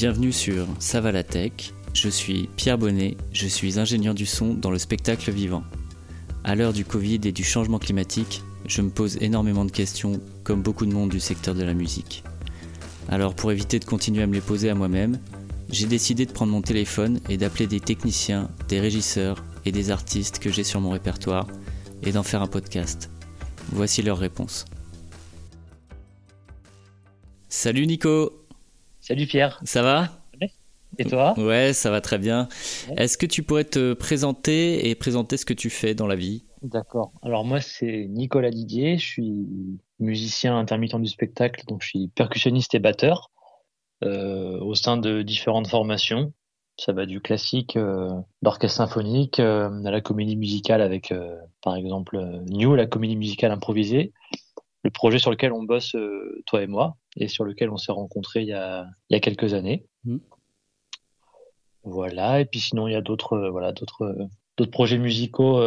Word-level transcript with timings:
bienvenue 0.00 0.32
sur 0.32 0.66
Ça 0.78 1.02
la 1.02 1.22
tech. 1.22 1.74
Je 1.92 2.08
suis 2.08 2.48
Pierre 2.56 2.78
Bonnet, 2.78 3.18
je 3.34 3.46
suis 3.46 3.78
ingénieur 3.78 4.14
du 4.14 4.24
son 4.24 4.54
dans 4.54 4.70
le 4.70 4.78
spectacle 4.78 5.30
vivant. 5.30 5.62
À 6.42 6.54
l'heure 6.54 6.72
du 6.72 6.86
Covid 6.86 7.20
et 7.24 7.32
du 7.32 7.44
changement 7.44 7.78
climatique, 7.78 8.42
je 8.64 8.80
me 8.80 8.88
pose 8.88 9.18
énormément 9.20 9.66
de 9.66 9.70
questions, 9.70 10.18
comme 10.42 10.62
beaucoup 10.62 10.86
de 10.86 10.94
monde 10.94 11.10
du 11.10 11.20
secteur 11.20 11.54
de 11.54 11.62
la 11.62 11.74
musique. 11.74 12.24
Alors 13.10 13.34
pour 13.34 13.52
éviter 13.52 13.78
de 13.78 13.84
continuer 13.84 14.22
à 14.22 14.26
me 14.26 14.32
les 14.32 14.40
poser 14.40 14.70
à 14.70 14.74
moi-même, 14.74 15.20
j'ai 15.68 15.86
décidé 15.86 16.24
de 16.24 16.32
prendre 16.32 16.52
mon 16.52 16.62
téléphone 16.62 17.20
et 17.28 17.36
d'appeler 17.36 17.66
des 17.66 17.80
techniciens, 17.80 18.48
des 18.68 18.80
régisseurs 18.80 19.44
et 19.66 19.70
des 19.70 19.90
artistes 19.90 20.38
que 20.38 20.50
j'ai 20.50 20.64
sur 20.64 20.80
mon 20.80 20.92
répertoire 20.92 21.46
et 22.02 22.12
d'en 22.12 22.22
faire 22.22 22.40
un 22.40 22.46
podcast. 22.46 23.10
Voici 23.70 24.00
leurs 24.00 24.16
réponses. 24.16 24.64
Salut 27.50 27.86
Nico 27.86 28.39
Salut 29.10 29.26
Pierre. 29.26 29.60
Ça 29.64 29.82
va? 29.82 30.08
Et 30.96 31.04
toi? 31.04 31.34
Ouais, 31.36 31.72
ça 31.72 31.90
va 31.90 32.00
très 32.00 32.16
bien. 32.16 32.46
Est-ce 32.96 33.18
que 33.18 33.26
tu 33.26 33.42
pourrais 33.42 33.64
te 33.64 33.92
présenter 33.92 34.88
et 34.88 34.94
présenter 34.94 35.36
ce 35.36 35.44
que 35.44 35.52
tu 35.52 35.68
fais 35.68 35.96
dans 35.96 36.06
la 36.06 36.14
vie? 36.14 36.44
D'accord. 36.62 37.10
Alors 37.20 37.44
moi 37.44 37.60
c'est 37.60 38.06
Nicolas 38.08 38.52
Didier, 38.52 38.98
je 38.98 39.04
suis 39.04 39.46
musicien 39.98 40.56
intermittent 40.56 40.94
du 40.94 41.08
spectacle, 41.08 41.64
donc 41.66 41.82
je 41.82 41.88
suis 41.88 42.06
percussionniste 42.06 42.72
et 42.76 42.78
batteur 42.78 43.32
euh, 44.04 44.60
au 44.60 44.76
sein 44.76 44.96
de 44.96 45.22
différentes 45.22 45.66
formations. 45.66 46.32
Ça 46.78 46.92
va 46.92 47.04
du 47.04 47.20
classique 47.20 47.76
euh, 47.76 48.12
d'orchestre 48.42 48.76
symphonique 48.76 49.40
euh, 49.40 49.84
à 49.84 49.90
la 49.90 50.00
comédie 50.00 50.36
musicale 50.36 50.82
avec 50.82 51.12
par 51.64 51.74
exemple 51.74 52.16
New, 52.48 52.76
la 52.76 52.86
comédie 52.86 53.16
musicale 53.16 53.50
improvisée, 53.50 54.12
le 54.82 54.90
projet 54.90 55.18
sur 55.18 55.30
lequel 55.30 55.52
on 55.52 55.62
bosse 55.62 55.94
euh, 55.94 56.42
toi 56.46 56.62
et 56.62 56.66
moi 56.66 56.96
et 57.16 57.28
sur 57.28 57.44
lequel 57.44 57.70
on 57.70 57.76
s'est 57.76 57.92
rencontrés 57.92 58.42
il 58.42 58.48
y 58.48 58.52
a, 58.52 58.86
il 59.08 59.14
y 59.14 59.16
a 59.16 59.20
quelques 59.20 59.54
années. 59.54 59.86
Mm. 60.04 60.18
Voilà, 61.82 62.40
et 62.40 62.44
puis 62.44 62.60
sinon 62.60 62.88
il 62.88 62.92
y 62.92 62.96
a 62.96 63.00
d'autres 63.00 63.34
euh, 63.34 63.50
voilà 63.50 63.72
d'autres 63.72 64.02
euh, 64.02 64.26
d'autres 64.56 64.70
projets 64.70 64.98
musicaux 64.98 65.60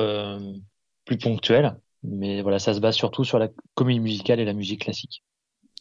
plus 1.06 1.18
ponctuels, 1.18 1.76
mais 2.04 2.42
voilà 2.42 2.60
ça 2.60 2.74
se 2.74 2.80
base 2.80 2.96
surtout 2.96 3.24
sur 3.24 3.40
la 3.40 3.50
comédie 3.74 4.00
musicale 4.00 4.40
et 4.40 4.46
la 4.46 4.54
musique 4.54 4.82
classique. 4.82 5.24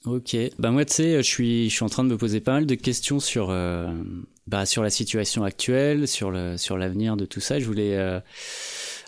Ok. 0.04 0.36
Bah 0.58 0.70
moi, 0.72 0.84
tu 0.84 0.94
sais, 0.94 1.16
je 1.18 1.22
suis, 1.22 1.70
je 1.70 1.74
suis 1.74 1.84
en 1.84 1.88
train 1.88 2.02
de 2.02 2.08
me 2.08 2.18
poser 2.18 2.40
pas 2.40 2.52
mal 2.52 2.66
de 2.66 2.74
questions 2.74 3.20
sur, 3.20 3.50
euh, 3.50 3.92
bah, 4.48 4.66
sur 4.66 4.82
la 4.82 4.90
situation 4.90 5.44
actuelle, 5.44 6.08
sur 6.08 6.32
le, 6.32 6.56
sur 6.56 6.76
l'avenir 6.76 7.16
de 7.16 7.24
tout 7.24 7.38
ça. 7.40 7.60
Je 7.60 7.66
voulais 7.66 7.96
euh, 7.96 8.18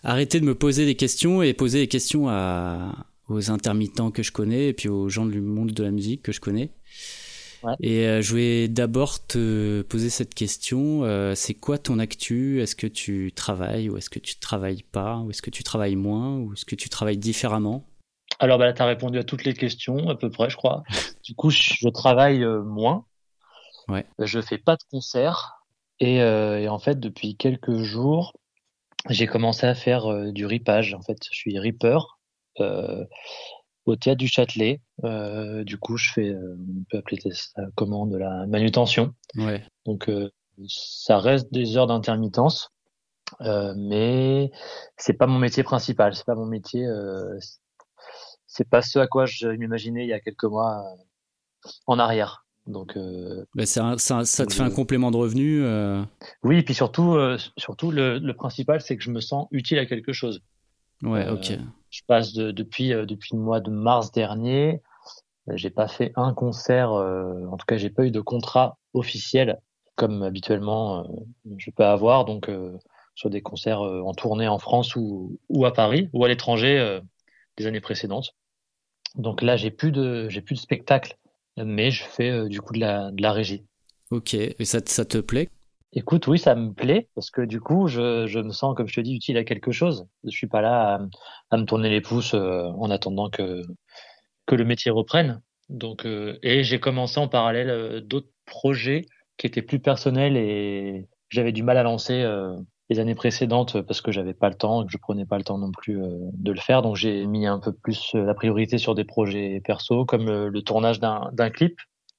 arrêter 0.04 0.38
de 0.38 0.44
me 0.44 0.54
poser 0.54 0.86
des 0.86 0.94
questions 0.94 1.42
et 1.42 1.52
poser 1.52 1.80
des 1.80 1.88
questions 1.88 2.28
à, 2.28 3.06
aux 3.28 3.50
intermittents 3.50 4.10
que 4.10 4.22
je 4.22 4.32
connais 4.32 4.68
et 4.68 4.72
puis 4.72 4.88
aux 4.88 5.08
gens 5.08 5.26
du 5.26 5.40
monde 5.40 5.72
de 5.72 5.82
la 5.82 5.90
musique 5.90 6.22
que 6.22 6.32
je 6.32 6.40
connais. 6.40 6.70
Ouais. 7.62 7.72
Et 7.80 8.06
euh, 8.06 8.20
je 8.20 8.30
voulais 8.30 8.68
d'abord 8.68 9.26
te 9.26 9.80
poser 9.82 10.10
cette 10.10 10.34
question. 10.34 11.04
euh, 11.04 11.34
c'est 11.34 11.54
quoi 11.54 11.78
ton 11.78 11.98
actu? 11.98 12.60
Est-ce 12.60 12.76
que 12.76 12.86
tu 12.86 13.32
travailles 13.34 13.88
ou 13.88 13.96
est-ce 13.96 14.10
que 14.10 14.18
tu 14.18 14.36
travailles 14.36 14.82
pas? 14.82 15.16
Ou 15.20 15.30
est-ce 15.30 15.40
que 15.40 15.48
tu 15.48 15.62
travailles 15.62 15.96
moins? 15.96 16.36
Ou 16.36 16.52
est-ce 16.52 16.66
que 16.66 16.74
tu 16.74 16.90
travailles 16.90 17.16
différemment? 17.16 17.86
Alors 18.38 18.58
bah 18.58 18.66
là, 18.66 18.74
tu 18.74 18.82
as 18.82 18.86
répondu 18.86 19.18
à 19.18 19.24
toutes 19.24 19.44
les 19.44 19.54
questions 19.54 20.10
à 20.10 20.14
peu 20.14 20.28
près, 20.28 20.50
je 20.50 20.56
crois. 20.56 20.82
Du 21.22 21.34
coup, 21.34 21.48
je 21.48 21.74
je 21.78 21.88
travaille 21.88 22.44
euh, 22.44 22.62
moins. 22.62 23.06
Ouais. 23.88 24.04
Je 24.18 24.40
fais 24.42 24.58
pas 24.58 24.76
de 24.76 24.82
concerts 24.90 25.62
et, 26.00 26.16
et 26.16 26.68
en 26.68 26.78
fait 26.78 26.98
depuis 27.00 27.36
quelques 27.36 27.78
jours, 27.82 28.32
j'ai 29.08 29.26
commencé 29.26 29.66
à 29.66 29.74
faire 29.74 30.32
du 30.32 30.46
ripage. 30.46 30.94
En 30.94 31.02
fait, 31.02 31.18
je 31.30 31.36
suis 31.36 31.58
ripper 31.58 31.98
au 32.60 33.96
théâtre 33.96 34.18
du 34.18 34.28
Châtelet. 34.28 34.80
Euh, 35.04 35.64
du 35.64 35.76
coup, 35.78 35.96
je 35.96 36.10
fais, 36.12 36.28
euh, 36.30 36.56
on 36.58 36.84
peut 36.90 36.98
appeler 36.98 37.20
ça 37.32 37.62
comment, 37.74 38.06
de 38.06 38.16
la 38.16 38.46
manutention. 38.46 39.14
Ouais. 39.36 39.62
Donc 39.84 40.08
euh, 40.08 40.30
ça 40.66 41.18
reste 41.18 41.52
des 41.52 41.76
heures 41.76 41.86
d'intermittence, 41.86 42.70
euh, 43.40 43.74
mais 43.76 44.50
c'est 44.96 45.14
pas 45.14 45.26
mon 45.26 45.38
métier 45.38 45.62
principal. 45.62 46.14
C'est 46.14 46.24
pas 46.26 46.34
mon 46.34 46.46
métier. 46.46 46.86
Euh, 46.86 47.38
c'est 48.46 48.68
pas 48.68 48.82
ce 48.82 48.98
à 49.00 49.06
quoi 49.06 49.26
je 49.26 49.48
m'imaginais 49.48 50.04
il 50.04 50.08
y 50.08 50.12
a 50.12 50.20
quelques 50.20 50.44
mois 50.44 50.84
euh, 50.84 51.68
en 51.86 51.98
arrière. 51.98 52.46
Donc 52.66 52.96
euh, 52.96 53.44
ça, 53.64 53.98
ça 53.98 54.46
te 54.46 54.54
fait 54.54 54.62
un 54.62 54.70
complément 54.70 55.10
de 55.10 55.18
revenu. 55.18 55.62
euh, 55.62 56.02
oui, 56.44 56.58
et 56.58 56.62
puis 56.62 56.72
surtout, 56.72 57.14
euh, 57.14 57.36
surtout 57.58 57.90
le, 57.90 58.18
le 58.18 58.32
principal, 58.34 58.80
c'est 58.80 58.96
que 58.96 59.02
je 59.02 59.10
me 59.10 59.20
sens 59.20 59.48
utile 59.50 59.78
à 59.78 59.84
quelque 59.84 60.14
chose. 60.14 60.40
Ouais, 61.02 61.26
Euh, 61.26 61.34
ok. 61.34 61.58
Je 61.94 62.02
passe 62.08 62.32
de- 62.32 62.50
depuis 62.50 62.92
euh, 62.92 63.06
depuis 63.06 63.30
le 63.36 63.38
mois 63.40 63.60
de 63.60 63.70
mars 63.70 64.10
dernier. 64.10 64.82
euh, 65.48 65.56
J'ai 65.56 65.70
pas 65.70 65.88
fait 65.88 66.12
un 66.16 66.34
concert, 66.34 66.92
euh, 66.92 67.46
en 67.52 67.56
tout 67.56 67.66
cas 67.66 67.76
j'ai 67.76 67.90
pas 67.90 68.04
eu 68.04 68.10
de 68.10 68.20
contrat 68.20 68.78
officiel 68.94 69.60
comme 69.96 70.22
habituellement 70.24 71.06
je 71.56 71.70
peux 71.70 71.84
avoir, 71.84 72.24
donc 72.24 72.50
sur 73.14 73.30
des 73.30 73.42
concerts 73.42 73.80
en 73.80 74.12
tournée 74.12 74.48
en 74.48 74.58
France 74.58 74.96
ou, 74.96 75.38
ou 75.48 75.66
à 75.66 75.72
Paris 75.72 76.10
ou 76.12 76.24
à 76.24 76.28
l'étranger 76.28 77.00
des 77.56 77.66
années 77.66 77.80
précédentes. 77.80 78.34
Donc 79.14 79.40
là 79.40 79.56
j'ai 79.56 79.70
plus 79.70 79.92
de 79.92 80.28
j'ai 80.30 80.40
plus 80.40 80.56
de 80.56 80.60
spectacle, 80.60 81.16
mais 81.56 81.92
je 81.92 82.02
fais 82.02 82.48
du 82.48 82.60
coup 82.60 82.72
de 82.72 82.80
la 82.80 83.12
de 83.12 83.22
la 83.22 83.30
régie. 83.30 83.64
Ok. 84.10 84.34
Et 84.34 84.64
ça, 84.64 84.80
ça 84.84 85.04
te 85.04 85.18
plaît? 85.18 85.48
Écoute, 85.96 86.26
oui, 86.26 86.38
ça 86.40 86.56
me 86.56 86.72
plaît 86.72 87.08
parce 87.14 87.30
que 87.30 87.40
du 87.40 87.60
coup, 87.60 87.86
je, 87.86 88.26
je 88.26 88.40
me 88.40 88.50
sens, 88.50 88.74
comme 88.76 88.88
je 88.88 88.96
te 88.96 89.00
dis, 89.00 89.14
utile 89.14 89.36
à 89.38 89.44
quelque 89.44 89.70
chose. 89.70 90.08
Je 90.24 90.30
suis 90.30 90.48
pas 90.48 90.60
là 90.60 91.00
à, 91.50 91.56
me 91.56 91.64
tourner 91.64 91.88
les 91.88 92.00
pouces 92.00 92.34
euh, 92.34 92.64
en 92.78 92.90
attendant 92.90 93.30
que 93.30 93.62
que 94.46 94.56
le 94.56 94.64
métier 94.64 94.90
reprenne. 94.90 95.40
Donc, 95.68 96.04
euh, 96.04 96.38
et 96.42 96.64
j'ai 96.64 96.80
commencé 96.80 97.18
en 97.20 97.28
parallèle 97.28 97.70
euh, 97.70 98.00
d'autres 98.00 98.30
projets 98.44 99.06
qui 99.38 99.46
étaient 99.46 99.62
plus 99.62 99.80
personnels 99.80 100.36
et 100.36 101.08
j'avais 101.30 101.52
du 101.52 101.62
mal 101.62 101.78
à 101.78 101.84
lancer 101.84 102.22
euh, 102.22 102.56
les 102.90 102.98
années 102.98 103.14
précédentes 103.14 103.80
parce 103.82 104.00
que 104.00 104.12
j'avais 104.12 104.34
pas 104.34 104.48
le 104.48 104.56
temps 104.56 104.82
et 104.82 104.86
que 104.86 104.92
je 104.92 104.98
prenais 104.98 105.26
pas 105.26 105.38
le 105.38 105.44
temps 105.44 105.58
non 105.58 105.70
plus 105.70 106.02
euh, 106.02 106.18
de 106.32 106.52
le 106.52 106.60
faire. 106.60 106.82
Donc, 106.82 106.96
j'ai 106.96 107.24
mis 107.26 107.46
un 107.46 107.60
peu 107.60 107.72
plus 107.72 108.14
la 108.14 108.34
priorité 108.34 108.78
sur 108.78 108.94
des 108.96 109.04
projets 109.04 109.60
perso, 109.64 110.04
comme 110.04 110.26
le, 110.26 110.48
le 110.48 110.62
tournage 110.62 110.98
d'un 111.00 111.50
clip 111.50 111.76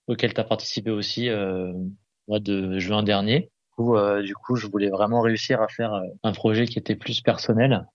auquel 0.08 0.34
tu 0.34 0.40
as 0.40 0.46
participé 0.46 0.91
aussi 0.91 1.30
au 1.31 1.91
mois 2.28 2.40
de 2.40 2.80
juin 2.80 3.03
dernier 3.03 3.52
où 3.78 3.97
euh, 3.97 4.22
du 4.22 4.36
coup 4.36 4.56
je 4.56 4.68
voulais 4.68 4.90
vraiment 4.90 5.22
réussir 5.22 5.62
à 5.62 5.68
faire 5.68 5.94
euh, 5.94 6.03
un 6.24 6.31
projet 6.31 6.66
qui 6.66 6.80
était 6.80 6.96
plus 6.96 7.22
personnel 7.22 7.88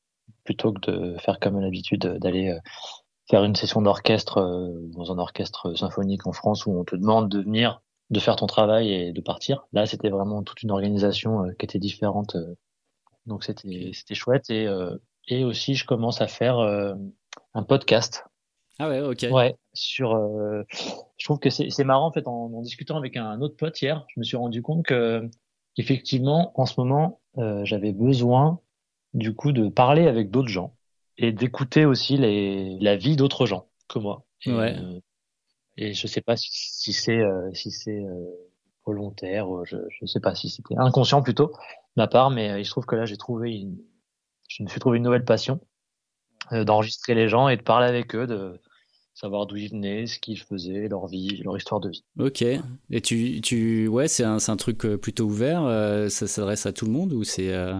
plutôt 0.44 0.72
que 0.72 0.90
de 0.90 1.18
faire 1.18 1.38
comme 1.40 1.60
l'habitude 1.60 2.06
euh, 2.06 2.18
d'aller 2.18 2.56
faire 3.28 3.44
une 3.44 3.54
session 3.54 3.80
d'orchestre 3.82 4.40
dans 4.96 5.12
un 5.12 5.18
orchestre 5.18 5.74
symphonique 5.74 6.26
en 6.26 6.32
France 6.32 6.66
où 6.66 6.72
on 6.72 6.84
te 6.84 6.96
demande 6.96 7.28
de 7.28 7.40
venir 7.40 7.80
de 8.10 8.18
faire 8.18 8.34
ton 8.36 8.46
travail 8.46 8.92
et 8.92 9.12
de 9.12 9.20
partir 9.20 9.66
là 9.72 9.86
c'était 9.86 10.10
vraiment 10.10 10.42
toute 10.42 10.62
une 10.62 10.72
organisation 10.72 11.44
qui 11.58 11.64
était 11.64 11.78
différente 11.78 12.36
donc 13.26 13.44
c'était 13.44 13.90
c'était 13.94 14.14
chouette 14.14 14.50
et 14.50 14.66
euh, 14.66 14.96
et 15.28 15.44
aussi 15.44 15.74
je 15.74 15.84
commence 15.86 16.20
à 16.20 16.26
faire 16.26 16.58
euh, 16.58 16.94
un 17.54 17.62
podcast 17.62 18.24
Ah 18.78 18.88
ouais, 18.88 19.00
ok. 19.00 19.26
Ouais, 19.30 19.56
sur. 19.72 20.14
euh, 20.14 20.64
je 21.18 21.24
trouve 21.24 21.38
que 21.38 21.50
c'est 21.50 21.70
c'est 21.70 21.84
marrant 21.84 22.06
en 22.06 22.12
fait 22.12 22.26
en, 22.26 22.50
en 22.52 22.62
discutant 22.62 22.96
avec 22.96 23.16
un 23.16 23.40
autre 23.40 23.56
pote 23.56 23.80
hier, 23.80 24.04
je 24.08 24.18
me 24.18 24.24
suis 24.24 24.36
rendu 24.36 24.62
compte 24.62 24.84
que 24.84 25.28
effectivement 25.76 26.52
en 26.60 26.66
ce 26.66 26.80
moment 26.80 27.20
euh, 27.38 27.64
j'avais 27.64 27.92
besoin 27.92 28.60
du 29.14 29.34
coup 29.34 29.52
de 29.52 29.68
parler 29.68 30.06
avec 30.06 30.30
d'autres 30.30 30.48
gens 30.48 30.76
et 31.18 31.32
d'écouter 31.32 31.84
aussi 31.84 32.16
les 32.16 32.78
la 32.80 32.96
vie 32.96 33.16
d'autres 33.16 33.46
gens 33.46 33.68
que 33.88 33.98
moi. 33.98 34.24
Et, 34.46 34.50
Ouais. 34.52 34.76
euh, 34.76 35.00
et 35.76 35.94
je 35.94 36.06
sais 36.06 36.20
pas 36.22 36.36
si, 36.36 36.48
si 36.52 36.92
c'est 36.92 37.18
euh, 37.18 37.52
si 37.54 37.70
c'est 37.70 37.98
euh, 38.04 38.24
volontaire, 38.86 39.48
ou 39.50 39.64
je 39.64 39.76
je 39.90 40.06
sais 40.06 40.20
pas 40.20 40.34
si 40.34 40.48
c'était 40.50 40.76
inconscient 40.78 41.22
plutôt 41.22 41.48
de 41.48 41.52
ma 41.96 42.08
part, 42.08 42.30
mais 42.30 42.50
euh, 42.50 42.60
il 42.60 42.64
se 42.64 42.70
trouve 42.70 42.86
que 42.86 42.96
là 42.96 43.06
j'ai 43.06 43.16
trouvé 43.16 43.52
une 43.60 43.78
je 44.48 44.62
me 44.64 44.68
suis 44.68 44.80
trouvé 44.80 44.98
une 44.98 45.04
nouvelle 45.04 45.24
passion 45.24 45.60
euh, 46.52 46.64
d'enregistrer 46.64 47.14
les 47.14 47.28
gens 47.28 47.48
et 47.48 47.56
de 47.56 47.62
parler 47.62 47.86
avec 47.86 48.14
eux, 48.14 48.26
de 48.26 48.60
savoir 49.14 49.46
d'où 49.46 49.56
ils 49.56 49.70
venaient, 49.70 50.06
ce 50.06 50.18
qu'ils 50.18 50.38
faisaient, 50.40 50.88
leur 50.88 51.06
vie, 51.06 51.42
leur 51.44 51.56
histoire 51.56 51.80
de 51.80 51.90
vie. 51.90 52.04
Ok. 52.18 52.42
Et 52.42 53.00
tu, 53.02 53.40
tu, 53.42 53.86
ouais, 53.88 54.08
c'est 54.08 54.24
un, 54.24 54.38
un 54.46 54.56
truc 54.56 54.84
euh, 54.86 54.96
plutôt 54.96 55.24
ouvert. 55.24 55.62
euh, 55.64 56.08
ça 56.08 56.26
s'adresse 56.26 56.66
à 56.66 56.72
tout 56.72 56.86
le 56.86 56.92
monde 56.92 57.12
ou 57.12 57.24
c'est, 57.24 57.52
euh, 57.52 57.74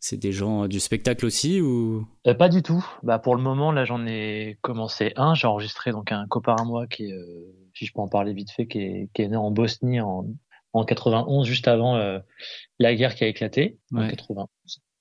c'est 0.00 0.16
des 0.18 0.32
gens 0.32 0.66
du 0.68 0.80
spectacle 0.80 1.24
aussi 1.24 1.60
ou? 1.60 2.06
Euh, 2.26 2.34
pas 2.34 2.48
du 2.48 2.62
tout. 2.62 2.84
Bah 3.02 3.18
pour 3.18 3.36
le 3.36 3.42
moment 3.42 3.72
là 3.72 3.84
j'en 3.84 4.06
ai 4.06 4.58
commencé 4.60 5.12
un. 5.16 5.34
J'ai 5.34 5.46
enregistré 5.46 5.92
donc 5.92 6.12
un 6.12 6.26
copain 6.26 6.56
à 6.58 6.64
moi 6.64 6.86
qui 6.86 7.04
est, 7.04 7.14
si 7.74 7.86
je 7.86 7.92
peux 7.92 8.00
en 8.00 8.08
parler 8.08 8.32
vite 8.34 8.50
fait, 8.50 8.66
qui 8.66 8.78
est, 8.80 9.08
qui 9.14 9.22
est 9.22 9.28
né 9.28 9.36
en 9.36 9.50
Bosnie 9.50 10.00
en 10.00 10.26
en 10.76 10.84
91 10.84 11.46
juste 11.46 11.68
avant 11.68 11.96
la 12.80 12.94
guerre 12.96 13.14
qui 13.14 13.22
a 13.22 13.28
éclaté 13.28 13.78
en 13.94 14.00
Ouais. 14.00 14.10
91. 14.10 14.48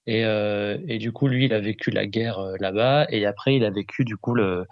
Et 0.06 0.26
euh, 0.26 0.78
et 0.88 0.98
du 0.98 1.12
coup 1.14 1.28
lui 1.28 1.46
il 1.46 1.54
a 1.54 1.62
vécu 1.62 1.90
la 1.90 2.06
guerre 2.06 2.40
euh, 2.40 2.56
là-bas 2.60 3.06
et 3.10 3.26
après 3.26 3.56
il 3.56 3.64
a 3.64 3.70
vécu 3.70 4.04
du 4.04 4.18
coup 4.18 4.36
le 4.36 4.66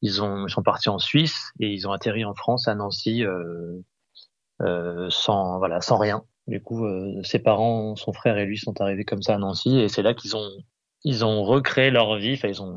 ils 0.00 0.20
ont 0.20 0.46
ils 0.48 0.50
sont 0.50 0.64
partis 0.64 0.88
en 0.88 0.98
Suisse 0.98 1.52
et 1.60 1.68
ils 1.68 1.86
ont 1.86 1.92
atterri 1.92 2.24
en 2.24 2.34
France 2.34 2.66
à 2.66 2.74
Nancy 2.74 3.24
euh, 3.24 3.78
euh, 4.62 5.08
sans 5.10 5.58
voilà 5.58 5.80
sans 5.80 5.96
rien. 5.96 6.24
Du 6.48 6.60
coup 6.60 6.84
euh, 6.84 7.22
ses 7.22 7.38
parents, 7.38 7.94
son 7.94 8.12
frère 8.12 8.36
et 8.36 8.44
lui 8.46 8.58
sont 8.58 8.80
arrivés 8.80 9.04
comme 9.04 9.22
ça 9.22 9.36
à 9.36 9.38
Nancy 9.38 9.78
et 9.78 9.88
c'est 9.88 10.02
là 10.02 10.12
qu'ils 10.12 10.36
ont 10.36 10.50
ils 11.04 11.24
ont 11.24 11.44
recréé 11.44 11.90
leur 11.90 12.16
vie. 12.16 12.34
Enfin, 12.34 12.48
ils 12.48 12.62
ont, 12.62 12.74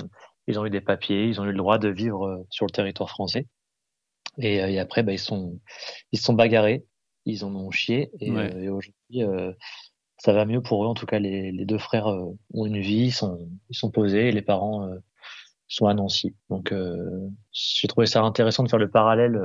ils 0.47 0.59
ont 0.59 0.65
eu 0.65 0.69
des 0.69 0.81
papiers, 0.81 1.25
ils 1.25 1.39
ont 1.41 1.45
eu 1.45 1.51
le 1.51 1.57
droit 1.57 1.77
de 1.77 1.89
vivre 1.89 2.25
euh, 2.25 2.47
sur 2.49 2.65
le 2.65 2.71
territoire 2.71 3.09
français. 3.09 3.47
Et, 4.37 4.61
euh, 4.61 4.69
et 4.69 4.79
après, 4.79 5.03
bah, 5.03 5.13
ils 5.13 5.19
sont, 5.19 5.59
ils 6.11 6.19
se 6.19 6.25
sont 6.25 6.33
bagarrés 6.33 6.85
ils 7.27 7.43
en 7.43 7.55
ont 7.55 7.71
chié. 7.71 8.11
Et, 8.19 8.27
et 8.27 8.69
aujourd'hui, 8.69 9.23
ça 10.17 10.33
va 10.33 10.45
mieux 10.45 10.61
pour 10.61 10.83
eux. 10.83 10.87
En 10.87 10.93
tout 10.93 11.05
cas, 11.05 11.19
les, 11.19 11.51
les 11.51 11.65
deux 11.65 11.77
frères 11.77 12.07
ont 12.07 12.65
une 12.65 12.79
vie, 12.79 13.05
ils 13.07 13.11
sont, 13.11 13.49
ils 13.69 13.75
sont 13.75 13.91
posés, 13.91 14.29
et 14.29 14.31
les 14.31 14.41
parents 14.41 14.89
sont 15.67 15.87
à 15.87 15.93
Nancy. 15.93 16.35
Donc, 16.49 16.73
j'ai 17.51 17.87
trouvé 17.87 18.07
ça 18.07 18.21
intéressant 18.21 18.63
de 18.63 18.69
faire 18.69 18.79
le 18.79 18.89
parallèle 18.89 19.39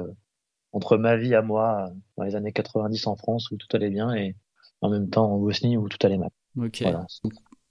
entre 0.72 0.96
ma 0.96 1.17
vie 1.17 1.34
à 1.34 1.43
moi 1.43 1.90
dans 2.17 2.25
les 2.25 2.37
années 2.37 2.52
90 2.52 3.06
en 3.06 3.17
France 3.17 3.50
où 3.50 3.56
tout 3.56 3.67
allait 3.72 3.90
bien 3.90 4.14
et 4.14 4.37
en 4.81 4.90
même 4.90 5.11
temps 5.11 5.32
en 5.32 5.38
Bosnie 5.38 5.76
où 5.76 5.88
tout 5.88 5.99
allait 6.06 6.19
mal. 6.19 6.31
Ok. 6.56 6.84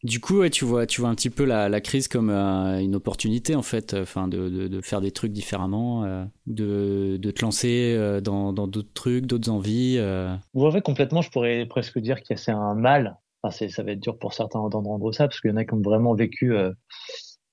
Du 0.04 0.22
coup, 0.22 0.48
tu 0.48 0.63
vois, 0.63 0.86
tu 0.86 1.01
vois 1.01 1.10
un 1.10 1.16
petit 1.16 1.30
peu 1.30 1.44
la, 1.44 1.81
crise 1.81 2.07
comme 2.07 2.30
euh, 2.30 2.80
une 2.80 2.96
opportunité 2.96 3.56
en 3.56 3.62
fait, 3.62 3.94
enfin 3.94 4.30
de, 4.30 4.48
de, 4.48 4.81
faire 4.81 5.01
des 5.01 5.12
trucs 5.12 5.34
différemment, 5.34 6.06
euh, 6.06 6.24
de, 6.48 7.18
de, 7.18 7.31
te 7.31 7.42
lancer 7.42 7.96
euh, 7.98 8.22
dans 8.22 8.54
d'autres 8.54 8.94
trucs, 8.94 9.25
d'autres 9.25 9.50
envies. 9.50 10.00
Vous 10.54 10.66
en 10.66 10.72
fait, 10.72 10.81
complètement, 10.81 11.22
je 11.22 11.30
pourrais 11.30 11.66
presque 11.66 12.00
dire 12.00 12.24
que 12.24 12.36
c'est 12.38 12.51
un 12.51 12.75
mal. 12.75 13.18
Enfin, 13.44 13.68
ça 13.69 13.84
va 13.84 13.92
être 13.92 14.00
dur 14.00 14.18
pour 14.18 14.34
certains 14.34 14.60
d'entendre 14.69 15.12
ça 15.12 15.28
parce 15.28 15.42
qu'il 15.42 15.51
y 15.51 15.54
en 15.54 15.57
a 15.57 15.66
qui 15.66 15.74
ont 15.74 15.81
vraiment 15.81 16.13
vécu 16.13 16.54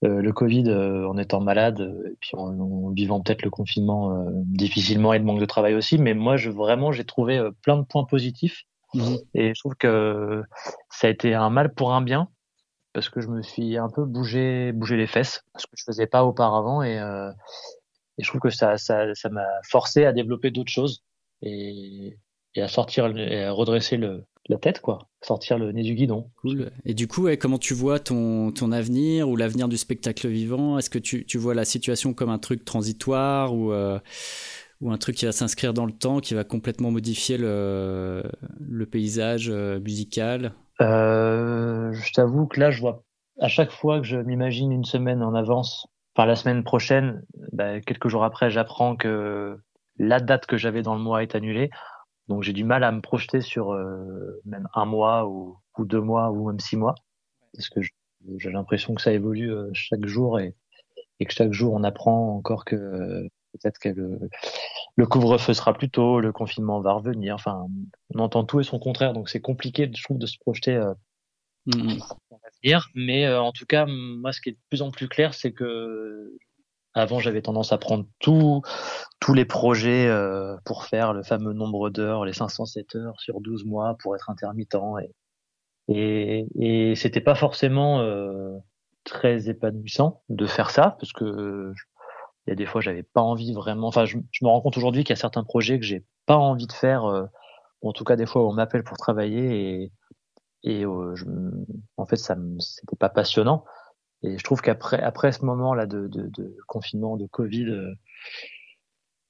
le 0.03 0.31
Covid 0.31 0.71
en 0.71 1.17
étant 1.19 1.41
malade 1.41 1.81
et 1.81 2.17
puis 2.21 2.31
en, 2.35 2.91
vivant 2.91 3.21
peut-être 3.23 3.43
le 3.43 3.51
confinement 3.51 4.25
difficilement 4.45 5.13
et 5.13 5.19
le 5.19 5.25
manque 5.25 5.41
de 5.41 5.47
travail 5.47 5.75
aussi. 5.75 5.99
Mais 5.99 6.15
moi, 6.15 6.37
je 6.37 6.51
vraiment, 6.51 6.93
j'ai 6.93 7.05
trouvé 7.05 7.41
plein 7.63 7.77
de 7.77 7.85
points 7.85 8.05
positifs. 8.05 8.63
Mmh. 8.95 9.17
Et 9.35 9.53
je 9.53 9.61
trouve 9.61 9.75
que 9.75 10.45
ça 10.91 11.09
a 11.09 11.11
été 11.11 11.35
un 11.35 11.51
mal 11.51 11.75
pour 11.75 11.93
un 11.93 12.03
bien 12.03 12.29
parce 12.97 13.11
que 13.11 13.21
je 13.21 13.29
me 13.29 13.43
suis 13.43 13.77
un 13.77 13.91
peu 13.91 14.07
bougé, 14.07 14.73
bougé 14.73 14.97
les 14.97 15.07
fesses, 15.07 15.45
ce 15.59 15.67
que 15.67 15.73
je 15.77 15.85
faisais 15.85 16.07
pas 16.07 16.25
auparavant 16.25 16.83
et, 16.83 16.99
euh, 16.99 17.31
je 18.17 18.27
trouve 18.27 18.41
que 18.41 18.49
ça, 18.49 18.79
ça, 18.79 19.05
m'a 19.31 19.45
forcé 19.69 20.07
à 20.07 20.15
développer 20.15 20.51
d'autres 20.51 20.73
choses 20.73 21.05
et, 21.43 22.17
à 22.57 22.69
sortir, 22.69 23.05
à 23.05 23.51
redresser 23.51 23.99
le, 23.99 24.25
la 24.49 24.57
tête, 24.57 24.81
quoi, 24.81 25.11
sortir 25.21 25.59
le 25.59 25.73
nez 25.73 25.83
du 25.83 25.95
guidon. 25.95 26.31
Cool. 26.37 26.71
Et 26.87 26.95
du 26.95 27.07
coup, 27.07 27.29
comment 27.39 27.59
tu 27.59 27.75
vois 27.75 28.01
ton, 28.01 28.51
ton 28.51 28.73
avenir 28.73 29.29
ou 29.29 29.37
l'avenir 29.37 29.69
du 29.69 29.77
spectacle 29.77 30.29
vivant? 30.29 30.79
Est-ce 30.79 30.89
que 30.89 30.99
tu, 30.99 31.27
tu 31.27 31.37
vois 31.37 31.53
la 31.53 31.67
situation 31.67 32.15
comme 32.15 32.31
un 32.31 32.39
truc 32.39 32.65
transitoire 32.65 33.55
ou 33.55 33.73
euh, 33.73 33.99
ou 34.81 34.91
un 34.91 34.97
truc 34.97 35.17
qui 35.17 35.27
va 35.27 35.33
s'inscrire 35.33 35.75
dans 35.75 35.85
le 35.85 35.93
temps, 35.93 36.21
qui 36.21 36.33
va 36.33 36.45
complètement 36.45 36.91
modifier 36.91 37.37
le, 37.37 38.23
le 38.59 38.87
paysage 38.87 39.51
euh, 39.51 39.79
musical? 39.81 40.55
Euh, 40.81 41.93
Je 41.93 42.13
t'avoue 42.13 42.47
que 42.47 42.61
là, 42.61 42.71
je 42.71 42.81
vois 42.81 43.03
à 43.41 43.49
chaque 43.49 43.71
fois 43.71 44.01
que 44.01 44.07
je 44.07 44.17
m'imagine 44.17 44.73
une 44.73 44.85
semaine 44.85 45.23
en 45.23 45.35
avance, 45.35 45.87
enfin 46.15 46.27
la 46.27 46.37
semaine 46.37 46.65
prochaine, 46.65 47.23
bah, 47.53 47.81
quelques 47.81 48.09
jours 48.09 48.25
après, 48.25 48.51
j'apprends 48.51 48.97
que 48.97 49.59
la 49.99 50.21
date 50.21 50.47
que 50.47 50.57
j'avais 50.57 50.83
dans 50.83 50.95
le 50.95 51.03
mois 51.03 51.23
est 51.23 51.35
annulée. 51.35 51.71
Donc 52.29 52.43
j'ai 52.43 52.53
du 52.53 52.65
mal 52.65 52.83
à 52.83 52.93
me 52.93 53.01
projeter 53.01 53.41
sur 53.41 53.73
euh, 53.73 54.41
même 54.45 54.69
un 54.75 54.85
mois 54.85 55.29
ou, 55.29 55.59
deux 55.79 56.01
mois 56.01 56.31
ou 56.31 56.49
même 56.49 56.59
six 56.59 56.77
mois, 56.77 56.95
parce 57.55 57.69
que 57.69 57.81
j'ai 58.39 58.51
l'impression 58.51 58.95
que 58.95 59.03
ça 59.03 59.13
évolue 59.13 59.53
euh, 59.53 59.71
chaque 59.75 60.07
jour 60.07 60.41
et, 60.41 60.55
et, 61.21 61.27
que 61.27 61.33
chaque 61.33 61.53
jour 61.53 61.75
on 61.75 61.85
apprend 61.85 62.35
encore 62.35 62.65
que 62.65 63.29
peut-être 63.53 63.79
que 63.79 63.91
le, 64.97 65.07
couvre-feu 65.07 65.55
sera 65.55 65.75
plus 65.75 65.91
tôt, 65.91 66.21
le 66.21 66.33
confinement 66.33 66.81
va 66.81 66.93
revenir. 66.93 67.35
Enfin, 67.35 67.67
on 68.15 68.19
entend 68.19 68.45
tout 68.45 68.61
et 68.61 68.65
son 68.65 68.79
contraire, 68.79 69.13
donc 69.13 69.29
c'est 69.29 69.41
compliqué, 69.41 69.91
je 69.95 70.03
trouve, 70.03 70.19
de 70.19 70.27
se 70.27 70.39
projeter 70.39 70.75
euh, 70.75 70.95
mmh. 71.67 71.99
Mais 72.95 73.27
euh, 73.27 73.41
en 73.41 73.53
tout 73.53 73.67
cas, 73.67 73.87
moi, 73.87 74.33
ce 74.33 74.41
qui 74.41 74.51
est 74.51 74.53
de 74.53 74.59
plus 74.69 74.83
en 74.83 74.91
plus 74.91 75.09
clair, 75.09 75.35
c'est 75.35 75.53
que 75.53 76.37
avant, 76.97 77.21
j'avais 77.21 77.43
tendance 77.43 77.73
à 77.73 77.79
prendre 77.79 78.07
tous 78.21 78.63
les 79.35 79.45
projets 79.45 80.07
euh, 80.09 80.57
pour 80.65 80.85
faire 80.85 81.13
le 81.13 81.23
fameux 81.23 81.53
nombre 81.53 81.91
d'heures, 81.91 82.25
les 82.25 82.33
507 82.33 82.97
heures 82.97 83.21
sur 83.21 83.43
12 83.43 83.67
mois 83.67 83.97
pour 84.01 84.17
être 84.17 84.31
intermittent. 84.31 84.79
Et, 85.89 86.47
et, 86.59 86.91
et 86.91 86.95
c'était 86.95 87.21
pas 87.21 87.35
forcément 87.35 88.01
euh, 88.01 88.57
très 89.05 89.51
épanouissant 89.51 90.23
de 90.31 90.47
faire 90.47 90.71
ça, 90.71 90.97
parce 90.99 91.13
que 91.13 91.75
il 92.47 92.51
y 92.51 92.53
a 92.53 92.57
des 92.57 92.67
fois, 92.67 92.81
j'avais 92.81 93.03
pas 93.03 93.21
envie 93.21 93.53
vraiment. 93.53 93.89
Enfin, 93.89 94.05
je, 94.05 94.17
me 94.17 94.49
rends 94.49 94.61
compte 94.61 94.77
aujourd'hui 94.77 95.03
qu'il 95.03 95.11
y 95.11 95.19
a 95.19 95.21
certains 95.21 95.43
projets 95.45 95.79
que 95.79 95.85
j'ai 95.85 96.05
pas 96.27 96.37
envie 96.37 96.67
de 96.67 96.73
faire. 96.73 97.05
Euh, 97.05 97.27
en 97.83 97.93
tout 97.93 98.05
cas, 98.05 98.17
des 98.17 98.27
fois, 98.27 98.47
on 98.47 98.53
m'appelle 98.53 98.85
pour 98.85 98.97
travailler 98.97 99.83
et, 99.83 99.93
et 100.63 100.85
euh, 100.85 101.15
je, 101.17 101.25
en 101.97 102.07
fait, 102.07 102.17
ça, 102.17 102.37
c'était 102.61 102.97
pas 102.97 103.09
passionnant. 103.09 103.65
Et 104.23 104.39
je 104.39 104.45
trouve 104.45 104.61
qu'après, 104.63 105.01
après 105.01 105.33
ce 105.33 105.45
moment-là 105.45 105.87
de, 105.87 106.07
de, 106.07 106.29
de, 106.29 106.57
confinement, 106.69 107.17
de 107.17 107.27
Covid 107.27 107.67
euh, 107.67 107.95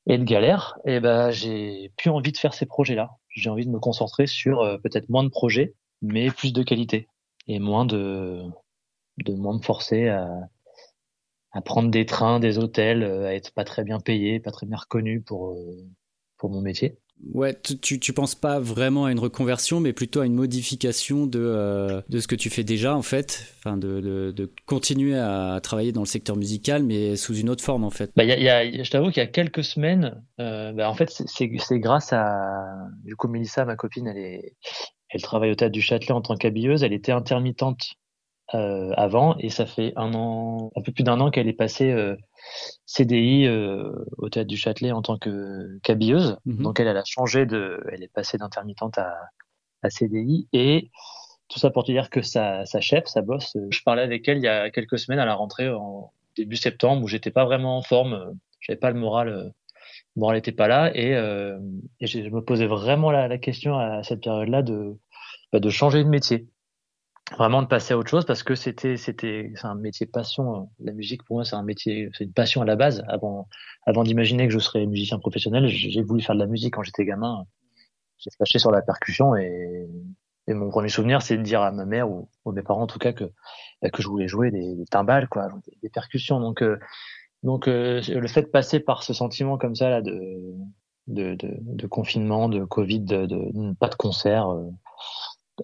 et 0.07 0.19
de 0.19 0.25
galère, 0.25 0.79
et 0.85 0.97
eh 0.97 1.01
ben, 1.01 1.31
j'ai 1.31 1.93
plus 1.97 2.11
envie 2.11 2.33
de 2.33 2.39
faire 2.39 2.55
ces 2.55 2.67
projets-là. 2.67 3.11
J'ai 3.31 3.51
envie 3.51 3.67
de 3.67 3.71
me 3.71 3.81
concentrer 3.81 4.27
sur 4.27 4.61
peut-être 4.83 5.09
moins 5.09 5.25
de 5.25 5.29
projets, 5.29 5.75
mais 6.01 6.31
plus 6.31 6.53
de 6.53 6.63
qualité 6.63 7.09
et 7.49 7.59
moins 7.59 7.85
de, 7.85 8.43
de 9.19 9.35
moins 9.35 9.57
me 9.57 9.63
forcer 9.63 10.09
à 10.09 10.29
à 11.57 11.63
prendre 11.63 11.91
des 11.91 12.07
trains, 12.07 12.41
des 12.41 12.59
hôtels, 12.59 13.03
euh, 13.03 13.27
à 13.27 13.35
être 13.35 13.53
pas 13.53 13.65
très 13.65 13.83
bien 13.83 13.99
payé, 13.99 14.41
pas 14.41 14.51
très 14.51 14.67
bien 14.67 14.77
reconnu 14.77 15.21
pour 15.23 15.53
euh, 15.53 15.89
pour 16.37 16.51
mon 16.51 16.61
métier. 16.61 16.99
Ouais, 17.33 17.59
tu, 17.81 17.99
tu 17.99 18.13
penses 18.13 18.35
pas 18.35 18.61
vraiment 18.61 19.07
à 19.07 19.13
une 19.13 19.19
reconversion, 19.19 19.81
mais 19.81 19.95
plutôt 19.95 20.21
à 20.21 20.27
une 20.27 20.35
modification 20.35 21.27
de, 21.27 21.41
euh, 21.41 22.03
de 22.11 22.21
ce 22.21 22.29
que 22.29 22.35
tu 22.35 22.51
fais 22.51 22.63
déjà, 22.63 22.95
en 22.95 23.03
fait. 23.03 23.55
Enfin, 23.59 23.79
de, 23.79 24.01
de, 24.01 24.33
de, 24.33 24.51
continuer 24.67 25.19
à 25.19 25.59
travailler 25.63 25.93
dans 25.93 26.03
le 26.03 26.07
secteur 26.07 26.37
musical, 26.37 26.83
mais 26.83 27.17
sous 27.17 27.35
une 27.35 27.49
autre 27.49 27.65
forme, 27.65 27.85
en 27.85 27.91
fait. 27.91 28.13
Bah, 28.17 28.25
y 28.25 28.33
a, 28.33 28.39
y 28.65 28.81
a, 28.81 28.83
je 28.83 28.91
t'avoue 28.91 29.09
qu'il 29.11 29.23
y 29.23 29.27
a 29.27 29.29
quelques 29.29 29.65
semaines, 29.65 30.23
euh, 30.41 30.73
bah, 30.73 30.91
en 30.91 30.95
fait, 30.95 31.11
c'est 31.11 31.81
grâce 31.81 32.13
à. 32.13 32.77
Du 33.05 33.17
coup, 33.17 33.29
Melissa, 33.29 33.65
ma 33.65 33.77
copine, 33.77 34.07
elle, 34.09 34.19
est, 34.19 34.55
elle 35.09 35.23
travaille 35.23 35.51
au 35.51 35.55
Théâtre 35.55 35.73
du 35.73 35.83
Châtelet 35.83 36.13
en 36.13 36.21
tant 36.21 36.37
qu'habilleuse. 36.37 36.83
Elle 36.83 36.93
était 36.93 37.13
intermittente 37.13 37.95
euh, 38.55 38.93
avant 38.97 39.37
et 39.39 39.49
ça 39.49 39.67
fait 39.67 39.93
un 39.97 40.15
an, 40.15 40.71
un 40.77 40.83
peu 40.83 40.93
plus 40.93 41.03
d'un 41.03 41.19
an 41.19 41.33
qu'elle 41.33 41.49
est 41.49 41.53
passée 41.53 41.91
euh, 41.91 42.15
CDI 42.85 43.47
euh, 43.47 43.91
au 44.19 44.29
théâtre 44.29 44.47
du 44.47 44.57
Châtelet 44.57 44.93
en 44.93 45.03
tant 45.03 45.19
que 45.19 45.81
qu'habilleuse. 45.83 46.39
Mhm. 46.45 46.63
Donc 46.63 46.79
elle, 46.79 46.87
elle 46.87 46.97
a 46.97 47.05
changé 47.05 47.45
de, 47.45 47.83
elle 47.91 48.05
est 48.05 48.13
passée 48.13 48.39
d'intermittente 48.39 48.99
à, 48.99 49.17
à 49.83 49.91
CDI 49.91 50.47
et 50.53 50.93
tout 51.49 51.59
ça 51.59 51.71
pour 51.71 51.83
te 51.83 51.91
dire 51.91 52.09
que 52.09 52.23
sa, 52.23 52.65
sa 52.67 52.81
chef, 52.81 53.07
sa 53.07 53.21
boss, 53.21 53.57
je 53.71 53.83
parlais 53.83 54.03
avec 54.03 54.29
elle 54.29 54.39
il 54.39 54.45
y 54.45 54.49
a 54.49 54.71
quelques 54.71 55.01
semaines 55.01 55.19
à 55.19 55.27
la 55.27 55.35
rentrée 55.35 55.69
en 55.69 56.13
début 56.37 56.57
septembre 56.57 57.03
où 57.03 57.09
j'étais 57.09 57.33
pas 57.33 57.47
vraiment 57.47 57.77
en 57.77 57.83
forme, 57.83 58.33
j'avais 58.61 58.79
pas 58.79 58.91
le 58.93 59.01
moral, 59.01 59.53
bon 60.15 60.31
elle 60.31 60.39
était 60.39 60.53
pas 60.53 60.69
là 60.69 60.93
et, 60.95 61.11
et 62.01 62.07
je 62.07 62.31
me 62.31 62.43
posais 62.43 62.67
vraiment 62.67 63.11
la, 63.11 63.27
la 63.27 63.39
question 63.39 63.77
à 63.77 64.05
cette 64.05 64.23
période-là 64.23 64.63
de 64.63 64.97
bah, 65.53 65.61
de 65.61 65.71
changer 65.71 66.05
de 66.05 66.09
métier 66.09 66.47
vraiment 67.33 67.63
de 67.63 67.67
passer 67.67 67.95
à 67.95 67.99
autre 67.99 68.09
chose 68.09 68.25
parce 68.25 68.43
que 68.43 68.55
c'était 68.55 68.97
c'était 68.97 69.53
c'est 69.57 69.67
un 69.67 69.75
métier 69.75 70.07
passion. 70.07 70.71
La 70.79 70.93
musique 70.93 71.25
pour 71.25 71.37
moi 71.37 71.45
c'est 71.45 71.57
un 71.57 71.63
métier 71.63 72.09
c'est 72.17 72.25
une 72.25 72.33
passion 72.33 72.63
à 72.63 72.65
la 72.65 72.77
base. 72.77 73.03
Avant 73.09 73.49
avant 73.87 74.05
d'imaginer 74.05 74.47
que 74.47 74.53
je 74.53 74.59
serais 74.59 74.87
musicien 74.87 75.19
professionnel 75.19 75.67
j'ai 75.67 76.03
voulu 76.03 76.23
faire 76.23 76.35
de 76.35 76.41
la 76.41 76.47
musique 76.47 76.75
quand 76.75 76.83
j'étais 76.83 77.05
gamin. 77.05 77.45
J'ai 78.19 78.31
flashé 78.31 78.59
sur 78.59 78.71
la 78.71 78.81
percussion 78.81 79.37
et, 79.37 79.89
et 80.47 80.55
mon 80.55 80.71
premier 80.71 80.89
souvenir 80.89 81.21
c'est 81.21 81.37
de 81.37 81.43
dire 81.43 81.63
à 81.63 81.73
ma 81.73 81.85
mère 81.85 82.11
ou, 82.11 82.29
à 82.47 82.53
mes 82.53 82.63
parents 82.63 82.83
en 82.83 82.87
tout 82.87 82.99
cas 82.99 83.13
que 83.13 83.25
bah, 83.83 83.91
que 83.91 84.03
je 84.03 84.09
voulais 84.09 84.29
jouer 84.29 84.51
des, 84.51 84.77
des 84.77 84.87
timbales 84.87 85.29
quoi 85.29 85.49
des, 85.83 85.91
percussions. 85.91 86.41
Donc 86.41 86.63
euh, 86.63 86.79
donc 87.43 87.69
euh, 87.69 88.01
le 88.09 88.29
fait 88.29 88.43
de 88.43 88.49
passer 88.49 88.81
par 88.81 89.03
ce 89.03 89.13
sentiment 89.13 89.59
comme 89.59 89.75
ça 89.75 89.91
là 89.91 90.01
de 90.01 90.55
de, 91.09 91.35
de, 91.35 91.57
de 91.61 91.87
confinement 91.87 92.49
de 92.49 92.65
covid 92.65 93.01
de, 93.01 93.27
de 93.27 93.75
pas 93.75 93.89
de 93.89 93.95
concert 93.95 94.49
euh, 94.49 94.69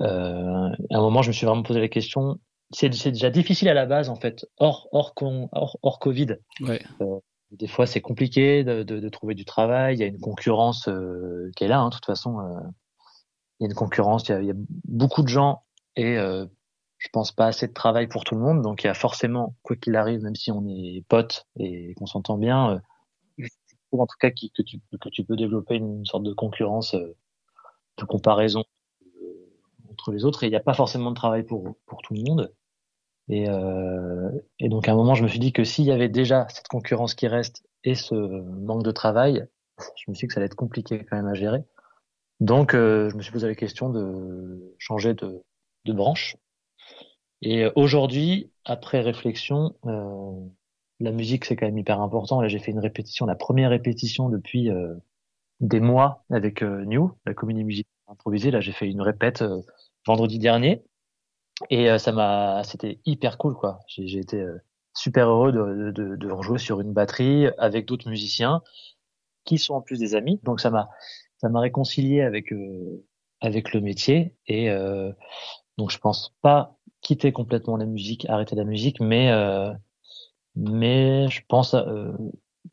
euh, 0.00 0.70
à 0.90 0.96
un 0.96 1.00
moment, 1.00 1.22
je 1.22 1.28
me 1.28 1.32
suis 1.32 1.46
vraiment 1.46 1.62
posé 1.62 1.80
la 1.80 1.88
question. 1.88 2.38
C'est 2.70 2.88
déjà 2.88 3.30
difficile 3.30 3.68
à 3.68 3.74
la 3.74 3.84
base, 3.84 4.08
en 4.08 4.16
fait, 4.16 4.46
hors, 4.58 4.88
hors, 4.92 5.12
hors, 5.20 5.78
hors 5.82 5.98
Covid. 5.98 6.38
Ouais. 6.60 6.82
Euh, 7.02 7.18
des 7.52 7.68
fois, 7.68 7.86
c'est 7.86 8.00
compliqué 8.00 8.64
de, 8.64 8.82
de, 8.82 8.98
de, 8.98 9.08
trouver 9.10 9.34
du 9.34 9.44
travail. 9.44 9.96
Il 9.96 10.00
y 10.00 10.02
a 10.04 10.06
une 10.06 10.20
concurrence 10.20 10.88
euh, 10.88 11.50
qui 11.54 11.64
est 11.64 11.68
là, 11.68 11.80
hein, 11.80 11.90
de 11.90 11.94
toute 11.94 12.06
façon. 12.06 12.40
Euh, 12.40 12.60
il 13.60 13.64
y 13.64 13.66
a 13.66 13.68
une 13.68 13.74
concurrence. 13.74 14.26
Il 14.28 14.32
y 14.32 14.34
a, 14.34 14.40
il 14.40 14.46
y 14.46 14.50
a 14.50 14.56
beaucoup 14.84 15.22
de 15.22 15.28
gens 15.28 15.62
et 15.94 16.16
euh, 16.16 16.46
je 16.96 17.08
pense 17.12 17.30
pas 17.30 17.46
assez 17.46 17.68
de 17.68 17.74
travail 17.74 18.08
pour 18.08 18.24
tout 18.24 18.34
le 18.34 18.40
monde. 18.40 18.62
Donc, 18.62 18.82
il 18.84 18.86
y 18.86 18.90
a 18.90 18.94
forcément, 18.94 19.54
quoi 19.62 19.76
qu'il 19.76 19.96
arrive, 19.96 20.22
même 20.22 20.34
si 20.34 20.50
on 20.50 20.66
est 20.66 21.04
potes 21.08 21.46
et 21.58 21.92
qu'on 21.94 22.06
s'entend 22.06 22.38
bien, 22.38 22.80
euh, 23.40 23.46
en 23.92 24.06
tout 24.06 24.16
cas 24.18 24.30
que 24.30 24.62
tu, 24.62 24.80
que 24.98 25.08
tu 25.10 25.24
peux 25.24 25.36
développer 25.36 25.74
une 25.74 26.06
sorte 26.06 26.22
de 26.22 26.32
concurrence, 26.32 26.94
de 26.94 28.04
comparaison 28.06 28.64
entre 30.02 30.12
les 30.12 30.24
autres 30.24 30.42
et 30.42 30.48
il 30.48 30.50
n'y 30.50 30.56
a 30.56 30.60
pas 30.60 30.74
forcément 30.74 31.10
de 31.10 31.16
travail 31.16 31.44
pour, 31.44 31.76
pour 31.86 32.02
tout 32.02 32.14
le 32.14 32.22
monde. 32.22 32.52
Et, 33.28 33.48
euh, 33.48 34.30
et 34.58 34.68
donc 34.68 34.88
à 34.88 34.92
un 34.92 34.96
moment, 34.96 35.14
je 35.14 35.22
me 35.22 35.28
suis 35.28 35.38
dit 35.38 35.52
que 35.52 35.62
s'il 35.62 35.84
y 35.84 35.92
avait 35.92 36.08
déjà 36.08 36.46
cette 36.48 36.66
concurrence 36.68 37.14
qui 37.14 37.28
reste 37.28 37.64
et 37.84 37.94
ce 37.94 38.14
manque 38.14 38.82
de 38.82 38.90
travail, 38.90 39.46
je 39.78 40.10
me 40.10 40.14
suis 40.14 40.26
dit 40.26 40.28
que 40.28 40.34
ça 40.34 40.40
allait 40.40 40.46
être 40.46 40.56
compliqué 40.56 41.04
quand 41.04 41.16
même 41.16 41.28
à 41.28 41.34
gérer. 41.34 41.62
Donc 42.40 42.74
euh, 42.74 43.10
je 43.10 43.16
me 43.16 43.22
suis 43.22 43.30
posé 43.30 43.46
la 43.46 43.54
question 43.54 43.90
de 43.90 44.74
changer 44.78 45.14
de, 45.14 45.42
de 45.84 45.92
branche. 45.92 46.36
Et 47.40 47.66
aujourd'hui, 47.76 48.50
après 48.64 49.00
réflexion, 49.00 49.76
euh, 49.86 50.32
la 50.98 51.12
musique 51.12 51.44
c'est 51.44 51.54
quand 51.54 51.66
même 51.66 51.78
hyper 51.78 52.00
important. 52.00 52.40
Là, 52.40 52.48
j'ai 52.48 52.58
fait 52.58 52.72
une 52.72 52.80
répétition, 52.80 53.26
la 53.26 53.36
première 53.36 53.70
répétition 53.70 54.28
depuis 54.28 54.68
euh, 54.70 54.94
des 55.60 55.80
mois 55.80 56.24
avec 56.30 56.62
New, 56.62 57.12
la 57.24 57.34
comédie 57.34 57.62
musicale 57.62 57.92
improvisée. 58.08 58.50
Là, 58.50 58.60
j'ai 58.60 58.72
fait 58.72 58.88
une 58.88 59.00
répète 59.00 59.44
vendredi 60.06 60.38
dernier 60.38 60.82
et 61.70 61.96
ça 61.98 62.12
m'a, 62.12 62.62
c'était 62.64 63.00
hyper 63.04 63.38
cool 63.38 63.54
quoi. 63.54 63.80
J'ai 63.86 64.18
été 64.18 64.44
super 64.94 65.28
heureux 65.28 65.52
de, 65.52 65.90
de, 65.90 66.16
de, 66.16 66.30
rejouer 66.30 66.58
sur 66.58 66.80
une 66.80 66.92
batterie 66.92 67.46
avec 67.58 67.86
d'autres 67.86 68.08
musiciens 68.08 68.62
qui 69.44 69.58
sont 69.58 69.74
en 69.74 69.80
plus 69.80 69.98
des 69.98 70.14
amis. 70.14 70.40
Donc 70.42 70.60
ça 70.60 70.70
m'a 70.70 70.88
ça 71.38 71.48
m'a 71.48 71.60
réconcilié 71.60 72.22
avec 72.22 72.52
euh, 72.52 73.04
avec 73.40 73.72
le 73.72 73.80
métier 73.80 74.36
et 74.46 74.70
euh, 74.70 75.12
donc 75.78 75.90
je 75.90 75.98
pense 75.98 76.34
pas 76.42 76.76
quitter 77.00 77.32
complètement 77.32 77.76
la 77.76 77.86
musique, 77.86 78.28
arrêter 78.28 78.54
la 78.54 78.64
musique, 78.64 79.00
mais 79.00 79.30
euh, 79.32 79.72
mais 80.54 81.28
je 81.28 81.42
pense 81.48 81.74
euh, 81.74 82.12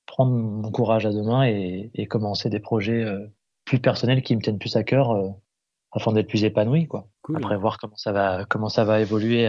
prendre 0.05 0.31
mon 0.31 0.71
courage 0.71 1.05
à 1.05 1.11
deux 1.11 1.23
mains 1.23 1.47
et, 1.47 1.89
et 1.95 2.05
commencer 2.07 2.49
des 2.49 2.59
projets 2.59 3.03
euh, 3.03 3.27
plus 3.65 3.79
personnels 3.79 4.21
qui 4.21 4.35
me 4.35 4.41
tiennent 4.41 4.59
plus 4.59 4.75
à 4.75 4.83
cœur 4.83 5.35
afin 5.91 6.13
d'être 6.13 6.27
plus 6.27 6.43
épanoui 6.43 6.87
quoi. 6.87 7.07
Après 7.35 7.57
voir 7.57 7.77
comment 7.77 7.97
ça 7.97 8.11
va 8.11 8.45
comment 8.45 8.69
ça 8.69 8.83
va 8.83 9.01
évoluer 9.01 9.45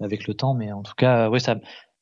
avec 0.00 0.26
le 0.26 0.34
temps 0.34 0.54
mais 0.54 0.72
en 0.72 0.82
tout 0.82 0.94
cas 0.96 1.28
oui 1.30 1.40
ça 1.40 1.56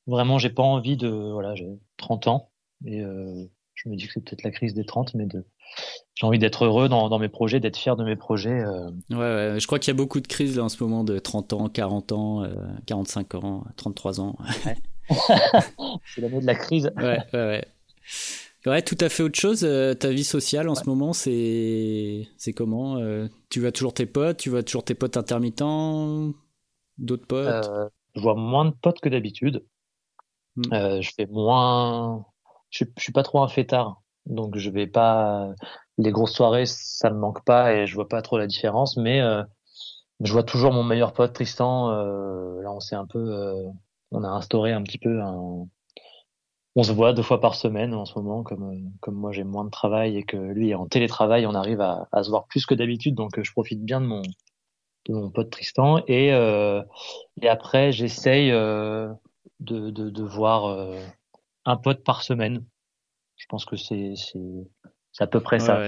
vraiment, 0.07 0.39
j'ai 0.39 0.51
pas 0.51 0.63
envie 0.63 0.97
de, 0.97 1.09
voilà, 1.09 1.55
j'ai 1.55 1.69
30 1.99 2.29
ans 2.29 2.51
et 2.85 3.01
euh, 3.01 3.45
je 3.75 3.89
me 3.89 3.97
dis 3.97 4.07
que 4.07 4.13
c'est 4.15 4.25
peut-être 4.25 4.43
la 4.43 4.51
crise 4.51 4.75
des 4.75 4.85
30, 4.85 5.15
mais 5.15 5.27
de, 5.27 5.45
j'ai 6.15 6.27
envie 6.27 6.39
d'être 6.39 6.65
heureux 6.65 6.89
dans, 6.89 7.09
dans, 7.09 7.19
mes 7.19 7.29
projets, 7.29 7.61
d'être 7.61 7.77
fier 7.77 7.97
de 7.97 8.05
mes 8.05 8.17
projets. 8.17 8.61
Euh. 8.61 8.91
Ouais, 9.11 9.17
ouais, 9.17 9.61
je 9.61 9.67
crois 9.67 9.79
qu'il 9.79 9.93
y 9.93 9.97
a 9.97 9.97
beaucoup 9.97 10.21
de 10.21 10.27
crises 10.27 10.57
là 10.57 10.65
en 10.65 10.69
ce 10.69 10.83
moment 10.83 11.05
de 11.05 11.19
30 11.19 11.53
ans, 11.53 11.69
40 11.69 12.13
ans, 12.13 12.45
euh, 12.45 12.55
45 12.87 13.35
ans, 13.37 13.65
33 13.77 14.21
ans. 14.21 14.37
Ouais. 14.67 14.77
c'est 16.05 16.21
l'année 16.21 16.41
de 16.41 16.47
la 16.47 16.55
crise. 16.55 16.93
ouais, 16.97 17.19
ouais, 17.33 17.47
ouais. 17.47 17.65
Ouais, 18.67 18.83
tout 18.83 18.97
à 19.01 19.09
fait 19.09 19.23
autre 19.23 19.39
chose. 19.39 19.65
Euh, 19.65 19.95
ta 19.95 20.11
vie 20.11 20.25
sociale 20.25 20.69
en 20.69 20.75
ce 20.75 20.89
moment, 20.89 21.13
c'est 21.13 22.29
c'est 22.37 22.53
comment 22.53 22.97
euh, 22.99 23.27
Tu 23.51 23.61
vois 23.61 23.73
toujours 23.73 23.95
tes 23.95 24.07
potes 24.07 24.39
Tu 24.39 24.51
vois 24.51 24.63
toujours 24.63 24.85
tes 24.85 24.95
potes 24.95 25.17
intermittents 25.17 26.33
D'autres 26.99 27.27
potes? 27.27 27.71
Je 28.15 28.21
vois 28.21 28.35
moins 28.35 28.67
de 28.67 28.75
potes 28.83 29.01
que 29.01 29.09
d'habitude. 29.09 29.65
Mm. 30.57 30.73
Euh, 30.73 31.01
je 31.01 31.11
fais 31.17 31.27
moins. 31.27 32.25
Je, 32.71 32.85
je, 32.97 33.03
suis 33.03 33.13
pas 33.13 33.23
trop 33.23 33.43
un 33.43 33.49
fêtard, 33.49 34.03
donc 34.27 34.57
je 34.57 34.71
vais 34.71 34.87
pas. 34.87 35.51
Les 35.99 36.11
grosses 36.11 36.33
soirées, 36.33 36.67
ça 36.67 37.11
me 37.11 37.19
manque 37.19 37.45
pas 37.45 37.75
et 37.75 37.87
je 37.87 37.95
vois 37.95 38.09
pas 38.09 38.23
trop 38.23 38.39
la 38.39 38.47
différence. 38.47 38.97
Mais 38.97 39.21
euh, 39.21 39.43
je 40.21 40.33
vois 40.33 40.43
toujours 40.43 40.73
mon 40.73 40.85
meilleur 40.85 41.13
pote 41.13 41.33
Tristan. 41.33 41.91
Euh, 41.91 42.63
là, 42.63 42.73
on 42.73 42.81
s'est 42.81 42.97
un 42.97 43.07
peu, 43.07 43.19
euh, 43.19 43.69
on 44.11 44.25
a 44.25 44.29
instauré 44.29 44.73
un 44.73 44.83
petit 44.83 44.99
peu 44.99 45.21
un. 45.21 45.67
On 46.75 46.83
se 46.83 46.93
voit 46.93 47.13
deux 47.13 47.23
fois 47.23 47.41
par 47.41 47.55
semaine 47.55 47.93
en 47.95 48.05
ce 48.05 48.19
moment, 48.19 48.43
comme 48.43 48.91
comme 49.01 49.15
moi 49.15 49.33
j'ai 49.33 49.45
moins 49.45 49.65
de 49.65 49.71
travail 49.71 50.17
et 50.17 50.23
que 50.23 50.37
lui 50.37 50.71
est 50.71 50.75
en 50.75 50.87
télétravail, 50.87 51.47
on 51.47 51.55
arrive 51.55 51.81
à, 51.81 52.09
à 52.13 52.23
se 52.23 52.31
voir 52.31 52.47
plus 52.47 52.65
que 52.67 52.75
d'habitude, 52.75 53.15
donc 53.15 53.43
je 53.43 53.53
profite 53.53 53.85
bien 53.85 54.01
de 54.01 54.07
mon 54.07 54.23
de 55.07 55.15
mon 55.15 55.31
pote 55.31 55.51
Tristan 55.51 56.03
et 56.09 56.29
et 56.29 57.49
après 57.49 57.93
j'essaye 57.93 58.51
de, 59.61 59.91
de, 59.91 60.11
de 60.11 60.23
voir 60.23 60.67
euh, 60.67 60.99
un 61.65 61.77
pote 61.77 62.03
par 62.05 62.23
semaine. 62.23 62.65
Je 63.37 63.47
pense 63.49 63.65
que 63.65 63.77
c'est 63.77 64.15
à 65.19 65.27
peu 65.27 65.41
près 65.41 65.59
ça. 65.59 65.81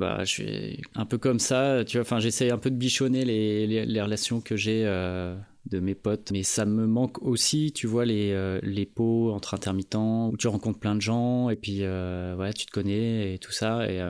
Bah, 0.00 0.24
je 0.24 0.30
suis 0.30 0.82
un 0.94 1.04
peu 1.04 1.18
comme 1.18 1.38
ça, 1.38 1.84
tu 1.84 1.98
vois. 1.98 2.02
Enfin, 2.02 2.20
j'essaye 2.20 2.50
un 2.50 2.58
peu 2.58 2.70
de 2.70 2.76
bichonner 2.76 3.24
les, 3.24 3.66
les, 3.84 4.02
relations 4.02 4.40
que 4.40 4.56
j'ai 4.56 4.84
euh, 4.86 5.36
de 5.66 5.78
mes 5.78 5.94
potes, 5.94 6.30
mais 6.32 6.42
ça 6.42 6.64
me 6.64 6.86
manque 6.86 7.22
aussi, 7.22 7.70
tu 7.72 7.86
vois, 7.86 8.06
les, 8.06 8.32
euh, 8.32 8.58
les 8.62 8.86
pots 8.86 9.30
entre 9.30 9.52
intermittents 9.52 10.30
où 10.30 10.38
tu 10.38 10.48
rencontres 10.48 10.80
plein 10.80 10.94
de 10.94 11.02
gens 11.02 11.50
et 11.50 11.56
puis 11.56 11.82
ouais, 11.82 12.52
tu 12.54 12.64
te 12.64 12.70
connais 12.70 13.34
et 13.34 13.38
tout 13.38 13.52
ça. 13.52 13.90
Et 13.90 14.00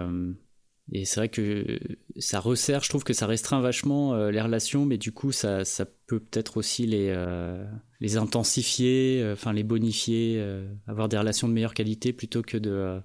et 0.93 1.05
c'est 1.05 1.21
vrai 1.21 1.29
que 1.29 1.79
ça 2.17 2.41
resserre, 2.41 2.83
je 2.83 2.89
trouve 2.89 3.05
que 3.05 3.13
ça 3.13 3.27
restreint 3.27 3.61
vachement 3.61 4.15
euh, 4.15 4.31
les 4.31 4.41
relations, 4.41 4.85
mais 4.85 4.99
du 4.99 5.13
coup, 5.13 5.31
ça, 5.31 5.65
ça 5.65 5.85
peut 5.85 6.19
peut-être 6.19 6.57
aussi 6.57 6.85
les, 6.85 7.11
euh, 7.11 7.65
les 8.01 8.17
intensifier, 8.17 9.21
euh, 9.23 9.35
enfin 9.35 9.53
les 9.53 9.63
bonifier, 9.63 10.45
avoir 10.89 11.09
des 11.09 11.17
relations 11.17 11.49
de 11.49 11.53
meilleure 11.53 11.75
qualité 11.75 12.13
plutôt 12.13 12.43
que 12.43 12.57
de 12.57 13.01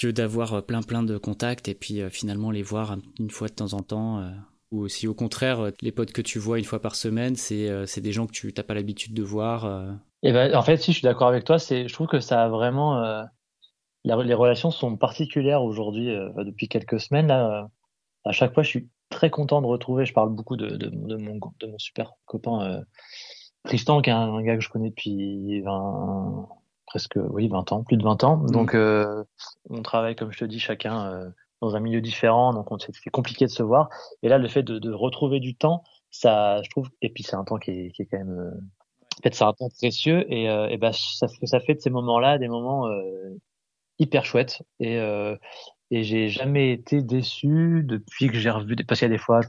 que 0.00 0.08
d'avoir 0.08 0.64
plein 0.64 0.82
plein 0.82 1.02
de 1.02 1.18
contacts 1.18 1.68
et 1.68 1.74
puis 1.74 2.00
finalement 2.10 2.50
les 2.50 2.62
voir 2.62 2.96
une 3.18 3.30
fois 3.30 3.48
de 3.48 3.54
temps 3.54 3.74
en 3.74 3.80
temps. 3.80 4.24
ou 4.70 4.80
aussi 4.80 5.06
au 5.06 5.14
contraire, 5.14 5.72
les 5.82 5.92
potes 5.92 6.12
que 6.12 6.22
tu 6.22 6.38
vois 6.38 6.58
une 6.58 6.64
fois 6.64 6.80
par 6.80 6.94
semaine, 6.94 7.36
c'est 7.36 8.00
des 8.00 8.12
gens 8.12 8.26
que 8.26 8.32
tu 8.32 8.52
n'as 8.56 8.62
pas 8.62 8.74
l'habitude 8.74 9.14
de 9.14 9.22
voir. 9.22 9.98
Et 10.22 10.32
ben, 10.32 10.54
en 10.54 10.62
fait, 10.62 10.76
si 10.78 10.92
je 10.92 10.98
suis 10.98 11.04
d'accord 11.04 11.28
avec 11.28 11.44
toi, 11.44 11.58
c'est 11.58 11.88
je 11.88 11.92
trouve 11.92 12.06
que 12.06 12.20
ça 12.20 12.44
a 12.44 12.48
vraiment 12.48 13.26
les 14.04 14.34
relations 14.34 14.70
sont 14.70 14.96
particulières 14.96 15.62
aujourd'hui, 15.62 16.10
euh, 16.10 16.30
depuis 16.44 16.68
quelques 16.68 17.00
semaines. 17.00 17.26
Là, 17.28 17.62
euh, 17.62 17.66
à 18.24 18.32
chaque 18.32 18.54
fois, 18.54 18.62
je 18.62 18.68
suis 18.68 18.88
très 19.08 19.30
content 19.30 19.60
de 19.62 19.66
retrouver. 19.66 20.04
Je 20.04 20.12
parle 20.12 20.30
beaucoup 20.30 20.56
de, 20.56 20.68
de, 20.68 21.16
mon, 21.16 21.38
de 21.60 21.66
mon 21.66 21.78
super 21.78 22.12
copain 22.26 22.62
euh, 22.62 22.80
Tristan, 23.64 24.00
qui 24.02 24.10
est 24.10 24.12
un, 24.12 24.42
gars 24.42 24.56
que 24.56 24.62
je 24.62 24.68
connais 24.68 24.90
depuis 24.90 25.60
20, 25.62 26.48
presque 26.90 27.18
oui 27.30 27.48
20 27.48 27.72
ans, 27.72 27.82
plus 27.82 27.96
de 27.96 28.02
20 28.02 28.24
ans. 28.24 28.36
Mmh. 28.36 28.50
Donc, 28.50 28.74
on 28.74 29.82
travaille, 29.82 30.16
comme 30.16 30.32
je 30.32 30.38
te 30.38 30.44
dis, 30.44 30.60
chacun 30.60 31.32
dans 31.60 31.76
un 31.76 31.80
milieu 31.80 32.00
différent, 32.00 32.54
donc 32.54 32.68
c'est 32.80 33.10
compliqué 33.10 33.44
de 33.44 33.50
se 33.50 33.62
voir. 33.62 33.88
Et 34.22 34.28
là, 34.28 34.38
le 34.38 34.48
fait 34.48 34.62
de, 34.62 34.78
de, 34.78 34.92
retrouver 34.92 35.40
du 35.40 35.54
temps, 35.54 35.82
ça, 36.10 36.62
je 36.62 36.70
trouve, 36.70 36.88
et 37.02 37.10
puis 37.10 37.22
c'est 37.22 37.36
un 37.36 37.44
temps 37.44 37.58
qui 37.58 37.70
est, 37.70 37.90
qui 37.92 38.02
est 38.02 38.06
quand 38.06 38.18
même, 38.18 38.52
en 39.18 39.22
fait, 39.22 39.34
c'est 39.34 39.44
un 39.44 39.52
temps 39.52 39.68
précieux, 39.68 40.24
et, 40.32 40.44
et 40.44 40.76
ben 40.78 40.92
ça, 40.92 41.28
ça 41.28 41.60
fait 41.60 41.74
de 41.74 41.80
ces 41.80 41.90
moments-là 41.90 42.38
des 42.38 42.48
moments 42.48 42.88
hyper 44.00 44.24
chouette 44.24 44.62
et 44.80 44.98
euh, 44.98 45.36
et 45.92 46.02
j'ai 46.02 46.28
jamais 46.28 46.72
été 46.72 47.02
déçu 47.02 47.82
depuis 47.84 48.28
que 48.28 48.38
j'ai 48.38 48.50
revu 48.50 48.74
des 48.74 48.84
parce 48.84 48.98
qu'il 48.98 49.08
y 49.08 49.12
a 49.12 49.14
des 49.14 49.22
fois 49.22 49.42
je, 49.42 49.48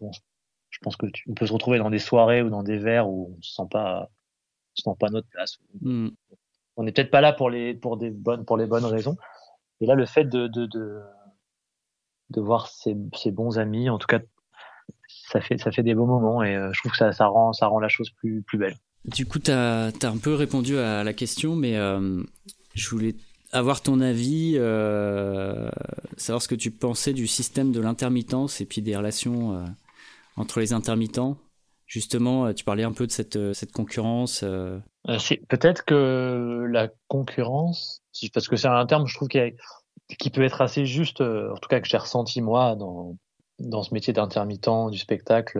je 0.70 0.80
pense 0.82 0.98
que 0.98 1.08
tu, 1.08 1.24
on 1.30 1.34
peut 1.34 1.48
se 1.48 1.54
retrouver 1.54 1.80
dans 1.80 1.90
des 1.90 2.00
soirées 2.00 2.44
ou 2.44 2.50
dans 2.50 2.62
des 2.62 2.78
verres 2.78 3.10
où 3.10 3.36
on 3.38 3.42
se 3.42 3.54
sent 3.54 3.68
pas 3.72 4.10
on 4.12 4.76
se 4.76 4.84
sent 4.84 4.98
pas 5.00 5.10
notre 5.10 5.30
place 5.30 5.58
hmm. 5.82 6.10
On 6.82 6.84
n'est 6.84 6.92
peut-être 6.92 7.12
pas 7.12 7.22
là 7.22 7.32
pour 7.32 7.50
les 7.52 7.76
pour 7.76 7.96
des 7.96 8.10
bonnes 8.10 8.44
pour 8.44 8.58
les 8.58 8.66
bonnes 8.66 8.86
raisons 8.86 9.16
et 9.80 9.86
là 9.86 9.94
le 9.94 10.06
fait 10.06 10.26
de 10.26 10.48
de 10.48 10.66
de, 12.30 12.42
voir 12.42 12.68
ses, 12.68 12.96
ses 13.16 13.30
bons 13.30 13.60
amis 13.60 13.90
en 13.90 14.00
tout 14.00 14.08
cas 14.08 14.20
ça 15.08 15.42
fait 15.42 15.60
ça 15.60 15.72
fait 15.72 15.84
des 15.84 15.94
beaux 15.94 16.08
moments 16.08 16.42
et 16.44 16.56
euh, 16.56 16.72
je 16.74 16.80
trouve 16.80 16.92
que 16.92 16.98
ça 16.98 17.12
ça 17.12 17.28
rend 17.28 17.54
ça 17.54 17.68
rend 17.68 17.80
la 17.80 17.88
chose 17.88 18.10
plus 18.10 18.42
plus 18.42 18.58
belle 18.58 18.76
du 19.04 19.26
coup, 19.26 19.40
tu 19.40 19.50
as, 19.50 19.92
un 20.04 20.18
peu 20.20 20.36
répondu 20.36 20.78
à 20.78 21.04
la 21.04 21.14
question, 21.14 21.56
mais 21.56 21.76
euh, 21.76 22.22
je 22.76 22.90
voulais 22.92 23.16
avoir 23.52 23.82
ton 23.82 24.00
avis, 24.00 24.54
euh, 24.58 25.72
savoir 26.18 26.44
ce 26.44 26.48
que 26.48 26.54
tu 26.54 26.70
pensais 26.70 27.12
du 27.12 27.26
système 27.26 27.72
de 27.72 27.80
l'intermittence 27.80 28.62
et 28.62 28.66
puis 28.66 28.84
des 28.84 28.96
relations 28.96 29.66
entre 30.38 30.60
les 30.60 30.72
intermittents. 30.72 31.36
Justement, 31.92 32.46
euh, 32.46 32.54
tu 32.54 32.64
parlais 32.64 32.84
un 32.84 32.94
peu 32.94 33.06
de 33.06 33.12
cette, 33.12 33.54
cette 33.54 33.74
concurrence. 33.74 34.46
Peut-être 35.50 35.84
que 35.84 36.66
la 36.70 36.90
concurrence, 37.10 38.02
parce 38.34 38.48
que 38.48 38.56
c'est 38.56 38.68
un 38.68 38.86
terme, 38.86 39.08
je 39.08 39.16
trouve, 39.16 39.28
qui, 39.28 40.30
peut 40.30 40.44
être 40.44 40.62
assez 40.62 40.86
juste, 40.86 41.22
en 41.22 41.56
tout 41.56 41.68
cas 41.68 41.82
que 41.82 41.88
j'ai 41.88 41.98
ressenti 41.98 42.42
moi 42.42 42.76
dans, 42.76 43.18
dans 43.60 43.84
ce 43.84 43.94
métier 43.94 44.14
d'intermittent 44.14 44.90
du 44.90 44.98
spectacle, 44.98 45.60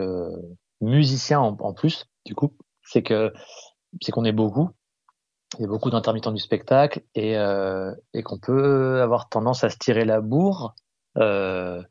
musicien 0.80 1.40
en, 1.40 1.74
plus, 1.74 2.06
du 2.24 2.34
coup, 2.34 2.56
c'est 2.82 3.02
que 3.02 3.32
c'est 4.00 4.10
qu'on 4.10 4.24
est 4.24 4.32
beaucoup 4.32 4.70
il 5.58 5.62
y 5.62 5.64
a 5.64 5.68
beaucoup 5.68 5.90
d'intermittents 5.90 6.32
du 6.32 6.40
spectacle 6.40 7.02
et, 7.14 7.36
euh, 7.36 7.92
et 8.14 8.22
qu'on 8.22 8.38
peut 8.38 9.02
avoir 9.02 9.28
tendance 9.28 9.64
à 9.64 9.70
se 9.70 9.76
tirer 9.76 10.04
la 10.04 10.20
bourre 10.20 10.74
euh, 11.18 11.82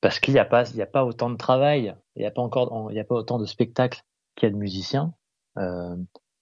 parce 0.00 0.20
qu'il 0.20 0.34
n'y 0.34 0.40
a 0.40 0.44
pas 0.44 0.68
il 0.70 0.76
y 0.76 0.82
a 0.82 0.86
pas 0.86 1.04
autant 1.04 1.30
de 1.30 1.36
travail, 1.36 1.94
il 2.16 2.20
n'y 2.20 2.26
a 2.26 2.30
pas 2.30 2.42
encore 2.42 2.90
il 2.90 2.96
y 2.96 3.00
a 3.00 3.04
pas 3.04 3.16
autant 3.16 3.38
de 3.38 3.46
spectacles 3.46 4.02
qu'il 4.36 4.48
y 4.48 4.50
a 4.50 4.54
de 4.54 4.58
musiciens. 4.58 5.14
Euh, 5.58 5.96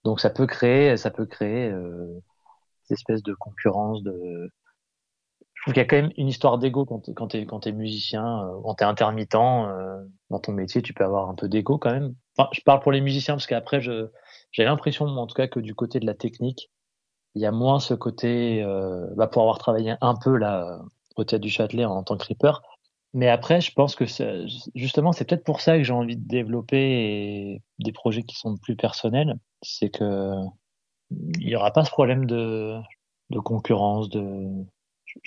donc 0.05 0.21
ça 0.21 0.31
peut 0.31 0.47
créer 0.47 0.97
ça 0.97 1.11
peut 1.11 1.27
créer 1.27 1.71
euh, 1.71 2.23
des 2.89 2.95
espèces 2.95 3.23
de 3.23 3.35
concurrence 3.35 4.03
de 4.03 4.51
je 5.57 5.63
trouve 5.63 5.75
qu'il 5.75 5.81
y 5.81 5.85
a 5.85 5.89
quand 5.89 5.97
même 5.97 6.13
une 6.17 6.29
histoire 6.29 6.59
d'ego 6.59 6.85
quand 6.85 7.01
tu 7.01 7.15
quand 7.15 7.35
es, 7.35 7.47
quand 7.47 7.67
es 7.67 7.73
musicien, 7.73 8.45
euh, 8.45 8.61
quand 8.63 8.75
tu 8.77 8.85
es 8.85 8.87
intermittent 8.87 9.35
euh, 9.35 10.05
dans 10.31 10.39
ton 10.39 10.53
métier, 10.53 10.83
tu 10.83 10.93
peux 10.95 11.05
avoir 11.05 11.29
un 11.29 11.35
peu 11.35 11.49
d'ego 11.49 11.79
quand 11.79 11.91
même. 11.91 12.15
Enfin, 12.37 12.49
je 12.53 12.61
parle 12.61 12.81
pour 12.81 12.93
les 12.93 13.01
musiciens 13.01 13.35
parce 13.35 13.47
qu'après 13.47 13.81
je 13.81 14.09
j'ai 14.53 14.65
l'impression, 14.65 15.07
en 15.07 15.27
tout 15.27 15.35
cas, 15.35 15.49
que 15.49 15.61
du 15.61 15.75
côté 15.75 15.99
de 15.99 16.07
la 16.07 16.15
technique, 16.15 16.71
il 17.35 17.43
y 17.43 17.47
a 17.47 17.53
moins 17.53 17.81
ce 17.81 17.95
côté, 17.95 18.63
euh, 18.63 19.07
bah, 19.17 19.27
pour 19.27 19.43
avoir 19.43 19.59
travaillé 19.59 19.95
un 20.01 20.15
peu 20.15 20.37
là 20.37 20.81
au 21.17 21.25
théâtre 21.25 21.43
du 21.43 21.51
Châtelet 21.51 21.85
en, 21.85 22.03
tant 22.03 22.17
que 22.17 22.25
ripper. 22.25 22.53
Mais 23.17 23.31
après, 23.31 23.63
je 23.63 23.73
pense 23.73 23.95
que 23.95 24.05
justement, 24.75 25.13
c'est 25.13 25.25
peut-être 25.25 25.43
pour 25.43 25.63
ça 25.63 25.79
que 25.79 25.83
j'ai 25.83 25.95
envie 25.95 26.17
de 26.17 26.29
développer 26.29 27.63
des 27.79 27.93
projets 27.93 28.25
qui 28.25 28.37
sont 28.37 28.59
plus 28.59 28.77
personnels. 28.77 29.39
C'est 29.63 29.89
que 29.89 30.35
il 31.11 31.49
y 31.49 31.57
aura 31.57 31.73
pas 31.73 31.87
ce 31.87 31.91
problème 31.91 32.27
de, 32.27 32.79
de 33.31 33.39
concurrence, 33.39 34.11
de, 34.11 34.51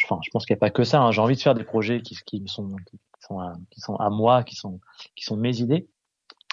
enfin, 0.03 0.19
je 0.23 0.29
pense 0.29 0.45
qu'il 0.45 0.53
n'y 0.53 0.59
a 0.59 0.59
pas 0.59 0.69
que 0.69 0.83
ça. 0.83 1.01
Hein. 1.01 1.11
J'ai 1.11 1.19
envie 1.19 1.35
de 1.35 1.41
faire 1.41 1.55
des 1.55 1.63
projets 1.63 2.03
qui, 2.03 2.15
qui 2.27 2.43
sont, 2.45 2.75
qui 2.91 2.99
sont, 3.21 3.39
à, 3.39 3.53
qui 3.71 3.81
sont 3.81 3.95
à 3.95 4.11
moi, 4.11 4.43
qui 4.43 4.53
sont, 4.55 4.79
qui 5.15 5.25
sont 5.25 5.35
mes 5.35 5.59
idées. 5.59 5.89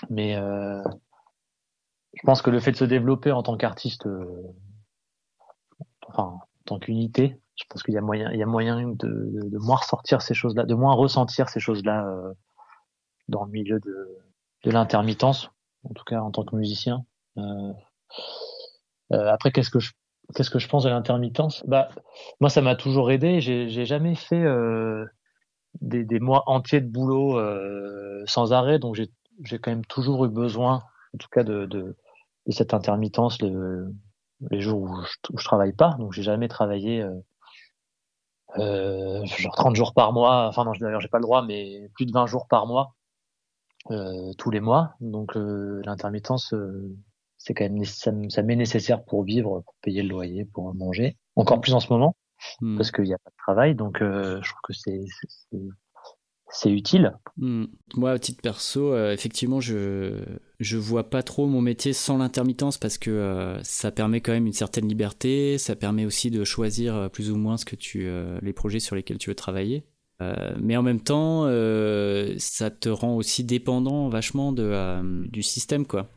Mais 0.08 0.36
euh, 0.36 0.82
je 2.14 2.22
pense 2.24 2.40
que 2.40 2.48
le 2.48 2.60
fait 2.60 2.72
de 2.72 2.78
se 2.78 2.86
développer 2.86 3.30
en 3.30 3.42
tant 3.42 3.58
qu'artiste, 3.58 4.06
euh, 4.06 4.54
enfin, 6.08 6.22
en 6.22 6.40
tant 6.64 6.78
qu'unité, 6.78 7.38
je 7.56 7.64
pense 7.68 7.82
qu'il 7.82 7.94
y 7.94 7.98
a 7.98 8.02
moyen, 8.02 8.30
il 8.32 8.38
y 8.38 8.42
a 8.42 8.46
moyen 8.46 8.88
de, 8.88 8.94
de, 8.96 9.58
moins 9.58 9.76
ressortir 9.76 10.22
ces 10.22 10.34
choses-là, 10.34 10.64
de 10.64 10.74
moins 10.74 10.94
ressentir 10.94 11.48
ces 11.48 11.60
choses-là 11.60 12.06
euh, 12.06 12.32
dans 13.28 13.44
le 13.44 13.50
milieu 13.50 13.80
de, 13.80 14.18
de 14.64 14.70
l'intermittence, 14.70 15.50
en 15.84 15.94
tout 15.94 16.04
cas 16.04 16.20
en 16.20 16.30
tant 16.30 16.44
que 16.44 16.54
musicien. 16.54 17.04
Euh, 17.38 17.72
euh, 19.12 19.32
après, 19.32 19.52
qu'est-ce 19.52 19.70
que 19.70 19.80
je 19.80 19.92
qu'est-ce 20.34 20.50
que 20.50 20.58
je 20.58 20.68
pense 20.68 20.84
de 20.84 20.88
l'intermittence? 20.88 21.64
Bah, 21.66 21.88
moi, 22.40 22.50
ça 22.50 22.60
m'a 22.60 22.74
toujours 22.74 23.10
aidé. 23.10 23.40
J'ai, 23.40 23.68
j'ai 23.68 23.86
jamais 23.86 24.14
fait 24.14 24.42
euh, 24.42 25.04
des, 25.80 26.04
des, 26.04 26.20
mois 26.20 26.42
entiers 26.46 26.80
de 26.80 26.88
boulot 26.88 27.38
euh, 27.38 28.22
sans 28.26 28.52
arrêt, 28.52 28.78
donc 28.78 28.94
j'ai, 28.96 29.10
j'ai 29.44 29.58
quand 29.58 29.70
même 29.70 29.84
toujours 29.84 30.24
eu 30.24 30.28
besoin, 30.28 30.82
en 31.14 31.18
tout 31.18 31.28
cas, 31.30 31.44
de, 31.44 31.66
de, 31.66 31.96
de 32.46 32.52
cette 32.52 32.74
intermittence 32.74 33.40
le, 33.40 33.94
les 34.50 34.60
jours 34.60 34.82
où 34.82 34.88
je, 34.88 35.32
où 35.32 35.38
je 35.38 35.44
travaille 35.44 35.72
pas. 35.72 35.94
Donc, 35.98 36.12
j'ai 36.12 36.22
jamais 36.22 36.48
travaillé 36.48 37.02
euh, 37.02 37.14
genre 38.58 39.54
30 39.54 39.76
jours 39.76 39.94
par 39.94 40.12
mois. 40.12 40.46
Enfin 40.48 40.64
non, 40.64 40.72
d'ailleurs, 40.80 41.00
j'ai 41.00 41.08
pas 41.08 41.18
le 41.18 41.22
droit, 41.22 41.42
mais 41.42 41.90
plus 41.94 42.06
de 42.06 42.12
20 42.12 42.26
jours 42.26 42.46
par 42.48 42.66
mois, 42.66 42.94
euh, 43.90 44.32
tous 44.38 44.50
les 44.50 44.60
mois. 44.60 44.94
Donc, 45.00 45.36
euh, 45.36 45.80
l'intermittence, 45.84 46.52
euh, 46.54 46.96
c'est 47.38 47.54
quand 47.54 47.64
même 47.64 47.84
ça, 47.84 48.12
ça 48.28 48.42
m'est 48.42 48.56
nécessaire 48.56 49.04
pour 49.04 49.22
vivre, 49.24 49.60
pour 49.60 49.74
payer 49.82 50.02
le 50.02 50.08
loyer, 50.08 50.44
pour 50.44 50.74
manger. 50.74 51.16
Encore 51.36 51.60
plus 51.60 51.74
en 51.74 51.80
ce 51.80 51.92
moment, 51.92 52.16
Hmm. 52.60 52.76
parce 52.76 52.90
qu'il 52.90 53.04
n'y 53.04 53.14
a 53.14 53.18
pas 53.18 53.30
de 53.30 53.36
travail. 53.38 53.74
Donc, 53.74 54.02
euh, 54.02 54.40
je 54.42 54.50
trouve 54.50 54.60
que 54.62 54.72
c'est 54.72 55.00
c'est- 56.48 56.70
utile. 56.70 57.12
Hmm. 57.36 57.64
Moi, 57.96 58.12
à 58.12 58.18
titre 58.18 58.40
perso, 58.42 58.92
euh, 58.92 59.12
effectivement, 59.12 59.60
je 59.60 60.22
je 60.58 60.78
vois 60.78 61.10
pas 61.10 61.22
trop 61.22 61.46
mon 61.46 61.60
métier 61.60 61.92
sans 61.92 62.16
l'intermittence 62.18 62.78
parce 62.78 62.96
que 62.96 63.10
euh, 63.10 63.62
ça 63.62 63.90
permet 63.90 64.20
quand 64.22 64.32
même 64.32 64.46
une 64.46 64.52
certaine 64.54 64.88
liberté, 64.88 65.58
ça 65.58 65.76
permet 65.76 66.06
aussi 66.06 66.30
de 66.30 66.44
choisir 66.44 66.94
euh, 66.96 67.08
plus 67.08 67.30
ou 67.30 67.36
moins 67.36 67.56
ce 67.58 67.64
que 67.64 67.76
tu 67.76 68.08
les 68.42 68.52
projets 68.52 68.80
sur 68.80 68.96
lesquels 68.96 69.18
tu 69.18 69.30
veux 69.30 69.34
travailler. 69.36 69.84
Mais 70.58 70.78
en 70.78 70.82
même 70.82 71.00
temps, 71.02 71.42
ça 72.38 72.70
te 72.70 72.88
rend 72.88 73.16
aussi 73.16 73.44
dépendant 73.44 74.08
vachement 74.08 74.50
de 74.52 75.28
du 75.28 75.42
système 75.42 75.86
quoi. 75.86 76.08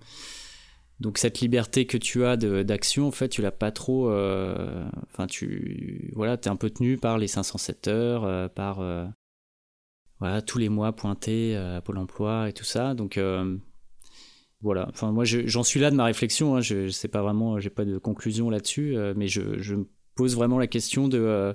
Donc 1.02 1.18
cette 1.18 1.42
liberté 1.42 1.86
que 1.86 1.98
tu 1.98 2.24
as 2.24 2.38
d'action, 2.38 3.08
en 3.08 3.12
fait, 3.12 3.28
tu 3.28 3.42
l'as 3.42 3.52
pas 3.52 3.72
trop. 3.72 4.10
Enfin, 4.10 5.28
tu 5.28 6.12
voilà, 6.16 6.38
t'es 6.38 6.50
un 6.50 6.56
peu 6.56 6.70
tenu 6.70 6.98
par 6.98 7.18
les 7.18 7.28
507 7.28 7.90
heures, 7.90 8.50
par 8.52 8.82
voilà 10.20 10.42
tous 10.42 10.58
les 10.58 10.70
mois 10.70 10.94
pointés 10.94 11.56
euh, 11.56 11.78
à 11.78 11.82
Pôle 11.82 11.98
Emploi 11.98 12.50
et 12.50 12.54
tout 12.54 12.64
ça. 12.66 12.94
Donc 12.94 13.18
euh, 13.18 13.58
voilà. 14.62 14.88
Enfin, 14.90 15.12
moi, 15.12 15.24
je- 15.26 15.48
j'en 15.48 15.64
suis 15.64 15.80
là 15.80 15.90
de 15.92 15.96
ma 15.96 16.06
réflexion. 16.06 16.56
Hein, 16.56 16.62
je, 16.62 16.88
je 16.88 16.92
sais 16.92 17.08
pas 17.08 17.22
vraiment, 17.22 17.60
j'ai 17.60 17.70
pas 17.70 17.86
de 17.86 17.98
conclusion 17.98 18.50
là-dessus, 18.50 18.98
euh, 18.98 19.14
mais 19.16 19.28
je, 19.28 19.60
je 19.60 19.76
me 19.76 19.90
pose 20.16 20.36
vraiment 20.36 20.60
la 20.60 20.68
question 20.68 21.08
de 21.08 21.18
euh, 21.20 21.54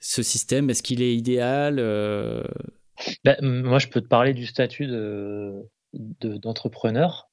ce 0.00 0.22
système. 0.22 0.68
Est-ce 0.68 0.82
qu'il 0.82 1.00
est 1.00 1.14
idéal 1.16 1.76
euh, 1.78 2.44
Ben, 3.24 3.36
moi, 3.40 3.78
je 3.78 3.88
peux 3.88 4.02
te 4.02 4.06
parler 4.08 4.34
du 4.34 4.44
statut 4.46 4.86
de 4.86 5.62
de- 5.94 6.36
d'entrepreneur. 6.36 7.30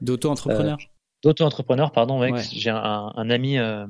d'auto-entrepreneur? 0.00 0.76
D'auto-entrepreneur, 1.22 1.92
pardon, 1.92 2.20
ouais, 2.20 2.32
Ouais. 2.32 2.42
j'ai 2.52 2.70
un, 2.70 3.12
un 3.14 3.30
ami 3.30 3.56
euh, 3.58 3.86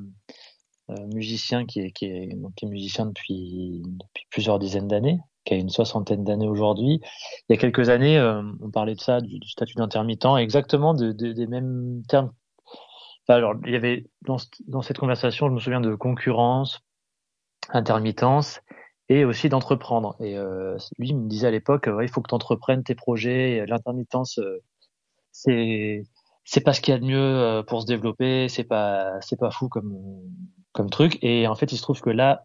euh, 0.90 1.06
musicien 1.14 1.64
qui 1.64 1.80
est, 1.80 1.90
qui, 1.92 2.04
est, 2.04 2.26
donc, 2.36 2.54
qui 2.54 2.66
est 2.66 2.68
musicien 2.68 3.06
depuis, 3.06 3.80
depuis 3.86 4.26
plusieurs 4.30 4.58
dizaines 4.58 4.86
d'années, 4.88 5.18
qui 5.44 5.54
a 5.54 5.56
une 5.56 5.70
soixantaine 5.70 6.24
d'années 6.24 6.48
aujourd'hui. 6.48 7.00
Il 7.48 7.52
y 7.52 7.54
a 7.54 7.56
quelques 7.58 7.88
années, 7.88 8.18
euh, 8.18 8.42
on 8.60 8.70
parlait 8.70 8.94
de 8.94 9.00
ça, 9.00 9.20
du, 9.20 9.38
statut 9.48 9.74
d'intermittent, 9.76 10.26
exactement 10.38 10.94
de, 10.94 11.12
de- 11.12 11.32
des 11.32 11.46
mêmes 11.46 12.02
termes. 12.08 12.32
Alors, 13.28 13.54
il 13.66 13.72
y 13.72 13.76
avait 13.76 14.06
dans, 14.22 14.38
ce- 14.38 14.46
dans 14.68 14.82
cette 14.82 14.98
conversation, 14.98 15.48
je 15.48 15.54
me 15.54 15.60
souviens 15.60 15.80
de 15.80 15.94
concurrence, 15.94 16.80
intermittence 17.70 18.60
et 19.08 19.24
aussi 19.24 19.48
d'entreprendre. 19.48 20.16
Et 20.20 20.36
euh, 20.38 20.76
lui, 20.98 21.14
me 21.14 21.28
disait 21.28 21.48
à 21.48 21.50
l'époque, 21.50 21.88
ouais, 21.92 22.06
il 22.06 22.08
faut 22.10 22.22
que 22.22 22.28
tu 22.28 22.34
entreprennes 22.34 22.84
tes 22.84 22.94
projets. 22.94 23.64
L'intermittence, 23.66 24.38
euh, 24.38 24.62
c'est 25.32 26.04
pas 26.64 26.72
ce 26.72 26.80
qu'il 26.80 26.92
y 26.92 26.96
a 26.96 27.00
de 27.00 27.04
mieux 27.06 27.18
euh, 27.18 27.62
pour 27.62 27.82
se 27.82 27.86
développer, 27.86 28.48
c'est 28.48 28.64
pas 28.64 29.20
c'est 29.20 29.38
pas 29.38 29.50
fou 29.50 29.68
comme 30.72 30.90
truc 30.90 31.18
et 31.22 31.46
en 31.46 31.54
fait 31.54 31.72
il 31.72 31.76
se 31.76 31.82
trouve 31.82 32.00
que 32.00 32.10
là 32.10 32.42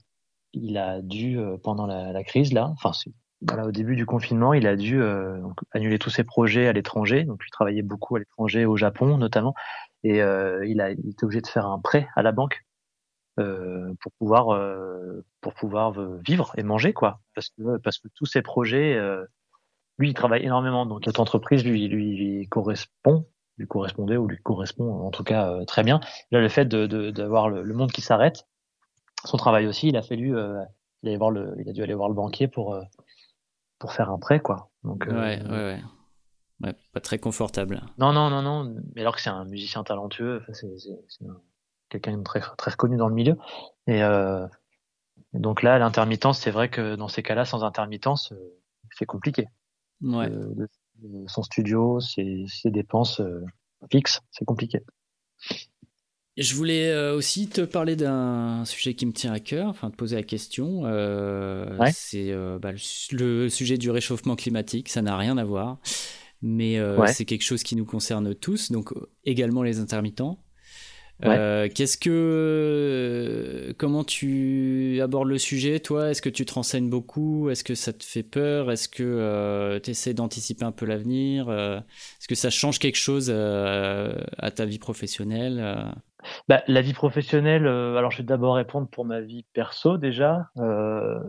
il 0.54 0.78
a 0.78 1.02
dû 1.02 1.40
euh, 1.40 1.58
pendant 1.64 1.86
la, 1.86 2.12
la 2.12 2.24
crise 2.24 2.54
là, 2.54 2.68
enfin 2.74 2.92
voilà, 3.42 3.68
au 3.68 3.72
début 3.72 3.96
du 3.96 4.06
confinement, 4.08 4.54
il 4.54 4.66
a 4.66 4.76
dû 4.76 5.00
euh, 5.02 5.40
donc, 5.42 5.60
annuler 5.72 6.00
tous 6.00 6.10
ses 6.10 6.24
projets 6.24 6.68
à 6.68 6.74
l'étranger, 6.74 7.24
donc 7.24 7.42
il 7.46 7.52
travaillait 7.52 7.84
beaucoup 7.84 8.16
à 8.16 8.20
l'étranger 8.20 8.66
au 8.66 8.78
Japon 8.78 9.18
notamment. 9.18 9.54
Et 10.04 10.22
euh, 10.22 10.66
il 10.66 10.82
a 10.82 10.92
il 10.92 11.10
était 11.10 11.24
obligé 11.24 11.42
de 11.42 11.48
faire 11.48 11.68
un 11.68 11.80
prêt 11.80 12.08
à 12.16 12.24
la 12.24 12.32
banque 12.32 12.64
euh, 13.40 13.94
pour 14.02 14.12
pouvoir 14.14 14.50
euh, 14.50 15.24
pour 15.42 15.54
pouvoir 15.54 16.00
euh, 16.02 16.20
vivre 16.26 16.52
et 16.58 16.64
manger 16.64 16.94
quoi. 16.94 17.20
Parce 17.36 17.50
que 17.50 17.78
parce 17.78 18.00
que 18.00 18.08
tous 18.16 18.26
ses 18.26 18.42
projets 18.42 19.00
lui 20.00 20.10
il 20.10 20.14
travaille 20.14 20.44
énormément. 20.44 20.86
Donc 20.86 21.04
cette 21.06 21.20
entreprise 21.20 21.64
lui 21.66 21.88
lui, 21.88 22.16
lui 22.16 22.48
correspond 22.48 23.28
lui 23.58 23.68
correspondait 23.68 24.18
ou 24.18 24.28
lui 24.28 24.38
correspond 24.42 25.06
en 25.06 25.12
tout 25.12 25.24
cas 25.24 25.52
euh, 25.52 25.66
très 25.66 25.84
bien. 25.84 26.00
Là, 26.32 26.42
le 26.42 26.50
fait 26.50 26.66
de 26.66 26.86
de- 26.88 27.12
d'avoir 27.12 27.50
le, 27.50 27.64
le 27.64 27.74
monde 27.74 27.92
qui 27.92 28.02
s'arrête, 28.02 28.46
son 29.28 29.38
travail 29.38 29.68
aussi, 29.68 29.90
il 29.90 29.98
a 29.98 30.02
fallu, 30.02 30.36
euh, 30.36 30.64
il, 31.04 31.16
voir 31.18 31.32
le, 31.32 31.56
il 31.60 31.70
a 31.70 31.74
dû 31.74 31.84
aller 31.84 31.94
voir 31.94 32.10
le 32.10 32.16
banquier 32.16 32.48
pour 32.48 32.74
euh, 32.74 32.82
pour 33.80 33.94
faire 33.94 34.10
un 34.10 34.18
prêt 34.18 34.40
quoi. 34.40 34.70
Donc 34.84 35.08
euh, 35.08 35.14
Ouais, 35.14 35.42
ouais, 35.44 35.50
ouais. 35.50 35.82
Ouais, 36.62 36.74
pas 36.92 37.02
très 37.02 37.20
confortable. 37.20 37.82
non 38.00 38.14
non 38.14 38.30
non 38.32 38.42
non, 38.42 38.76
mais 38.96 39.02
alors 39.02 39.16
que 39.16 39.22
c'est 39.22 39.30
un 39.30 39.46
musicien 39.46 39.84
talentueux, 39.84 40.44
c'est 40.54 40.78
c'est- 40.80 41.04
c'est 41.08 41.26
un- 41.28 41.42
quelqu'un 41.90 42.18
de 42.18 42.24
très 42.24 42.42
très 42.58 42.72
reconnu 42.72 42.98
dans 42.98 43.08
le 43.08 43.14
milieu. 43.14 43.38
Et 43.86 44.02
euh, 44.04 44.48
donc 45.34 45.62
là, 45.62 45.78
l'intermittence, 45.78 46.40
c'est 46.40 46.52
vrai 46.52 46.70
que 46.70 46.96
dans 46.96 47.08
ces 47.08 47.22
cas-là, 47.22 47.46
sans 47.46 47.64
intermittence, 47.64 48.34
c'est 48.98 49.06
compliqué. 49.06 49.48
Ouais. 50.02 50.30
Son 51.28 51.44
studio, 51.44 52.00
ses, 52.00 52.46
ses 52.48 52.72
dépenses 52.72 53.22
fixes, 53.92 54.22
c'est 54.32 54.46
compliqué. 54.46 54.82
Je 56.38 56.54
voulais 56.54 56.92
euh, 56.92 57.16
aussi 57.16 57.48
te 57.50 57.62
parler 57.62 57.96
d'un 57.96 58.64
sujet 58.66 58.94
qui 58.94 59.08
me 59.08 59.12
tient 59.12 59.34
à 59.34 59.40
cœur, 59.40 59.70
enfin 59.70 59.90
te 59.90 59.96
poser 59.96 60.16
la 60.16 60.24
question. 60.24 60.84
Euh, 60.86 61.76
Ouais. 61.78 61.92
C'est 61.94 62.32
euh, 62.32 62.60
bah, 62.60 62.72
le, 62.72 62.78
su- 62.78 63.16
le 63.16 63.50
sujet 63.50 63.78
du 63.80 63.90
réchauffement 63.90 64.36
climatique, 64.36 64.90
ça 64.90 65.02
n'a 65.02 65.18
rien 65.18 65.38
à 65.40 65.44
voir, 65.44 65.80
mais 66.44 66.78
euh, 66.78 66.96
Ouais. 66.98 67.12
c'est 67.12 67.26
quelque 67.26 67.44
chose 67.44 67.64
qui 67.64 67.76
nous 67.76 67.86
concerne 67.86 68.36
tous, 68.36 68.72
donc 68.72 68.92
euh, 68.94 69.10
également 69.26 69.64
les 69.64 69.80
intermittents. 69.80 70.38
Ouais. 71.24 71.30
Euh, 71.36 71.68
Qu'est-ce 71.74 71.98
que, 71.98 73.74
comment 73.80 74.04
tu 74.04 75.00
abordes 75.02 75.30
le 75.30 75.40
sujet, 75.40 75.80
toi? 75.80 76.12
Est-ce 76.12 76.22
que 76.22 76.30
tu 76.30 76.46
te 76.46 76.54
renseignes 76.54 76.92
beaucoup? 76.92 77.50
Est-ce 77.50 77.64
que 77.64 77.74
ça 77.74 77.92
te 77.94 78.04
fait 78.04 78.22
peur? 78.22 78.70
Est-ce 78.70 78.88
que 78.88 79.80
tu 79.84 79.90
essaies 79.90 80.14
d'anticiper 80.14 80.66
un 80.66 80.72
peu 80.72 80.86
l'avenir? 80.86 81.50
Est-ce 81.52 82.28
que 82.28 82.36
ça 82.36 82.52
change 82.52 82.78
quelque 82.78 82.98
chose 83.00 83.32
à 83.32 84.52
ta 84.52 84.66
vie 84.66 84.78
professionnelle? 84.78 85.96
Bah, 86.48 86.64
la 86.68 86.82
vie 86.82 86.94
professionnelle, 86.94 87.68
euh, 87.68 87.96
alors 87.98 88.12
je 88.12 88.18
vais 88.18 88.24
d'abord 88.24 88.56
répondre 88.56 88.88
pour 88.88 89.06
ma 89.06 89.22
vie 89.22 89.46
perso 89.54 89.98
déjà. 89.98 90.50
Euh, 90.58 91.20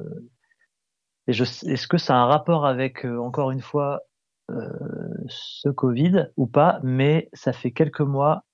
est-ce 1.27 1.87
que 1.87 1.99
ça 1.99 2.15
a 2.15 2.19
un 2.19 2.27
rapport 2.27 2.67
avec, 2.67 3.05
euh, 3.05 3.19
encore 3.19 3.51
une 3.51 3.61
fois, 3.61 4.01
ce 5.27 5.69
Covid 5.69 6.31
ou 6.39 6.47
pas 6.47 6.81
Mais 6.83 7.29
ça 7.35 7.53
fait 7.53 7.71
quelques 7.71 8.01
mois 8.01 8.45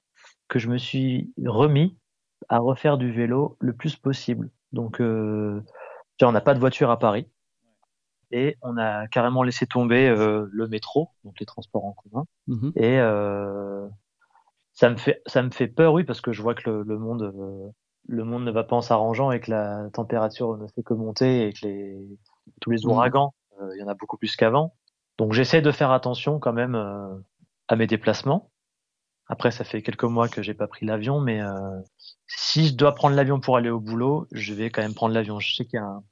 que 0.48 0.58
je 0.58 0.68
me 0.68 0.76
suis 0.76 1.32
remis 1.44 1.96
à 2.48 2.58
refaire 2.58 2.98
du 2.98 3.12
vélo 3.12 3.56
le 3.60 3.74
plus 3.74 3.94
possible. 3.94 4.50
Donc, 4.72 4.98
on 5.00 5.62
n'a 6.20 6.40
pas 6.40 6.54
de 6.54 6.58
voiture 6.58 6.90
à 6.90 6.98
Paris 6.98 7.28
et 8.32 8.56
on 8.60 8.76
a 8.76 9.06
carrément 9.06 9.44
laissé 9.44 9.68
tomber 9.68 10.08
le 10.08 10.66
métro, 10.66 11.10
donc 11.22 11.38
les 11.38 11.46
transports 11.46 11.84
en 11.84 11.92
commun. 11.92 12.24
Mhm. 12.48 12.72
Et 12.74 12.98
ça 14.74 14.90
me 14.90 14.96
fait 14.96 15.22
ça 15.26 15.42
me 15.42 15.50
fait 15.50 15.68
peur, 15.68 15.92
oui, 15.94 16.04
parce 16.04 16.20
que 16.20 16.32
je 16.32 16.42
vois 16.42 16.54
que 16.54 16.68
le, 16.70 16.82
le 16.82 16.98
monde 16.98 17.22
euh, 17.22 17.70
le 18.08 18.24
monde 18.24 18.44
ne 18.44 18.50
va 18.50 18.64
pas 18.64 18.76
en 18.76 18.82
s'arrangeant 18.82 19.30
et 19.32 19.40
que 19.40 19.50
la 19.50 19.88
température 19.92 20.56
ne 20.58 20.66
fait 20.68 20.82
que 20.82 20.94
monter 20.94 21.48
et 21.48 21.52
que 21.52 21.66
les 21.66 21.96
tous 22.60 22.70
les 22.70 22.84
Mhm. 22.84 22.90
ouragans, 22.90 23.34
euh, 23.60 23.70
il 23.76 23.80
y 23.80 23.84
en 23.84 23.88
a 23.88 23.94
beaucoup 23.94 24.16
plus 24.18 24.36
qu'avant. 24.36 24.74
Donc 25.18 25.32
j'essaie 25.32 25.62
de 25.62 25.70
faire 25.72 25.90
attention 25.92 26.38
quand 26.40 26.52
même 26.52 26.74
euh, 26.74 27.14
à 27.68 27.76
mes 27.76 27.86
déplacements. 27.86 28.50
Après, 29.28 29.50
ça 29.50 29.64
fait 29.64 29.82
quelques 29.82 30.04
mois 30.04 30.28
que 30.28 30.42
j'ai 30.42 30.54
pas 30.54 30.66
pris 30.68 30.86
l'avion, 30.86 31.20
mais 31.20 31.40
euh, 31.42 31.80
si 32.26 32.68
je 32.68 32.74
dois 32.74 32.94
prendre 32.94 33.16
l'avion 33.16 33.40
pour 33.40 33.56
aller 33.56 33.70
au 33.70 33.80
boulot, 33.80 34.26
je 34.32 34.54
vais 34.54 34.70
quand 34.70 34.82
même 34.82 34.94
prendre 34.94 35.14
l'avion. 35.14 35.40
Je 35.40 35.54
sais 35.54 35.64
qu'il 35.66 35.78
y 35.78 35.82
a 35.82 35.86
un... 35.86 36.04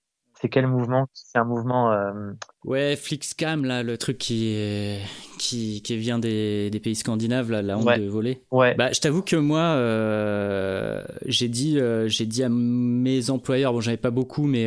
c'est 0.43 0.49
quel 0.51 0.67
mouvement? 0.67 1.07
C'est 1.15 1.39
un 1.39 1.45
mouvement 1.45 1.91
euh, 1.93 2.33
Ouais, 2.65 2.97
Flixcam, 2.97 3.65
là, 3.65 3.83
le 3.83 3.97
truc 3.97 4.19
qui, 4.19 4.49
est- 4.49 5.01
qui, 5.39 5.81
qui 5.83 5.97
vient 5.97 6.19
des, 6.19 6.69
des 6.71 6.81
pays 6.81 6.95
scandinaves, 6.97 7.51
là, 7.51 7.63
la 7.63 7.79
honte 7.79 7.87
Ouais. 7.87 7.99
de 7.99 8.07
voler. 8.09 8.43
ouais 8.51 8.75
Bah, 8.75 8.91
je 8.93 9.01
t'avoue 9.01 9.23
que 9.23 9.37
moi, 9.37 9.61
euh, 9.61 11.03
j'ai 11.27 11.49
dit, 11.49 11.79
euh, 11.81 12.09
j'ai 12.09 12.27
dit 12.27 12.43
à 12.43 12.49
mes 12.51 13.31
employeurs, 13.31 13.73
bon, 13.73 13.81
j'en 13.81 13.89
avais 13.93 13.97
pas 13.97 14.11
beaucoup, 14.11 14.45
mais 14.47 14.65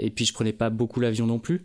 et 0.00 0.10
puis 0.10 0.24
je 0.24 0.32
prenais 0.32 0.52
pas 0.52 0.70
beaucoup 0.70 0.98
l'avion 1.00 1.26
non 1.26 1.38
plus. 1.38 1.64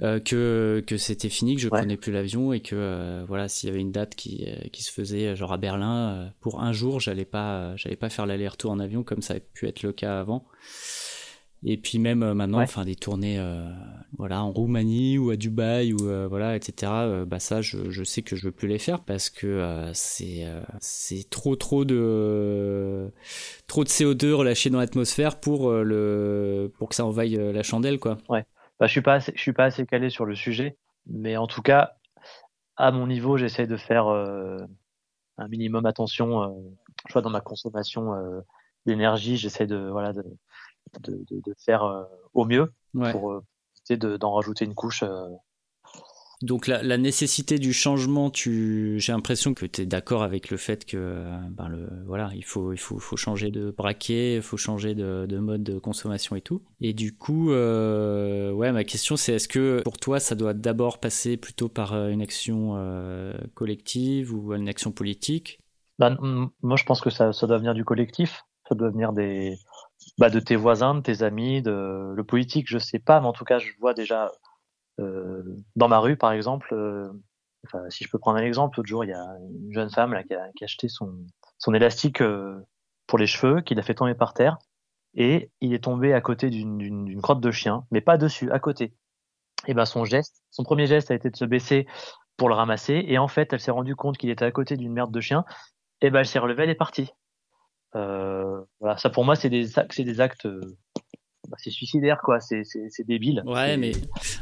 que 0.00 0.82
que 0.86 0.96
c'était 0.96 1.28
fini, 1.28 1.56
que 1.56 1.60
je 1.60 1.68
prenais 1.68 1.96
plus 1.98 2.10
l'avion 2.12 2.52
et 2.54 2.60
que 2.60 3.22
voilà, 3.28 3.48
s'il 3.48 3.68
y 3.68 3.72
avait 3.72 3.82
une 3.82 3.92
date 3.92 4.14
qui 4.14 4.46
qui 4.72 4.82
se 4.82 4.90
faisait 4.90 5.36
genre 5.36 5.52
à 5.52 5.58
Berlin 5.58 6.32
pour 6.40 6.62
un 6.62 6.72
jour, 6.72 7.00
j'allais 7.00 7.26
pas 7.26 7.76
j'allais 7.76 7.96
pas 7.96 8.08
faire 8.08 8.24
l'aller-retour 8.26 8.70
en 8.70 8.80
avion 8.80 9.02
comme 9.02 9.20
ça 9.20 9.34
a 9.34 9.40
pu 9.40 9.68
être 9.68 9.82
le 9.82 9.92
cas 9.92 10.18
avant. 10.20 10.44
Et 11.62 11.76
puis 11.76 11.98
même 11.98 12.22
euh, 12.22 12.34
maintenant, 12.34 12.60
enfin 12.60 12.84
des 12.84 12.96
tournées, 12.96 13.38
euh, 13.38 13.70
voilà, 14.16 14.42
en 14.42 14.50
Roumanie 14.50 15.18
ou 15.18 15.30
à 15.30 15.36
Dubaï 15.36 15.92
ou 15.92 16.08
euh, 16.08 16.26
voilà, 16.26 16.56
etc. 16.56 16.90
bah 17.26 17.38
ça, 17.38 17.60
je, 17.60 17.90
je, 17.90 18.02
sais 18.02 18.22
que 18.22 18.34
je 18.34 18.46
veux 18.46 18.52
plus 18.52 18.68
les 18.68 18.78
faire 18.78 19.00
parce 19.00 19.28
que 19.28 19.90
c'est 19.92 20.46
c'est 20.80 21.28
trop 21.28 21.56
trop 21.56 21.84
de 21.84 23.12
trop 23.66 23.84
de 23.84 23.88
CO2 23.90 24.32
relâché 24.32 24.70
dans 24.70 24.78
l'atmosphère 24.78 25.38
pour 25.38 25.70
le 25.70 26.72
pour 26.78 26.88
que 26.88 26.94
ça 26.94 27.04
envaille 27.04 27.36
la 27.36 27.62
chandelle, 27.62 27.98
quoi. 27.98 28.16
Ouais. 28.28 28.46
Bah 28.78 28.86
je 28.86 28.92
suis 28.92 29.02
pas 29.02 29.14
assez, 29.14 29.32
je 29.36 29.40
suis 29.40 29.52
pas 29.52 29.64
assez 29.64 29.84
calé 29.84 30.08
sur 30.08 30.24
le 30.24 30.34
sujet, 30.34 30.78
mais 31.06 31.36
en 31.36 31.46
tout 31.46 31.60
cas, 31.60 31.96
à 32.76 32.90
mon 32.90 33.06
niveau, 33.06 33.36
j'essaie 33.36 33.66
de 33.66 33.76
faire 33.76 34.06
un 34.06 35.48
minimum 35.48 35.84
attention. 35.84 36.74
je 37.06 37.12
vois 37.12 37.20
dans 37.20 37.28
ma 37.28 37.42
consommation 37.42 38.14
d'énergie, 38.86 39.36
j'essaie 39.36 39.66
de 39.66 39.90
voilà 39.90 40.14
de 40.14 40.24
de, 41.00 41.24
de, 41.30 41.54
faire 41.58 41.84
euh, 41.84 42.04
au 42.34 42.44
mieux 42.44 42.72
pour 43.12 43.32
euh, 43.32 43.44
éviter 43.88 44.18
d'en 44.18 44.32
rajouter 44.32 44.64
une 44.64 44.74
couche. 44.74 45.02
Euh. 45.02 45.28
Donc 46.42 46.66
la, 46.66 46.82
la, 46.82 46.96
nécessité 46.96 47.58
du 47.58 47.74
changement, 47.74 48.30
tu, 48.30 48.98
j'ai 48.98 49.12
l'impression 49.12 49.52
que 49.52 49.66
tu 49.66 49.82
es 49.82 49.86
d'accord 49.86 50.22
avec 50.22 50.48
le 50.48 50.56
fait 50.56 50.86
que 50.86 51.26
ben 51.50 51.68
le, 51.68 51.86
voilà, 52.06 52.30
il 52.34 52.44
faut, 52.46 52.72
il 52.72 52.78
faut, 52.78 52.98
faut 52.98 53.18
changer 53.18 53.50
de 53.50 53.70
braquet, 53.70 54.36
il 54.36 54.42
faut 54.42 54.56
changer 54.56 54.94
de, 54.94 55.26
de, 55.28 55.38
mode 55.38 55.62
de 55.62 55.78
consommation 55.78 56.36
et 56.36 56.40
tout. 56.40 56.62
Et 56.80 56.94
du 56.94 57.14
coup, 57.14 57.52
euh, 57.52 58.52
ouais, 58.52 58.72
ma 58.72 58.84
question 58.84 59.16
c'est 59.16 59.34
est-ce 59.34 59.48
que 59.48 59.82
pour 59.82 59.98
toi 59.98 60.18
ça 60.18 60.34
doit 60.34 60.54
d'abord 60.54 60.98
passer 60.98 61.36
plutôt 61.36 61.68
par 61.68 61.92
une 62.08 62.22
action 62.22 62.72
euh, 62.76 63.34
collective 63.54 64.32
ou 64.34 64.54
une 64.54 64.68
action 64.68 64.92
politique? 64.92 65.60
Ben, 65.98 66.16
Moi 66.62 66.76
je 66.76 66.84
pense 66.84 67.02
que 67.02 67.10
ça, 67.10 67.34
ça 67.34 67.46
doit 67.46 67.58
venir 67.58 67.74
du 67.74 67.84
collectif, 67.84 68.46
ça 68.66 68.74
doit 68.74 68.88
venir 68.88 69.12
des, 69.12 69.58
bah, 70.20 70.28
de 70.28 70.38
tes 70.38 70.54
voisins, 70.54 70.94
de 70.94 71.00
tes 71.00 71.22
amis, 71.22 71.62
de 71.62 72.12
le 72.14 72.24
politique, 72.24 72.68
je 72.68 72.76
sais 72.76 72.98
pas, 72.98 73.20
mais 73.20 73.26
en 73.26 73.32
tout 73.32 73.46
cas, 73.46 73.58
je 73.58 73.72
vois 73.80 73.94
déjà 73.94 74.30
euh, 75.00 75.42
dans 75.76 75.88
ma 75.88 75.98
rue, 75.98 76.18
par 76.18 76.32
exemple. 76.32 76.74
Euh, 76.74 77.10
si 77.88 78.04
je 78.04 78.10
peux 78.10 78.18
prendre 78.18 78.38
un 78.38 78.42
exemple, 78.42 78.78
l'autre 78.78 78.88
jour, 78.88 79.02
il 79.02 79.08
y 79.08 79.14
a 79.14 79.24
une 79.40 79.72
jeune 79.72 79.88
femme 79.88 80.12
là, 80.12 80.22
qui, 80.22 80.34
a, 80.34 80.50
qui 80.56 80.64
a 80.64 80.66
acheté 80.66 80.88
son, 80.88 81.14
son 81.56 81.72
élastique 81.72 82.20
euh, 82.20 82.60
pour 83.06 83.18
les 83.18 83.26
cheveux, 83.26 83.62
qu'il 83.62 83.78
a 83.78 83.82
fait 83.82 83.94
tomber 83.94 84.14
par 84.14 84.34
terre, 84.34 84.58
et 85.14 85.50
il 85.62 85.72
est 85.72 85.84
tombé 85.84 86.12
à 86.12 86.20
côté 86.20 86.50
d'une 86.50 87.20
crotte 87.22 87.40
de 87.40 87.50
chien, 87.50 87.86
mais 87.90 88.02
pas 88.02 88.18
dessus, 88.18 88.50
à 88.52 88.58
côté. 88.58 88.92
Et 89.68 89.74
ben 89.74 89.86
son 89.86 90.04
geste, 90.04 90.42
son 90.50 90.64
premier 90.64 90.86
geste 90.86 91.10
a 91.10 91.14
été 91.14 91.30
de 91.30 91.36
se 91.36 91.46
baisser 91.46 91.86
pour 92.36 92.50
le 92.50 92.54
ramasser, 92.54 93.02
et 93.08 93.16
en 93.16 93.28
fait, 93.28 93.54
elle 93.54 93.60
s'est 93.60 93.70
rendue 93.70 93.96
compte 93.96 94.18
qu'il 94.18 94.28
était 94.28 94.44
à 94.44 94.50
côté 94.52 94.76
d'une 94.76 94.92
merde 94.92 95.12
de 95.12 95.20
chien, 95.22 95.46
et 96.02 96.10
ben 96.10 96.20
elle 96.20 96.26
s'est 96.26 96.38
relevée, 96.38 96.64
elle 96.64 96.70
est 96.70 96.74
partie. 96.74 97.10
Euh, 97.96 98.60
voilà, 98.78 98.96
ça 98.98 99.10
pour 99.10 99.24
moi 99.24 99.34
c'est 99.34 99.50
des 99.50 99.66
c'est 99.90 100.04
des 100.04 100.20
actes 100.20 100.46
euh, 100.46 100.60
bah, 101.48 101.56
c'est 101.58 101.70
suicidaire 101.70 102.20
quoi, 102.22 102.38
c'est 102.38 102.62
c'est 102.64 103.06
débile. 103.06 103.42
Ouais, 103.46 103.76
mais 103.76 103.92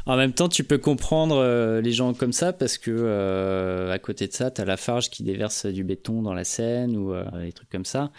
en 0.05 0.15
même 0.17 0.33
temps 0.33 0.49
tu 0.49 0.63
peux 0.63 0.77
comprendre 0.77 1.37
euh, 1.37 1.81
les 1.81 1.91
gens 1.91 2.13
comme 2.13 2.33
ça 2.33 2.53
parce 2.53 2.77
que 2.77 3.89
à 3.91 3.97
côté 3.99 4.27
de 4.27 4.33
ça 4.33 4.51
t'as 4.51 4.65
la 4.65 4.77
farge 4.77 5.09
qui 5.09 5.23
déverse 5.23 5.65
du 5.65 5.83
béton 5.83 6.21
dans 6.21 6.33
la 6.33 6.43
Seine 6.43 6.95
ou 6.95 7.13
des 7.39 7.53
trucs 7.53 7.69
comme 7.69 7.85
ça. 7.85 8.11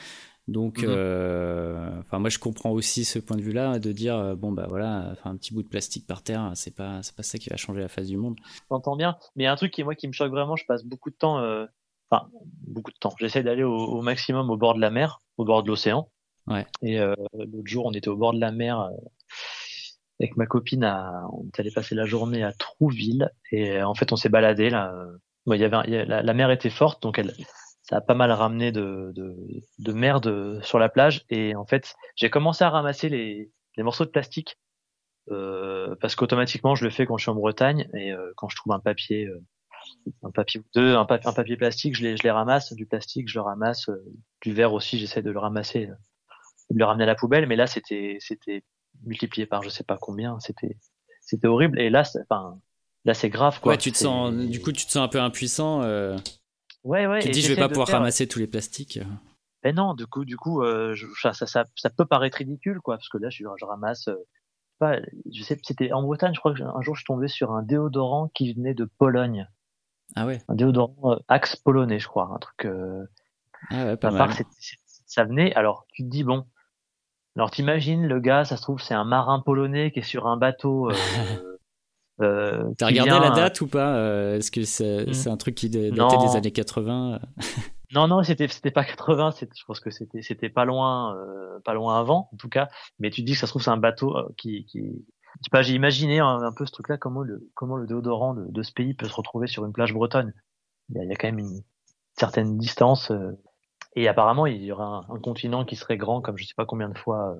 Donc, 0.48 0.82
mhm. 0.82 2.00
enfin 2.00 2.18
moi 2.18 2.28
je 2.28 2.40
comprends 2.40 2.70
aussi 2.72 3.04
ce 3.04 3.20
point 3.20 3.36
de 3.36 3.42
vue-là 3.42 3.78
de 3.78 3.92
dire 3.92 4.36
bon 4.36 4.50
bah 4.50 4.66
voilà, 4.68 5.14
un 5.24 5.36
petit 5.36 5.54
bout 5.54 5.62
de 5.62 5.68
plastique 5.68 6.08
par 6.08 6.24
terre, 6.24 6.50
c'est 6.54 6.74
pas 6.74 7.04
c'est 7.04 7.14
pas 7.14 7.22
ça 7.22 7.38
qui 7.38 7.50
va 7.50 7.56
changer 7.56 7.80
la 7.80 7.88
face 7.88 8.08
du 8.08 8.16
monde. 8.16 8.34
J'entends 8.68 8.96
bien, 8.96 9.16
mais 9.36 9.44
il 9.44 9.46
y 9.46 9.48
a 9.48 9.52
un 9.52 9.56
truc 9.56 9.72
qui 9.72 9.84
moi 9.84 9.94
qui 9.94 10.08
me 10.08 10.12
choque 10.12 10.32
vraiment, 10.32 10.56
je 10.56 10.64
passe 10.66 10.82
beaucoup 10.82 11.10
de 11.10 11.14
temps 11.14 11.38
enfin 12.10 12.28
beaucoup 12.66 12.90
de 12.90 12.96
temps. 12.98 13.14
J'essaie 13.18 13.42
d'aller 13.42 13.62
au, 13.62 14.00
maximum 14.02 14.50
au 14.50 14.56
bord 14.56 14.74
de 14.74 14.80
la 14.80 14.90
mer, 14.90 15.20
au 15.36 15.44
bord 15.44 15.62
de 15.62 15.68
l'océan. 15.68 16.10
Ouais. 16.46 16.66
Et 16.82 16.98
euh, 16.98 17.14
l'autre 17.34 17.66
jour, 17.66 17.86
on 17.86 17.92
était 17.92 18.08
au 18.08 18.16
bord 18.16 18.32
de 18.32 18.40
la 18.40 18.52
mer 18.52 18.80
euh, 18.80 18.90
avec 20.18 20.36
ma 20.36 20.46
copine. 20.46 20.84
À, 20.84 21.24
on 21.32 21.46
est 21.46 21.60
allé 21.60 21.70
passer 21.70 21.94
la 21.94 22.06
journée 22.06 22.42
à 22.42 22.52
Trouville 22.52 23.30
et 23.52 23.78
euh, 23.78 23.86
en 23.86 23.94
fait, 23.94 24.12
on 24.12 24.16
s'est 24.16 24.28
baladé 24.28 24.70
là. 24.70 24.92
Bon, 25.46 25.54
il 25.54 25.60
y 25.60 25.64
avait 25.64 26.04
la, 26.04 26.34
mer 26.34 26.50
était 26.50 26.70
forte, 26.70 27.02
donc 27.02 27.18
elle, 27.18 27.34
ça 27.82 27.96
a 27.96 28.00
pas 28.00 28.14
mal 28.14 28.30
ramené 28.30 28.72
de, 28.72 29.10
de, 29.14 29.34
de 29.78 29.92
merde 29.92 30.60
sur 30.62 30.78
la 30.78 30.88
plage. 30.88 31.24
Et 31.30 31.54
en 31.56 31.64
fait, 31.64 31.94
j'ai 32.14 32.30
commencé 32.30 32.62
à 32.62 32.70
ramasser 32.70 33.08
les, 33.08 33.50
les 33.76 33.82
morceaux 33.82 34.04
de 34.04 34.10
plastique 34.10 34.58
euh, 35.30 35.94
parce 36.00 36.14
qu'automatiquement, 36.14 36.74
je 36.74 36.84
le 36.84 36.90
fais 36.90 37.06
quand 37.06 37.16
je 37.16 37.24
suis 37.24 37.30
en 37.30 37.34
Bretagne 37.34 37.88
et 37.94 38.12
quand 38.36 38.48
je 38.48 38.56
trouve 38.56 38.74
un 38.74 38.80
papier 38.80 39.28
un 40.22 40.30
papier 40.30 40.62
deux, 40.74 40.94
un, 40.94 41.04
papier, 41.04 41.28
un 41.28 41.32
papier 41.32 41.56
plastique, 41.56 41.96
je 41.96 42.02
les, 42.02 42.16
je 42.16 42.22
les 42.22 42.30
ramasse, 42.30 42.72
du 42.72 42.86
plastique, 42.86 43.28
je 43.28 43.38
le 43.38 43.42
ramasse, 43.42 43.88
euh, 43.88 44.04
du 44.42 44.52
verre 44.52 44.72
aussi, 44.72 44.98
j'essaie 44.98 45.22
de 45.22 45.30
le 45.30 45.38
ramasser, 45.38 45.86
euh, 45.86 45.94
de 46.70 46.78
le 46.78 46.84
ramener 46.84 47.04
à 47.04 47.06
la 47.06 47.14
poubelle, 47.14 47.46
mais 47.46 47.56
là 47.56 47.66
c'était 47.66 48.18
c'était 48.20 48.64
multiplié 49.04 49.46
par 49.46 49.62
je 49.62 49.68
sais 49.68 49.84
pas 49.84 49.98
combien, 50.00 50.38
c'était 50.40 50.78
c'était 51.20 51.46
horrible 51.46 51.80
et 51.80 51.90
là 51.90 52.02
enfin 52.22 52.58
là 53.04 53.14
c'est 53.14 53.30
grave 53.30 53.60
quoi. 53.60 53.72
Ouais, 53.72 53.78
tu 53.78 53.92
te 53.92 53.98
sens 53.98 54.32
du 54.32 54.60
coup 54.60 54.72
tu 54.72 54.86
te 54.86 54.90
sens 54.90 55.02
un 55.04 55.08
peu 55.08 55.20
impuissant. 55.20 55.82
Euh... 55.82 56.16
Ouais 56.84 57.06
ouais. 57.06 57.20
Tu 57.20 57.28
te 57.28 57.32
dis 57.32 57.42
je 57.42 57.52
vais 57.52 57.60
pas 57.60 57.68
pouvoir 57.68 57.88
ramasser 57.88 58.26
tous 58.26 58.38
les 58.38 58.46
plastiques. 58.46 58.98
Ben 59.62 59.74
non, 59.74 59.94
du 59.94 60.06
coup 60.06 60.24
du 60.24 60.36
coup 60.36 60.62
euh, 60.62 60.94
ça, 61.20 61.32
ça, 61.32 61.64
ça 61.74 61.90
peut 61.90 62.06
paraître 62.06 62.38
ridicule 62.38 62.80
quoi 62.80 62.96
parce 62.96 63.08
que 63.08 63.18
là 63.18 63.28
je, 63.30 63.44
je 63.44 63.64
ramasse 63.64 64.08
pas, 64.78 64.98
je 65.30 65.42
sais 65.42 65.60
c'était 65.62 65.92
en 65.92 66.02
Bretagne, 66.02 66.34
je 66.34 66.40
crois 66.40 66.54
que 66.54 66.62
un 66.62 66.80
jour 66.80 66.96
je 66.96 67.00
suis 67.00 67.06
tombé 67.06 67.28
sur 67.28 67.52
un 67.52 67.62
déodorant 67.62 68.28
qui 68.34 68.52
venait 68.54 68.74
de 68.74 68.88
Pologne. 68.98 69.46
Ah 70.16 70.26
ouais. 70.26 70.40
Un 70.48 70.54
déodorant 70.54 71.12
euh, 71.12 71.18
Axe 71.28 71.56
polonais, 71.56 71.98
je 71.98 72.08
crois, 72.08 72.30
un 72.34 72.38
truc. 72.38 72.64
Euh, 72.64 73.04
ah 73.70 73.84
ouais, 73.84 73.96
pas 73.96 74.10
mal. 74.10 74.30
ça 75.06 75.24
venait. 75.24 75.54
Alors 75.54 75.86
tu 75.92 76.02
te 76.04 76.08
dis 76.08 76.24
bon. 76.24 76.46
Alors 77.36 77.50
t'imagines 77.50 78.06
le 78.06 78.20
gars, 78.20 78.44
ça 78.44 78.56
se 78.56 78.62
trouve 78.62 78.80
c'est 78.80 78.94
un 78.94 79.04
marin 79.04 79.40
polonais 79.40 79.90
qui 79.92 80.00
est 80.00 80.02
sur 80.02 80.26
un 80.26 80.36
bateau. 80.36 80.90
Euh, 80.90 80.94
euh, 82.20 82.64
T'as 82.76 82.86
regardé 82.86 83.10
la 83.10 83.30
date 83.30 83.60
ou 83.60 83.66
pas 83.66 83.94
euh, 83.96 84.36
Est-ce 84.36 84.50
que 84.50 84.64
c'est 84.64 85.06
hmm. 85.06 85.32
un 85.32 85.36
truc 85.36 85.54
qui 85.54 85.70
datait 85.70 85.90
des 85.90 86.36
années 86.36 86.52
80 86.52 87.20
Non, 87.92 88.06
non, 88.06 88.22
c'était 88.22 88.46
c'était 88.46 88.70
pas 88.70 88.84
80. 88.84 89.30
Je 89.40 89.64
pense 89.66 89.80
que 89.80 89.90
c'était 89.90 90.22
c'était 90.22 90.48
pas 90.48 90.64
loin, 90.64 91.16
pas 91.64 91.74
loin 91.74 91.98
avant, 91.98 92.28
en 92.32 92.36
tout 92.36 92.48
cas. 92.48 92.68
Mais 93.00 93.10
tu 93.10 93.22
te 93.22 93.26
dis 93.26 93.32
que 93.32 93.38
ça 93.38 93.46
se 93.46 93.52
trouve 93.52 93.62
c'est 93.62 93.70
un 93.70 93.76
bateau 93.76 94.16
qui, 94.36 94.64
qui 94.66 95.04
pas, 95.48 95.62
j'ai 95.62 95.74
imaginé 95.74 96.18
un, 96.18 96.52
peu 96.52 96.66
ce 96.66 96.72
truc-là, 96.72 96.98
comment 96.98 97.22
le, 97.22 97.48
comment 97.54 97.76
le 97.76 97.86
déodorant 97.86 98.34
de, 98.34 98.44
de, 98.46 98.62
ce 98.62 98.72
pays 98.72 98.92
peut 98.92 99.06
se 99.06 99.14
retrouver 99.14 99.46
sur 99.46 99.64
une 99.64 99.72
plage 99.72 99.94
bretonne. 99.94 100.34
Il 100.90 100.96
y 100.96 101.00
a, 101.00 101.04
il 101.04 101.08
y 101.08 101.12
a 101.12 101.16
quand 101.16 101.28
même 101.28 101.38
une 101.38 101.62
certaine 102.18 102.58
distance. 102.58 103.10
Euh, 103.10 103.32
et 103.96 104.06
apparemment, 104.06 104.46
il 104.46 104.62
y 104.62 104.70
aura 104.70 105.06
un, 105.08 105.18
continent 105.18 105.64
qui 105.64 105.76
serait 105.76 105.96
grand, 105.96 106.20
comme 106.20 106.36
je 106.36 106.46
sais 106.46 106.54
pas 106.54 106.66
combien 106.66 106.88
de 106.88 106.98
fois 106.98 107.36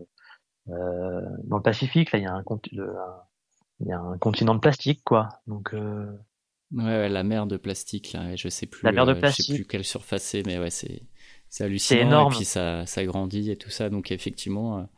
euh, 0.68 0.74
euh 0.74 1.20
dans 1.44 1.58
le 1.58 1.62
Pacifique. 1.62 2.10
Là, 2.12 2.18
il 2.18 2.22
y 2.22 2.26
a 2.26 2.32
un, 2.32 2.44
il 3.80 3.86
y 3.86 3.92
a 3.92 4.00
un 4.00 4.18
continent 4.18 4.54
de 4.54 4.60
plastique, 4.60 5.02
quoi. 5.04 5.28
Donc 5.46 5.74
euh... 5.74 6.10
ouais, 6.72 7.08
la 7.08 7.22
mer 7.22 7.46
de 7.46 7.56
plastique, 7.56 8.14
là. 8.14 8.34
Je 8.34 8.48
sais 8.48 8.66
plus. 8.66 8.84
La 8.84 8.92
mer 8.92 9.06
de 9.06 9.14
plastique. 9.14 9.46
Je 9.46 9.52
sais 9.52 9.58
plus 9.58 9.66
quelle 9.66 9.84
surface 9.84 10.22
c'est, 10.22 10.44
mais 10.46 10.58
ouais, 10.58 10.70
c'est 10.70 11.02
c'est 11.48 11.64
hallucinant. 11.64 11.98
C'est 11.98 12.06
énorme. 12.06 12.32
Et 12.32 12.36
puis 12.36 12.44
ça 12.44 12.86
ça 12.86 13.04
grandit 13.04 13.50
et 13.50 13.56
tout 13.56 13.70
ça. 13.70 13.90
Donc 13.90 14.10
effectivement 14.10 14.88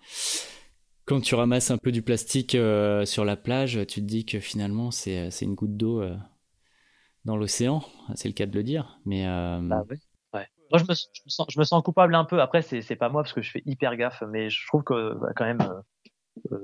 quand 1.12 1.20
tu 1.20 1.34
ramasses 1.34 1.70
un 1.70 1.76
peu 1.76 1.92
du 1.92 2.00
plastique 2.00 2.54
euh, 2.54 3.04
sur 3.04 3.26
la 3.26 3.36
plage, 3.36 3.78
tu 3.86 4.00
te 4.00 4.06
dis 4.06 4.24
que 4.24 4.40
finalement 4.40 4.90
c'est, 4.90 5.18
euh, 5.18 5.30
une 5.42 5.54
goutte 5.54 5.76
d'eau 5.76 6.00
euh, 6.00 6.16
dans 7.26 7.36
l'océan, 7.36 7.82
c'est 8.14 8.28
le 8.28 8.34
cas 8.34 8.46
de 8.46 8.54
le 8.54 8.62
dire. 8.62 8.98
Mais 9.04 9.26
bah 9.26 9.84
ouais. 9.90 9.98
Moi 10.70 10.78
je 10.78 10.84
me, 10.88 10.94
sens, 10.94 11.46
je 11.50 11.58
me, 11.58 11.64
sens, 11.64 11.82
coupable 11.82 12.14
un 12.14 12.24
peu. 12.24 12.40
Après 12.40 12.62
c'est, 12.62 12.80
c'est 12.80 12.96
pas 12.96 13.10
moi 13.10 13.22
parce 13.22 13.34
que 13.34 13.42
je 13.42 13.50
fais 13.50 13.62
hyper 13.66 13.94
gaffe, 13.96 14.22
mais 14.26 14.48
je 14.48 14.66
trouve 14.68 14.84
que 14.84 15.12
bah, 15.20 15.32
quand 15.36 15.44
même 15.44 15.62
je 16.50 16.56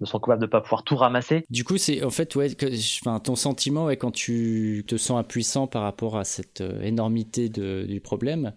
me 0.00 0.06
sens 0.06 0.20
coupable 0.20 0.42
de 0.42 0.46
pas 0.46 0.60
pouvoir 0.60 0.82
tout 0.82 0.96
ramasser. 0.96 1.46
Du 1.48 1.62
coup 1.62 1.78
c'est 1.78 2.02
en 2.02 2.10
fait 2.10 2.34
ouais, 2.34 2.52
que, 2.52 2.66
enfin, 3.00 3.20
ton 3.20 3.36
sentiment 3.36 3.84
ouais, 3.84 3.96
quand 3.96 4.10
tu 4.10 4.84
te 4.88 4.96
sens 4.96 5.20
impuissant 5.20 5.68
par 5.68 5.82
rapport 5.82 6.16
à 6.16 6.24
cette 6.24 6.64
énormité 6.82 7.48
de, 7.48 7.84
du 7.86 8.00
problème 8.00 8.54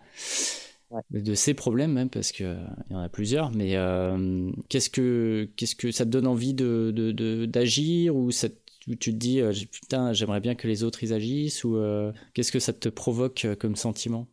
de 1.12 1.34
ces 1.36 1.54
problèmes 1.54 1.94
même 1.94 2.10
parce 2.10 2.32
que 2.32 2.58
il 2.90 2.94
y 2.94 2.96
en 2.96 3.02
a 3.02 3.10
plusieurs 3.10 3.52
mais 3.52 3.76
euh, 3.76 4.52
qu'est-ce 4.70 4.90
que 4.90 5.50
qu'est-ce 5.56 5.76
que 5.76 5.92
ça 5.92 6.06
te 6.06 6.10
donne 6.10 6.28
envie 6.28 6.54
de 6.54 7.46
d'agir 7.46 8.16
ou 8.16 8.32
ça 8.32 8.48
tu 8.88 8.98
te 8.98 9.10
dis 9.12 9.40
euh, 9.40 9.52
putain 9.72 10.14
j'aimerais 10.14 10.40
bien 10.40 10.56
que 10.56 10.68
les 10.68 10.84
autres 10.84 11.04
ils 11.04 11.14
agissent 11.14 11.64
ou 11.64 11.78
euh, 11.78 12.12
qu'est-ce 12.34 12.52
que 12.52 12.60
ça 12.60 12.74
te 12.74 12.90
provoque 12.90 13.48
comme 13.60 13.76
sentiment? 13.76 14.28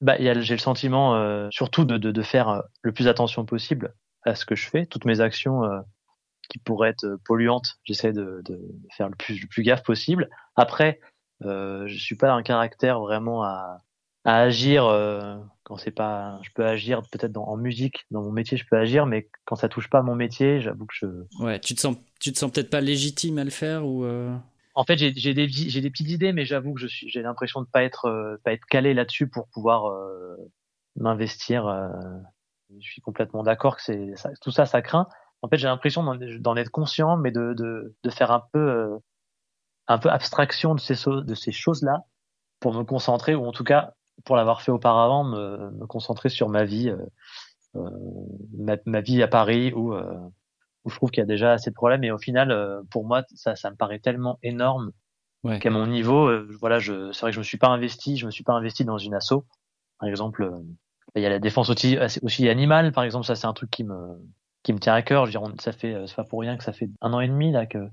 Bah 0.00 0.16
j'ai 0.18 0.54
le 0.54 0.58
sentiment 0.58 1.50
surtout 1.50 1.84
de, 1.84 1.98
de, 1.98 2.10
de, 2.10 2.22
faire 2.22 2.62
le 2.82 2.92
plus 2.92 3.06
attention 3.06 3.44
possible 3.44 3.94
à 4.22 4.34
ce 4.34 4.46
que 4.46 4.56
je 4.56 4.66
fais. 4.66 4.86
Toutes 4.86 5.04
mes 5.04 5.20
actions 5.20 5.60
qui 6.48 6.58
pourraient 6.58 6.88
être 6.88 7.18
polluantes 7.26 7.76
j'essaie 7.84 8.12
de, 8.12 8.40
de, 8.46 8.58
faire 8.96 9.10
le 9.10 9.14
plus 9.14 9.40
le 9.40 9.46
plus 9.46 9.62
gaffe 9.62 9.82
possible. 9.82 10.30
Après 10.56 11.00
je 11.42 11.96
suis 11.96 12.16
pas 12.16 12.32
un 12.32 12.42
caractère 12.42 12.98
vraiment 12.98 13.44
à 13.44 13.78
à 14.24 14.40
agir 14.42 14.84
quand 15.64 15.76
c'est 15.76 15.90
pas. 15.90 16.38
Je 16.42 16.50
peux 16.54 16.66
agir 16.66 17.02
peut-être 17.10 17.36
en 17.36 17.56
musique, 17.56 18.06
dans 18.10 18.22
mon 18.22 18.32
métier, 18.32 18.56
je 18.56 18.66
peux 18.66 18.76
agir, 18.76 19.06
mais 19.06 19.28
quand 19.44 19.56
ça 19.56 19.68
touche 19.68 19.88
pas 19.88 20.00
à 20.00 20.02
mon 20.02 20.14
métier, 20.14 20.60
j'avoue 20.60 20.86
que 20.86 20.94
je. 20.94 21.06
Ouais, 21.40 21.58
tu 21.60 21.74
te 21.74 21.80
sens, 21.80 21.96
tu 22.20 22.32
te 22.32 22.38
sens 22.38 22.50
peut-être 22.50 22.70
pas 22.70 22.80
légitime 22.80 23.38
à 23.38 23.44
le 23.44 23.50
faire 23.50 23.86
ou. 23.86 24.04
En 24.74 24.84
fait, 24.84 24.96
j'ai 24.98 25.34
des, 25.34 25.48
j'ai 25.48 25.80
des 25.80 25.90
petites 25.90 26.10
idées, 26.10 26.32
mais 26.32 26.44
j'avoue 26.44 26.74
que 26.74 26.80
je 26.80 26.86
suis, 26.86 27.08
j'ai 27.08 27.22
l'impression 27.22 27.60
de 27.60 27.66
pas 27.66 27.82
être, 27.82 28.38
pas 28.44 28.52
être 28.52 28.64
calé 28.66 28.94
là-dessus 28.94 29.28
pour 29.28 29.48
pouvoir 29.48 29.92
m'investir. 30.96 31.64
je 32.78 32.90
suis 32.90 33.00
complètement 33.00 33.42
d'accord 33.42 33.76
que 33.76 33.82
c'est 33.82 34.14
tout 34.40 34.50
ça, 34.50 34.66
ça 34.66 34.82
craint. 34.82 35.08
En 35.42 35.48
fait, 35.48 35.56
j'ai 35.56 35.66
l'impression 35.68 36.04
d'en 36.04 36.56
être 36.56 36.70
conscient, 36.70 37.16
mais 37.16 37.30
de, 37.30 37.54
de, 37.54 37.96
de 38.02 38.10
faire 38.10 38.30
un 38.30 38.42
peu 38.52 38.98
un 39.88 39.98
peu 39.98 40.08
abstraction 40.08 40.74
de 40.74 40.80
ces, 40.80 40.94
de 41.06 41.34
ces 41.34 41.52
choses-là 41.52 42.04
pour 42.60 42.74
me 42.74 42.84
concentrer, 42.84 43.34
ou 43.34 43.44
en 43.46 43.52
tout 43.52 43.64
cas, 43.64 43.94
pour 44.24 44.36
l'avoir 44.36 44.62
fait 44.62 44.72
auparavant, 44.72 45.24
me, 45.24 45.70
me, 45.70 45.86
concentrer 45.86 46.28
sur 46.28 46.48
ma 46.48 46.64
vie, 46.64 46.90
euh, 46.90 46.96
euh 47.76 47.90
ma, 48.58 48.76
ma, 48.86 49.00
vie 49.00 49.22
à 49.22 49.28
Paris, 49.28 49.72
où, 49.72 49.94
euh, 49.94 50.14
où 50.84 50.90
je 50.90 50.96
trouve 50.96 51.10
qu'il 51.10 51.20
y 51.20 51.24
a 51.24 51.26
déjà 51.26 51.52
assez 51.52 51.70
de 51.70 51.74
problèmes. 51.74 52.04
Et 52.04 52.10
au 52.10 52.18
final, 52.18 52.82
pour 52.90 53.06
moi, 53.06 53.22
ça, 53.34 53.56
ça 53.56 53.70
me 53.70 53.76
paraît 53.76 53.98
tellement 53.98 54.38
énorme 54.42 54.92
ouais. 55.44 55.58
qu'à 55.58 55.70
mon 55.70 55.86
niveau, 55.86 56.30
voilà, 56.58 56.78
je, 56.78 57.12
c'est 57.12 57.20
vrai 57.20 57.30
que 57.30 57.34
je 57.34 57.40
me 57.40 57.44
suis 57.44 57.58
pas 57.58 57.68
investi, 57.68 58.16
je 58.16 58.26
me 58.26 58.30
suis 58.30 58.44
pas 58.44 58.54
investi 58.54 58.84
dans 58.84 58.98
une 58.98 59.14
asso. 59.14 59.44
Par 59.98 60.08
exemple, 60.08 60.50
il 61.14 61.22
y 61.22 61.26
a 61.26 61.30
la 61.30 61.38
défense 61.38 61.70
aussi, 61.70 61.98
aussi 62.22 62.48
animale, 62.48 62.92
par 62.92 63.04
exemple, 63.04 63.26
ça 63.26 63.34
c'est 63.34 63.46
un 63.46 63.52
truc 63.52 63.70
qui 63.70 63.84
me, 63.84 64.18
qui 64.62 64.72
me 64.72 64.78
tient 64.78 64.94
à 64.94 65.02
cœur. 65.02 65.26
Je 65.26 65.38
veux 65.38 65.44
dire, 65.44 65.54
ça 65.60 65.72
fait, 65.72 65.94
c'est 66.06 66.16
pas 66.16 66.24
pour 66.24 66.40
rien 66.40 66.56
que 66.56 66.64
ça 66.64 66.72
fait 66.72 66.88
un 67.00 67.12
an 67.12 67.20
et 67.20 67.28
demi 67.28 67.52
là 67.52 67.66
que 67.66 67.90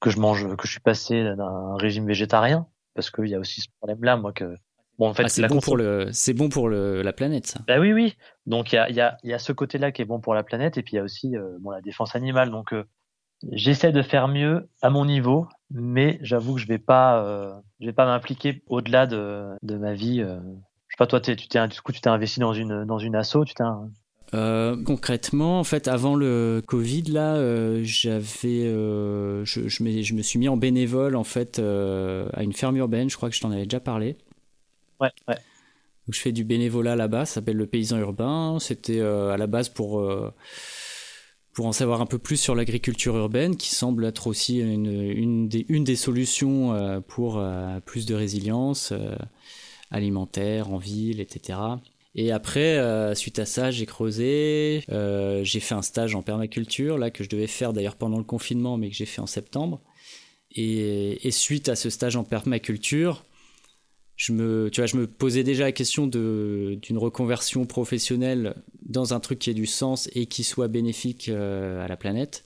que 0.00 0.10
je 0.10 0.18
mange, 0.18 0.56
que 0.56 0.66
je 0.66 0.72
suis 0.72 0.80
passé 0.80 1.24
d'un 1.36 1.76
régime 1.76 2.06
végétarien, 2.06 2.66
parce 2.94 3.10
qu'il 3.10 3.26
y 3.26 3.34
a 3.34 3.38
aussi 3.38 3.60
ce 3.60 3.68
problème-là, 3.78 4.16
moi 4.16 4.32
que 4.32 4.56
bon 4.98 5.08
en 5.08 5.14
fait 5.14 5.24
ah, 5.24 5.28
c'est 5.28 5.46
bon 5.46 5.60
pour 5.60 5.76
le 5.76 6.08
c'est 6.12 6.34
bon 6.34 6.48
pour 6.48 6.68
le, 6.68 7.02
la 7.02 7.12
planète 7.12 7.46
ça. 7.46 7.60
Bah 7.66 7.78
oui 7.78 7.92
oui 7.92 8.16
donc 8.46 8.72
il 8.72 8.76
y 8.76 8.78
a 8.78 8.90
y 8.90 9.00
a 9.00 9.16
y 9.22 9.32
a 9.32 9.38
ce 9.38 9.52
côté-là 9.52 9.92
qui 9.92 10.02
est 10.02 10.06
bon 10.06 10.20
pour 10.20 10.34
la 10.34 10.42
planète 10.42 10.78
et 10.78 10.82
puis 10.82 10.94
il 10.94 10.96
y 10.96 10.98
a 10.98 11.02
aussi 11.02 11.36
euh, 11.36 11.56
bon 11.60 11.70
la 11.70 11.80
défense 11.80 12.16
animale 12.16 12.50
donc 12.50 12.72
euh, 12.72 12.84
j'essaie 13.52 13.92
de 13.92 14.02
faire 14.02 14.28
mieux 14.28 14.68
à 14.82 14.90
mon 14.90 15.04
niveau 15.04 15.46
mais 15.70 16.18
j'avoue 16.22 16.54
que 16.54 16.60
je 16.60 16.66
vais 16.66 16.78
pas 16.78 17.22
euh, 17.24 17.54
je 17.80 17.86
vais 17.86 17.92
pas 17.92 18.06
m'impliquer 18.06 18.62
au-delà 18.66 19.06
de, 19.06 19.48
de 19.62 19.76
ma 19.76 19.94
vie 19.94 20.18
je 20.18 20.24
sais 20.24 20.98
pas 20.98 21.06
toi 21.06 21.20
tu 21.20 21.36
t'es 21.36 21.68
du 21.68 21.80
coup 21.80 21.92
tu 21.92 22.00
t'es 22.00 22.10
investi 22.10 22.40
dans 22.40 22.54
une 22.54 22.84
dans 22.84 22.98
une 22.98 23.16
asso 23.16 23.44
tu 23.44 23.54
t'es 23.54 23.64
euh, 24.34 24.76
concrètement, 24.82 25.60
en 25.60 25.64
fait, 25.64 25.88
avant 25.88 26.16
le 26.16 26.62
Covid, 26.66 27.04
là, 27.04 27.36
euh, 27.36 27.80
j'avais, 27.84 28.66
euh, 28.66 29.44
je, 29.44 29.68
je, 29.68 29.82
me, 29.82 30.02
je, 30.02 30.14
me, 30.14 30.22
suis 30.22 30.38
mis 30.38 30.48
en 30.48 30.56
bénévole 30.56 31.14
en 31.16 31.24
fait 31.24 31.58
à 31.58 32.42
une 32.42 32.52
ferme 32.52 32.76
urbaine. 32.76 33.08
Je 33.08 33.16
crois 33.16 33.30
que 33.30 33.36
je 33.36 33.40
t'en 33.40 33.50
avais 33.50 33.64
déjà 33.64 33.80
parlé. 33.80 34.16
Ouais. 35.00 35.10
Donc, 35.28 36.14
je 36.14 36.20
fais 36.20 36.32
du 36.32 36.44
bénévolat 36.44 36.96
là-bas. 36.96 37.26
Ça 37.26 37.34
s'appelle 37.34 37.56
le 37.56 37.66
paysan 37.66 37.98
urbain. 37.98 38.58
C'était 38.60 39.00
à 39.00 39.36
la 39.36 39.46
base 39.46 39.68
pour 39.68 40.04
pour 41.52 41.66
en 41.66 41.72
savoir 41.72 42.02
un 42.02 42.06
peu 42.06 42.18
plus 42.18 42.36
sur 42.36 42.54
l'agriculture 42.54 43.16
urbaine, 43.16 43.56
qui 43.56 43.74
semble 43.74 44.04
être 44.04 44.26
aussi 44.26 44.58
une, 44.58 44.86
une, 44.86 45.48
des, 45.48 45.64
une 45.70 45.84
des 45.84 45.96
solutions 45.96 47.02
pour 47.08 47.42
plus 47.86 48.04
de 48.04 48.14
résilience 48.14 48.92
alimentaire 49.90 50.70
en 50.70 50.78
ville, 50.78 51.20
etc. 51.20 51.58
Et 52.18 52.32
après, 52.32 52.78
euh, 52.78 53.14
suite 53.14 53.38
à 53.38 53.44
ça, 53.44 53.70
j'ai 53.70 53.84
creusé. 53.84 54.82
Euh, 54.90 55.44
j'ai 55.44 55.60
fait 55.60 55.74
un 55.74 55.82
stage 55.82 56.14
en 56.14 56.22
permaculture, 56.22 56.96
là, 56.96 57.10
que 57.10 57.22
je 57.22 57.28
devais 57.28 57.46
faire 57.46 57.74
d'ailleurs 57.74 57.96
pendant 57.96 58.16
le 58.16 58.24
confinement, 58.24 58.78
mais 58.78 58.88
que 58.88 58.96
j'ai 58.96 59.04
fait 59.04 59.20
en 59.20 59.26
septembre. 59.26 59.82
Et, 60.58 61.30
suite 61.30 61.68
à 61.68 61.76
ce 61.76 61.90
stage 61.90 62.16
en 62.16 62.24
permaculture, 62.24 63.25
je 64.16 64.32
me, 64.32 64.70
tu 64.70 64.80
vois, 64.80 64.86
je 64.86 64.96
me 64.96 65.06
posais 65.06 65.44
déjà 65.44 65.64
la 65.64 65.72
question 65.72 66.06
d'une 66.06 66.98
reconversion 66.98 67.66
professionnelle 67.66 68.54
dans 68.82 69.14
un 69.14 69.20
truc 69.20 69.38
qui 69.38 69.50
ait 69.50 69.54
du 69.54 69.66
sens 69.66 70.08
et 70.14 70.26
qui 70.26 70.44
soit 70.44 70.68
bénéfique 70.68 71.28
euh, 71.28 71.84
à 71.84 71.88
la 71.88 71.96
planète. 71.96 72.44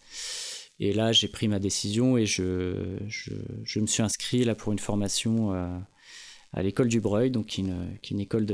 Et 0.81 0.93
là, 0.93 1.13
j'ai 1.13 1.29
pris 1.29 1.47
ma 1.47 1.59
décision 1.59 2.17
et 2.17 2.27
je, 2.27 2.75
me 3.77 3.87
suis 3.87 4.03
inscrit 4.03 4.45
là 4.45 4.55
pour 4.55 4.73
une 4.73 4.79
formation 4.79 5.53
à 6.53 6.63
l'école 6.63 6.89
du 6.89 7.01
Breuil, 7.01 7.31
donc 7.31 7.47
qui 7.47 7.61
est 7.61 7.65
une, 7.65 7.99
qui 8.03 8.13
est 8.13 8.17
une 8.17 8.21
école 8.21 8.47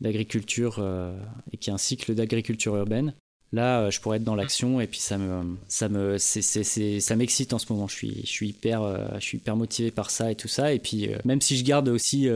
d'agriculture 0.00 0.78
euh, 0.78 1.16
et 1.52 1.56
qui 1.56 1.70
est 1.70 1.72
un 1.72 1.78
cycle 1.78 2.14
d'agriculture 2.14 2.76
urbaine. 2.76 3.14
Là, 3.52 3.80
euh, 3.80 3.90
je 3.90 4.00
pourrais 4.00 4.16
être 4.18 4.24
dans 4.24 4.34
l'action 4.34 4.80
et 4.80 4.86
puis 4.86 4.98
ça 4.98 5.18
me, 5.18 5.56
ça 5.68 5.88
me, 5.88 6.18
ça 6.18 7.16
m'excite 7.16 7.52
en 7.52 7.58
ce 7.58 7.72
moment. 7.72 7.86
Je 7.86 7.94
suis, 7.94 8.20
je 8.22 8.30
suis 8.30 8.48
hyper, 8.48 8.82
euh, 8.82 9.06
je 9.14 9.20
suis 9.20 9.38
hyper 9.38 9.56
motivé 9.56 9.90
par 9.90 10.10
ça 10.10 10.30
et 10.30 10.34
tout 10.34 10.48
ça. 10.48 10.72
Et 10.72 10.78
puis, 10.78 11.10
même 11.24 11.40
si 11.40 11.56
je 11.56 11.64
garde 11.64 11.88
aussi 11.88 12.28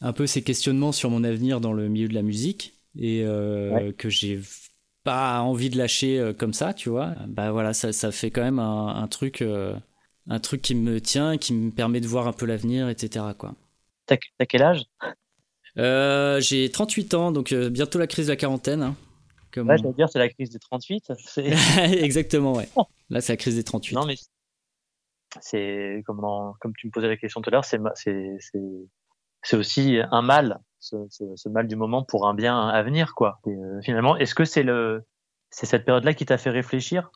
un 0.00 0.12
peu 0.12 0.26
ces 0.26 0.42
questionnements 0.42 0.92
sur 0.92 1.10
mon 1.10 1.24
avenir 1.24 1.60
dans 1.60 1.72
le 1.72 1.88
milieu 1.88 2.08
de 2.08 2.14
la 2.14 2.22
musique 2.22 2.74
et 2.98 3.24
que 3.98 4.08
j'ai 4.08 4.40
pas 5.02 5.40
envie 5.40 5.70
de 5.70 5.78
lâcher 5.78 6.32
comme 6.38 6.52
ça, 6.52 6.74
tu 6.74 6.88
vois, 6.88 7.14
bah 7.26 7.50
voilà, 7.52 7.72
ça, 7.72 7.92
ça 7.92 8.12
fait 8.12 8.30
quand 8.30 8.42
même 8.42 8.58
un, 8.58 8.88
un 8.88 9.08
truc 9.08 9.42
un 10.28 10.40
truc 10.40 10.62
qui 10.62 10.74
me 10.74 11.00
tient, 11.00 11.38
qui 11.38 11.52
me 11.52 11.70
permet 11.70 12.00
de 12.00 12.06
voir 12.06 12.26
un 12.26 12.32
peu 12.32 12.46
l'avenir, 12.46 12.88
etc. 12.88 13.24
Quoi. 13.38 13.54
T'as, 14.06 14.16
quel 14.48 14.62
âge? 14.62 14.84
Euh, 15.78 16.40
J'ai 16.40 16.70
38 16.70 17.14
ans, 17.14 17.32
donc 17.32 17.52
euh, 17.52 17.70
bientôt 17.70 17.98
la 17.98 18.06
crise 18.06 18.26
de 18.26 18.32
la 18.32 18.36
quarantaine. 18.36 18.82
Hein, 18.82 18.96
comme 19.56 19.68
ouais, 19.68 19.78
je 19.78 19.88
dire, 19.88 20.08
c'est 20.10 20.18
la 20.18 20.28
crise 20.28 20.50
des 20.50 20.58
38. 20.58 21.12
Exactement, 22.02 22.52
ouais. 22.52 22.68
Là, 23.08 23.22
c'est 23.22 23.32
la 23.32 23.36
crise 23.38 23.56
des 23.56 23.64
38. 23.64 23.94
Non, 23.94 24.04
mais 24.04 24.16
c'est 25.40 26.02
comme, 26.06 26.20
comme 26.60 26.72
tu 26.76 26.86
me 26.86 26.92
posais 26.92 27.08
la 27.08 27.16
question 27.16 27.40
tout 27.40 27.48
à 27.48 27.52
l'heure, 27.52 27.64
c'est, 27.64 27.80
c'est, 27.94 28.38
c'est, 29.42 29.56
aussi 29.56 29.98
un 30.10 30.20
mal, 30.20 30.60
ce, 30.78 30.96
ce, 31.08 31.48
mal 31.48 31.66
du 31.66 31.76
moment 31.76 32.04
pour 32.04 32.28
un 32.28 32.34
bien 32.34 32.68
à 32.68 32.82
venir, 32.82 33.14
quoi. 33.14 33.40
Euh, 33.46 33.80
finalement, 33.82 34.16
est-ce 34.16 34.34
que 34.34 34.44
c'est 34.44 34.62
le, 34.62 35.06
c'est 35.50 35.64
cette 35.66 35.86
période-là 35.86 36.12
qui 36.12 36.26
t'a 36.26 36.36
fait 36.36 36.50
réfléchir? 36.50 37.10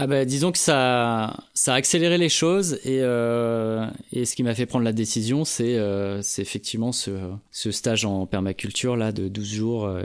Ah 0.00 0.06
bah, 0.06 0.24
disons 0.24 0.52
que 0.52 0.58
ça, 0.58 1.36
ça 1.54 1.74
a 1.74 1.76
accéléré 1.76 2.18
les 2.18 2.28
choses 2.28 2.74
et, 2.84 3.00
euh, 3.00 3.90
et 4.12 4.26
ce 4.26 4.36
qui 4.36 4.44
m'a 4.44 4.54
fait 4.54 4.64
prendre 4.64 4.84
la 4.84 4.92
décision, 4.92 5.44
c'est 5.44 5.76
euh, 5.76 6.22
effectivement 6.38 6.92
ce, 6.92 7.32
ce, 7.50 7.72
stage 7.72 8.04
en 8.04 8.24
permaculture 8.24 8.96
là 8.96 9.10
de 9.10 9.26
12 9.26 9.44
jours 9.44 9.86
euh, 9.86 10.02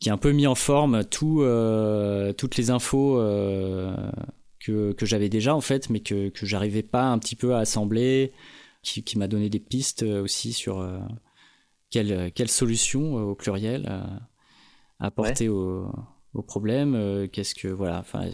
qui 0.00 0.10
a 0.10 0.12
un 0.12 0.16
peu 0.16 0.32
mis 0.32 0.48
en 0.48 0.56
forme 0.56 1.04
tout, 1.04 1.42
euh, 1.42 2.32
toutes 2.32 2.56
les 2.56 2.70
infos 2.70 3.20
euh, 3.20 3.94
que, 4.58 4.90
que 4.90 5.06
j'avais 5.06 5.28
déjà 5.28 5.54
en 5.54 5.60
fait, 5.60 5.88
mais 5.88 6.00
que, 6.00 6.30
que 6.30 6.44
j'arrivais 6.44 6.82
pas 6.82 7.04
un 7.04 7.20
petit 7.20 7.36
peu 7.36 7.54
à 7.54 7.58
assembler, 7.58 8.32
qui, 8.82 9.04
qui 9.04 9.18
m'a 9.18 9.28
donné 9.28 9.48
des 9.50 9.60
pistes 9.60 10.02
aussi 10.02 10.52
sur 10.52 10.84
quelle, 11.90 12.32
quelle 12.32 12.50
solution 12.50 13.14
au 13.14 13.36
pluriel 13.36 13.88
apporter 14.98 15.48
au, 15.48 15.86
au 16.34 16.42
problème, 16.42 17.28
qu'est-ce 17.30 17.54
que 17.54 17.68
voilà, 17.68 18.00
enfin 18.00 18.28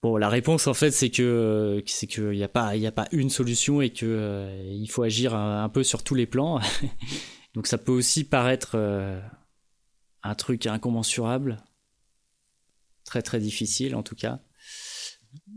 Bon, 0.00 0.16
la 0.16 0.28
réponse 0.28 0.68
en 0.68 0.74
fait, 0.74 0.92
c'est 0.92 1.10
que 1.10 1.82
c'est 1.86 2.06
qu'il 2.06 2.30
n'y 2.30 2.44
a 2.44 2.48
pas 2.48 2.76
il 2.76 2.86
a 2.86 2.92
pas 2.92 3.08
une 3.10 3.30
solution 3.30 3.80
et 3.80 3.90
que 3.90 4.06
euh, 4.06 4.72
il 4.72 4.88
faut 4.88 5.02
agir 5.02 5.34
un, 5.34 5.68
peu 5.68 5.82
sur 5.82 6.04
tous 6.04 6.14
les 6.14 6.26
plans. 6.26 6.60
Donc 7.54 7.66
ça 7.66 7.78
peut 7.78 7.90
aussi 7.90 8.22
paraître 8.22 8.72
euh, 8.74 9.20
un 10.22 10.34
truc 10.36 10.66
incommensurable, 10.66 11.64
très 13.04 13.22
très 13.22 13.40
difficile 13.40 13.96
en 13.96 14.04
tout 14.04 14.14
cas. 14.14 14.40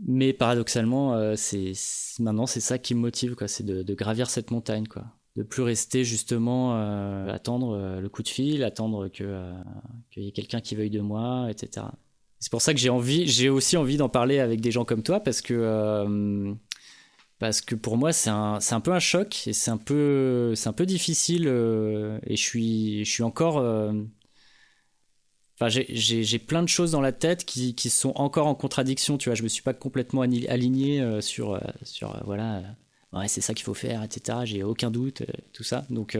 Mais 0.06 0.32
paradoxalement, 0.32 1.14
euh, 1.14 1.34
c'est 1.36 1.72
maintenant 2.18 2.46
c'est 2.46 2.60
ça 2.60 2.78
qui 2.78 2.96
me 2.96 3.00
motive 3.00 3.36
quoi, 3.36 3.46
c'est 3.46 3.64
de, 3.64 3.84
de, 3.84 3.94
gravir 3.94 4.28
cette 4.28 4.50
montagne 4.50 4.88
quoi, 4.88 5.04
de 5.36 5.44
plus 5.44 5.62
rester 5.62 6.04
justement 6.04 6.74
attendre 7.28 8.00
le 8.00 8.08
coup 8.08 8.24
de 8.24 8.28
fil, 8.28 8.64
attendre 8.64 9.06
que 9.08 9.52
qu'il 10.10 10.24
y 10.24 10.28
ait 10.28 10.32
quelqu'un 10.32 10.60
qui 10.60 10.74
veuille 10.74 10.90
de 10.90 11.00
moi, 11.00 11.46
etc. 11.48 11.86
C'est 12.42 12.50
pour 12.50 12.60
ça 12.60 12.74
que 12.74 12.80
j'ai 12.80 13.48
aussi 13.48 13.76
envie 13.76 13.96
d'en 13.96 14.08
parler 14.08 14.40
avec 14.40 14.60
des 14.60 14.72
gens 14.72 14.84
comme 14.84 15.04
toi 15.04 15.20
parce 15.20 15.40
que 15.40 15.54
euh, 15.54 16.52
pour 17.80 17.96
moi 17.96 18.12
c'est 18.12 18.30
un, 18.30 18.58
un 18.68 18.80
peu 18.80 18.92
un 18.92 18.98
choc 18.98 19.46
et 19.46 19.52
c'est 19.52 19.70
un 19.70 19.76
peu 19.76 20.54
difficile 20.80 21.46
euh, 21.46 22.18
et 22.26 22.34
je 22.34 23.04
suis 23.04 23.22
encore 23.22 23.58
euh, 23.58 23.92
j'ai, 25.68 26.38
plein 26.40 26.64
de 26.64 26.68
choses 26.68 26.90
dans 26.90 27.00
la 27.00 27.12
tête 27.12 27.44
qui, 27.44 27.74
sont 27.88 28.12
encore 28.16 28.48
en 28.48 28.56
contradiction, 28.56 29.18
tu 29.18 29.28
vois. 29.28 29.36
Je 29.36 29.44
me 29.44 29.48
suis 29.48 29.62
pas 29.62 29.74
complètement 29.74 30.22
aligné 30.22 31.20
sur, 31.20 31.60
voilà, 32.24 32.74
c'est 33.28 33.40
ça 33.40 33.54
qu'il 33.54 33.64
faut 33.64 33.74
faire, 33.74 34.02
etc. 34.02 34.38
J'ai 34.46 34.64
aucun 34.64 34.90
doute, 34.90 35.22
tout 35.52 35.62
ça. 35.62 35.86
Donc, 35.90 36.18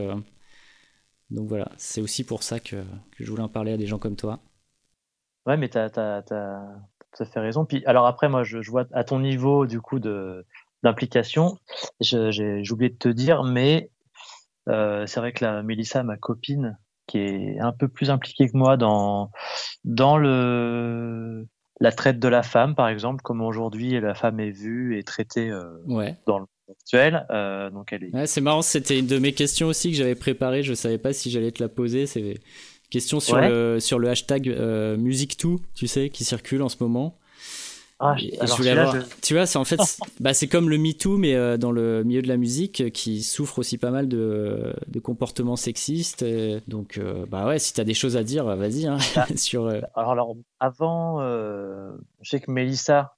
donc 1.30 1.48
voilà, 1.48 1.72
c'est 1.78 2.00
aussi 2.00 2.22
pour 2.22 2.44
ça 2.44 2.60
que, 2.60 2.76
que 2.76 3.24
je 3.24 3.28
voulais 3.28 3.42
en 3.42 3.48
parler 3.48 3.72
à 3.72 3.76
des 3.76 3.88
gens 3.88 3.98
comme 3.98 4.14
toi. 4.14 4.40
Ouais, 5.46 5.56
mais 5.56 5.68
t'as, 5.68 5.90
t'as, 5.90 6.22
t'as 6.22 6.60
tout 7.14 7.22
à 7.22 7.26
fait 7.26 7.40
raison. 7.40 7.64
Puis, 7.64 7.84
alors 7.86 8.06
après, 8.06 8.28
moi, 8.28 8.44
je, 8.44 8.62
je 8.62 8.70
vois 8.70 8.84
à 8.92 9.04
ton 9.04 9.20
niveau, 9.20 9.66
du 9.66 9.80
coup, 9.80 9.98
de, 9.98 10.46
d'implication, 10.82 11.58
je, 12.00 12.30
j'ai, 12.30 12.64
j'ai 12.64 12.72
oublié 12.72 12.90
de 12.90 12.96
te 12.96 13.08
dire, 13.08 13.42
mais 13.42 13.90
euh, 14.68 15.06
c'est 15.06 15.20
vrai 15.20 15.32
que 15.32 15.44
la 15.44 15.62
Mélissa, 15.62 16.02
ma 16.02 16.16
copine, 16.16 16.78
qui 17.06 17.18
est 17.18 17.58
un 17.60 17.72
peu 17.72 17.88
plus 17.88 18.10
impliquée 18.10 18.48
que 18.48 18.56
moi 18.56 18.76
dans, 18.76 19.30
dans 19.84 20.16
le, 20.16 21.46
la 21.80 21.92
traite 21.92 22.18
de 22.18 22.28
la 22.28 22.42
femme, 22.42 22.74
par 22.74 22.88
exemple, 22.88 23.22
comme 23.22 23.42
aujourd'hui 23.42 24.00
la 24.00 24.14
femme 24.14 24.38
est 24.40 24.50
vue 24.50 24.98
et 24.98 25.02
traitée 25.02 25.50
euh, 25.50 25.64
ouais. 25.86 26.16
dans 26.26 26.38
le 26.38 26.46
bisexuelle. 26.68 27.26
donc 27.72 27.92
elle 27.92 28.04
est. 28.04 28.26
c'est 28.26 28.40
marrant, 28.40 28.62
c'était 28.62 29.00
une 29.00 29.08
de 29.08 29.18
mes 29.18 29.32
questions 29.32 29.66
aussi 29.66 29.90
que 29.90 29.96
j'avais 29.96 30.14
préparée. 30.14 30.62
Je 30.62 30.74
savais 30.74 30.98
pas 30.98 31.12
si 31.12 31.30
j'allais 31.30 31.50
te 31.50 31.62
la 31.62 31.68
poser. 31.68 32.06
C'est 32.06 32.40
question 32.92 33.18
sur 33.18 33.38
le 33.38 33.80
sur 33.80 33.98
le 33.98 34.08
hashtag 34.08 34.48
musique 34.98 35.36
tout, 35.36 35.60
tu 35.74 35.86
sais, 35.86 36.10
qui 36.10 36.24
circule 36.24 36.62
en 36.62 36.68
ce 36.68 36.76
moment. 36.80 37.16
Ah, 38.04 38.16
je 38.16 38.56
voulais 38.56 38.70
avoir... 38.70 38.96
Tu 39.22 39.34
vois, 39.34 39.46
c'est 39.46 39.58
en 39.58 39.64
fait, 39.64 39.78
bah, 40.20 40.34
c'est 40.34 40.48
comme 40.48 40.68
le 40.68 40.76
MeToo, 40.76 41.16
mais 41.18 41.36
euh, 41.36 41.56
dans 41.56 41.70
le 41.70 42.02
milieu 42.02 42.20
de 42.20 42.26
la 42.26 42.36
musique, 42.36 42.80
euh, 42.80 42.90
qui 42.90 43.22
souffre 43.22 43.60
aussi 43.60 43.78
pas 43.78 43.92
mal 43.92 44.08
de, 44.08 44.74
de 44.88 44.98
comportements 44.98 45.54
sexistes. 45.54 46.24
Donc, 46.66 46.98
euh, 46.98 47.26
bah 47.28 47.46
ouais, 47.46 47.60
si 47.60 47.72
t'as 47.72 47.84
des 47.84 47.94
choses 47.94 48.16
à 48.16 48.24
dire, 48.24 48.44
vas-y. 48.56 48.86
Hein, 48.86 48.98
ah. 49.14 49.26
sur. 49.36 49.72
Alors, 49.94 50.36
avant, 50.58 51.20
je 51.20 51.94
sais 52.28 52.40
que 52.40 52.50
Mélissa, 52.50 53.14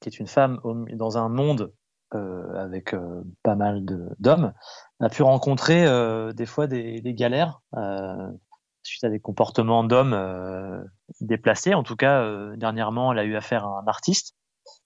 qui 0.00 0.08
est 0.08 0.20
une 0.20 0.28
femme 0.28 0.60
dans 0.94 1.18
un 1.18 1.28
monde 1.28 1.72
avec 2.12 2.94
pas 3.42 3.56
mal 3.56 3.84
d'hommes, 4.20 4.52
a 5.00 5.08
pu 5.08 5.22
rencontrer 5.22 5.84
des 6.32 6.46
fois 6.46 6.68
des, 6.68 7.00
des 7.00 7.14
galères 7.14 7.60
suite 8.88 9.04
à 9.04 9.08
des 9.08 9.20
comportements 9.20 9.84
d'hommes 9.84 10.14
euh, 10.14 10.82
déplacés. 11.20 11.74
En 11.74 11.82
tout 11.82 11.96
cas, 11.96 12.22
euh, 12.22 12.56
dernièrement, 12.56 13.12
elle 13.12 13.18
a 13.18 13.24
eu 13.24 13.36
affaire 13.36 13.64
à 13.64 13.80
un 13.80 13.86
artiste, 13.86 14.34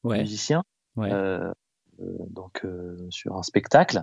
un 0.05 0.19
musicien, 0.19 0.65
euh, 0.99 1.53
donc 1.99 2.67
sur 3.11 3.37
un 3.37 3.43
spectacle 3.43 4.03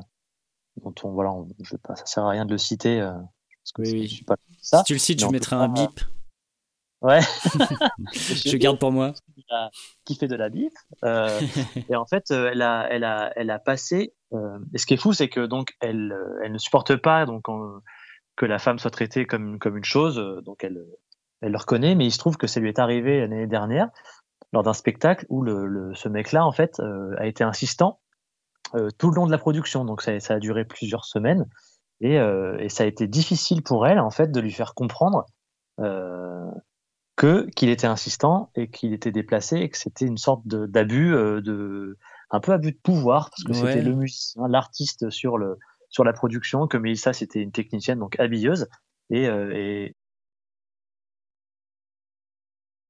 dont 0.82 0.94
on 1.04 1.12
voilà, 1.12 1.34
je 1.62 1.76
pas, 1.76 1.96
ça 1.96 2.06
sert 2.06 2.24
à 2.24 2.30
rien 2.30 2.46
de 2.46 2.52
le 2.52 2.58
citer 2.58 3.02
parce 3.02 3.72
que 3.74 3.82
oui, 3.82 4.08
suis 4.08 4.24
pas 4.24 4.38
ça. 4.62 4.80
Si 4.80 4.84
tu 4.86 4.94
le 4.94 5.00
cites, 5.00 5.20
je 5.20 5.28
mettrai 5.28 5.58
un 5.58 5.68
bip. 5.68 6.00
Ouais. 7.02 7.20
je 8.14 8.58
garde 8.58 8.80
pour 8.80 8.92
moi. 8.92 9.14
Qui 10.06 10.16
fait 10.16 10.28
de 10.28 10.36
la 10.36 10.50
bip. 10.50 10.74
et 11.04 11.96
en 11.96 12.06
fait, 12.06 12.32
elle 12.32 12.62
a, 12.62 12.88
elle 12.90 13.04
a, 13.04 13.34
elle 13.36 13.50
a 13.50 13.60
passé. 13.60 14.14
et 14.74 14.78
ce 14.78 14.86
qui 14.86 14.94
est 14.94 14.98
fou, 14.98 15.12
c'est 15.12 15.28
que 15.28 15.46
donc 15.46 15.76
elle, 15.82 16.16
elle 16.44 16.54
ne 16.54 16.58
supporte 16.58 16.96
pas 16.96 17.26
donc 17.26 17.50
que 18.40 18.46
la 18.46 18.58
femme 18.58 18.80
soit 18.80 18.90
traitée 18.90 19.26
comme, 19.26 19.60
comme 19.60 19.78
une 19.78 19.84
chose, 19.84 20.18
euh, 20.18 20.42
donc 20.42 20.64
elle, 20.64 20.82
elle 21.42 21.52
le 21.52 21.58
reconnaît, 21.58 21.94
mais 21.94 22.06
il 22.06 22.12
se 22.12 22.18
trouve 22.18 22.38
que 22.38 22.48
ça 22.48 22.62
lui 22.62 22.70
est 22.70 22.80
arrivé 22.80 23.20
l'année 23.20 23.48
dernière 23.48 23.90
lors 24.54 24.64
d'un 24.64 24.74
spectacle 24.74 25.26
où 25.30 25.44
le, 25.44 25.92
ce 25.94 26.08
mec-là, 26.08 26.46
en 26.46 26.54
fait, 26.54 26.80
euh, 26.80 27.14
a 27.18 27.28
été 27.28 27.44
insistant 27.44 28.00
euh, 28.76 28.90
tout 28.98 29.10
le 29.10 29.16
long 29.16 29.28
de 29.28 29.32
la 29.32 29.38
production. 29.38 29.84
Donc 29.84 30.02
ça, 30.02 30.20
ça 30.22 30.36
a 30.36 30.40
duré 30.40 30.64
plusieurs 30.64 31.04
semaines 31.04 31.48
et, 32.00 32.16
et, 32.16 32.70
ça 32.70 32.86
a 32.86 32.88
été 32.88 33.08
difficile 33.08 33.62
pour 33.62 33.86
elle, 33.86 34.00
en 34.00 34.10
fait, 34.10 34.32
de 34.32 34.40
lui 34.40 34.54
faire 34.54 34.74
comprendre 34.74 35.26
que 37.18 37.50
qu'il 37.50 37.68
était 37.68 37.88
insistant 37.88 38.52
et 38.56 38.70
qu'il 38.70 38.94
était 38.94 39.12
déplacé 39.12 39.58
et 39.58 39.70
que 39.70 39.78
c'était 39.78 40.06
une 40.06 40.18
sorte 40.18 40.48
d'abus, 40.48 41.12
de, 41.12 41.98
un 42.32 42.40
peu 42.40 42.54
abus 42.54 42.72
de 42.72 42.80
pouvoir 42.82 43.32
parce 43.32 43.44
que 43.44 43.52
c'était 43.52 43.82
le 43.82 43.96
musicien, 43.96 44.48
l'artiste 44.48 45.10
sur 45.10 45.38
le 45.38 45.58
sur 45.90 46.04
la 46.04 46.14
production, 46.14 46.68
que 46.68 46.78
Melissa 46.78 47.14
c'était 47.14 47.42
une 47.42 47.52
technicienne 47.52 48.00
donc 48.00 48.20
habilleuse 48.20 48.68
et, 49.10 49.28
euh, 49.28 49.52
et, 49.56 49.96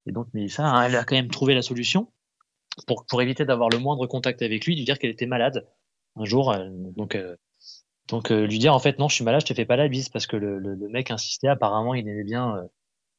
donc 0.07 0.27
Melissa 0.33 0.65
hein, 0.65 0.83
elle 0.83 0.95
a 0.95 1.03
quand 1.03 1.15
même 1.15 1.29
trouvé 1.29 1.53
la 1.53 1.62
solution 1.62 2.12
pour 2.88 3.05
pour 3.05 3.21
éviter 3.21 3.45
d'avoir 3.45 3.69
le 3.69 3.77
moindre 3.77 4.07
contact 4.07 4.41
avec 4.41 4.65
lui, 4.65 4.75
lui 4.75 4.83
dire 4.83 4.97
qu'elle 4.97 5.12
était 5.12 5.27
malade 5.27 5.67
un 6.15 6.25
jour 6.25 6.55
donc 6.97 7.15
euh, 7.15 7.35
donc 8.07 8.31
euh, 8.31 8.47
lui 8.47 8.57
dire 8.59 8.73
en 8.73 8.79
fait 8.79 8.97
non 8.97 9.07
je 9.07 9.15
suis 9.15 9.23
malade 9.23 9.41
je 9.41 9.45
te 9.47 9.53
fais 9.53 9.65
pas 9.65 9.75
la 9.75 9.88
bise 9.88 10.09
parce 10.09 10.25
que 10.27 10.35
le, 10.35 10.57
le, 10.57 10.89
mec 10.89 11.12
insistait 11.12 11.47
apparemment 11.47 11.93
il 11.93 12.07
aimait 12.07 12.23
bien 12.23 12.67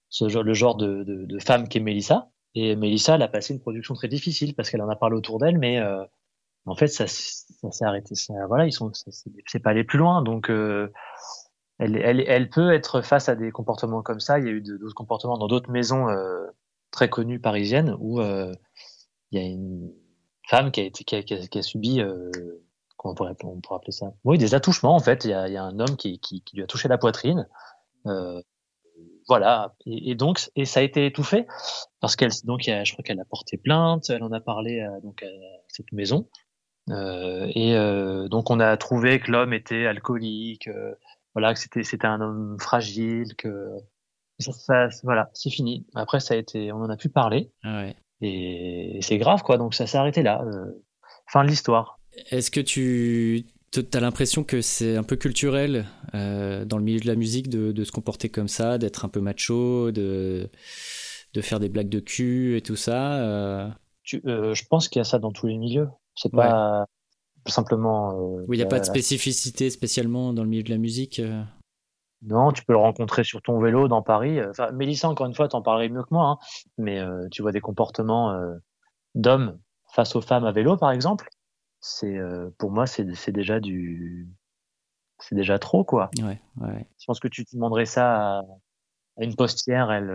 ce 0.08 0.28
genre 0.28 0.42
le 0.42 0.54
genre 0.54 0.76
de, 0.76 1.04
de, 1.04 1.24
de 1.24 1.38
femme 1.38 1.68
qu'est 1.68 1.80
Melissa 1.80 2.30
et 2.54 2.74
Melissa 2.74 3.14
elle 3.14 3.22
a 3.22 3.28
passé 3.28 3.54
une 3.54 3.60
production 3.60 3.94
très 3.94 4.08
difficile 4.08 4.54
parce 4.54 4.68
qu'elle 4.68 4.82
en 4.82 4.88
a 4.88 4.96
parlé 4.96 5.16
autour 5.16 5.38
d'elle 5.38 5.58
mais 5.58 5.80
en 6.66 6.74
fait, 6.74 6.88
ça, 6.88 7.06
s'est 7.06 7.84
arrêté. 7.84 8.14
Ça, 8.14 8.34
voilà, 8.46 8.66
ils 8.66 8.72
sont, 8.72 8.92
c'est 8.92 9.58
pas 9.60 9.70
aller 9.70 9.84
plus 9.84 9.98
loin. 9.98 10.22
Donc, 10.22 10.50
euh, 10.50 10.92
elle, 11.78 11.96
elle, 11.96 12.20
elle, 12.20 12.50
peut 12.50 12.72
être 12.72 13.00
face 13.00 13.28
à 13.28 13.34
des 13.34 13.50
comportements 13.50 14.02
comme 14.02 14.20
ça. 14.20 14.38
Il 14.38 14.44
y 14.44 14.48
a 14.48 14.52
eu 14.52 14.60
d'autres 14.60 14.94
comportements 14.94 15.38
dans 15.38 15.48
d'autres 15.48 15.70
maisons 15.70 16.08
euh, 16.08 16.46
très 16.90 17.08
connues 17.08 17.40
parisiennes 17.40 17.96
où 17.98 18.20
euh, 18.20 18.52
il 19.30 19.40
y 19.40 19.42
a 19.42 19.48
une 19.48 19.90
femme 20.48 20.70
qui 20.70 20.80
a 20.80 20.84
été, 20.84 21.04
qui 21.04 21.16
a, 21.16 21.22
qui 21.22 21.58
a, 21.58 21.62
subi, 21.62 22.00
euh, 22.00 22.30
comment 22.96 23.12
on 23.12 23.14
pourrait, 23.14 23.34
on 23.44 23.60
pourrait 23.60 23.76
appeler 23.76 23.92
ça? 23.92 24.12
Oui, 24.24 24.36
des 24.38 24.54
attouchements 24.54 24.94
en 24.94 25.00
fait. 25.00 25.24
Il 25.24 25.30
y 25.30 25.34
a, 25.34 25.48
il 25.48 25.54
y 25.54 25.56
a 25.56 25.62
un 25.62 25.78
homme 25.80 25.96
qui, 25.96 26.20
lui 26.52 26.62
a 26.62 26.66
touché 26.66 26.88
la 26.88 26.98
poitrine. 26.98 27.48
Euh, 28.06 28.42
voilà. 29.28 29.74
Et, 29.86 30.14
donc, 30.14 30.50
et 30.56 30.64
ça 30.64 30.80
a 30.80 30.82
été 30.82 31.06
étouffé 31.06 31.46
parce 32.00 32.16
qu'elle, 32.16 32.32
donc, 32.44 32.62
je 32.64 32.92
crois 32.92 33.02
qu'elle 33.02 33.20
a 33.20 33.24
porté 33.24 33.56
plainte. 33.56 34.10
Elle 34.10 34.24
en 34.24 34.32
a 34.32 34.40
parlé 34.40 34.86
donc 35.02 35.22
à 35.22 35.28
cette 35.68 35.92
maison. 35.92 36.28
Euh, 36.88 37.46
et 37.54 37.76
euh, 37.76 38.28
donc 38.28 38.50
on 38.50 38.58
a 38.60 38.76
trouvé 38.76 39.20
que 39.20 39.30
l'homme 39.30 39.52
était 39.52 39.86
alcoolique, 39.86 40.68
euh, 40.68 40.94
voilà, 41.34 41.54
que 41.54 41.60
c'était 41.60 41.84
c'était 41.84 42.06
un 42.06 42.20
homme 42.20 42.56
fragile, 42.58 43.34
que 43.36 43.68
ça, 44.38 44.88
voilà, 45.04 45.30
c'est 45.34 45.50
fini. 45.50 45.86
Après 45.94 46.20
ça 46.20 46.34
a 46.34 46.36
été, 46.36 46.72
on 46.72 46.78
en 46.78 46.90
a 46.90 46.96
pu 46.96 47.08
parler. 47.08 47.50
Ah 47.62 47.82
ouais. 47.82 47.96
Et, 48.22 48.98
c'est 49.02 49.18
grave 49.18 49.42
quoi. 49.42 49.58
Donc 49.58 49.74
ça 49.74 49.86
s'est 49.86 49.98
arrêté 49.98 50.22
là. 50.22 50.44
fin 51.26 51.44
de 51.44 51.48
l'histoire. 51.48 51.98
Est-ce 52.30 52.50
que 52.50 52.60
tu 52.60 53.44
as 53.92 54.00
l'impression 54.00 54.42
que 54.42 54.60
c'est 54.60 54.96
un 54.96 55.04
peu 55.04 55.16
culturel 55.16 55.86
euh, 56.14 56.64
dans 56.64 56.78
le 56.78 56.84
milieu 56.84 57.00
de 57.00 57.06
la 57.06 57.14
musique 57.14 57.48
de, 57.48 57.72
de 57.72 57.84
se 57.84 57.92
comporter 57.92 58.28
comme 58.28 58.48
ça, 58.48 58.78
d'être 58.78 59.04
un 59.04 59.08
peu 59.08 59.20
macho, 59.20 59.92
de, 59.92 60.50
de 61.34 61.40
faire 61.40 61.60
des 61.60 61.68
blagues 61.68 61.88
de 61.88 62.00
cul 62.00 62.56
et 62.56 62.62
tout 62.62 62.76
ça 62.76 63.20
euh... 63.20 63.68
tu, 64.02 64.20
Je 64.24 64.64
pense 64.68 64.88
qu'il 64.88 64.98
y 64.98 65.02
a 65.02 65.04
ça 65.04 65.18
dans 65.18 65.30
tous 65.30 65.46
les 65.46 65.56
milieux. 65.56 65.88
C'est 66.20 66.30
pas 66.32 66.86
simplement. 67.46 68.12
Euh, 68.12 68.44
oui, 68.46 68.56
il 68.56 68.60
n'y 68.60 68.64
a 68.64 68.68
pas 68.68 68.80
de 68.80 68.84
spécificité 68.84 69.70
spécialement 69.70 70.34
dans 70.34 70.42
le 70.42 70.48
milieu 70.48 70.62
de 70.62 70.70
la 70.70 70.76
musique. 70.76 71.18
Euh. 71.18 71.42
Non, 72.22 72.52
tu 72.52 72.62
peux 72.64 72.74
le 72.74 72.78
rencontrer 72.78 73.24
sur 73.24 73.40
ton 73.40 73.58
vélo 73.58 73.88
dans 73.88 74.02
Paris. 74.02 74.44
Enfin, 74.44 74.70
Mélissa, 74.72 75.08
encore 75.08 75.26
une 75.26 75.34
fois, 75.34 75.48
t'en 75.48 75.62
parlerais 75.62 75.88
mieux 75.88 76.02
que 76.02 76.12
moi, 76.12 76.26
hein. 76.26 76.38
mais 76.76 76.98
euh, 76.98 77.26
tu 77.30 77.40
vois 77.40 77.52
des 77.52 77.62
comportements 77.62 78.38
d'hommes 79.14 79.58
face 79.94 80.14
aux 80.14 80.20
femmes 80.20 80.44
à 80.44 80.52
vélo, 80.52 80.76
par 80.76 80.90
exemple. 80.90 81.30
C'est 81.80 82.18
pour 82.58 82.70
moi, 82.70 82.86
c'est 82.86 83.32
déjà 83.32 83.58
du, 83.58 84.28
c'est 85.18 85.34
déjà 85.34 85.58
trop, 85.58 85.82
quoi. 85.82 86.10
Ouais, 86.18 86.38
ouais. 86.60 86.86
Je 86.98 87.06
pense 87.06 87.20
que 87.20 87.28
tu 87.28 87.44
demanderais 87.54 87.86
ça 87.86 88.40
à, 88.40 88.44
une 89.16 89.34
postière, 89.34 89.90
elle, 89.90 90.10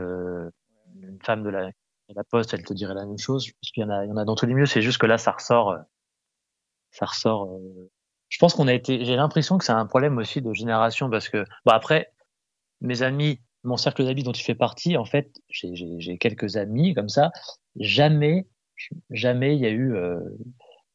une 1.01 1.19
femme 1.23 1.41
de 1.41 1.49
la, 1.49 1.71
la 2.09 2.23
poste, 2.23 2.53
elle 2.53 2.63
te 2.63 2.73
dirait 2.73 2.93
la 2.93 3.07
même 3.07 3.17
chose. 3.17 3.47
Je 3.47 3.51
pense 3.53 3.71
qu'il 3.71 3.81
y 3.81 3.83
en 3.83 3.89
a, 3.89 4.05
il 4.05 4.09
y 4.09 4.11
en 4.11 4.17
a 4.17 4.25
dans 4.25 4.35
tous 4.35 4.45
les 4.45 4.53
milieux. 4.53 4.67
C'est 4.67 4.83
juste 4.83 4.99
que 4.99 5.07
là, 5.07 5.17
ça 5.17 5.31
ressort 5.31 5.75
ça 6.95 7.05
ressort. 7.05 7.45
Euh, 7.45 7.89
je 8.29 8.37
pense 8.39 8.53
qu'on 8.53 8.67
a 8.67 8.73
été. 8.73 9.05
J'ai 9.05 9.15
l'impression 9.15 9.57
que 9.57 9.65
c'est 9.65 9.71
un 9.71 9.85
problème 9.85 10.17
aussi 10.17 10.41
de 10.41 10.53
génération 10.53 11.09
parce 11.09 11.29
que 11.29 11.45
bon 11.65 11.71
après 11.71 12.11
mes 12.81 13.01
amis, 13.01 13.39
mon 13.63 13.77
cercle 13.77 14.05
d'amis 14.05 14.23
dont 14.23 14.31
tu 14.31 14.43
fais 14.43 14.55
partie, 14.55 14.97
en 14.97 15.05
fait, 15.05 15.31
j'ai 15.49 16.17
quelques 16.17 16.55
amis 16.57 16.93
comme 16.93 17.09
ça. 17.09 17.31
Jamais, 17.77 18.47
jamais 19.09 19.55
il 19.55 19.61
y 19.61 19.65
a 19.65 19.69
eu 19.69 19.95
euh, 19.95 20.19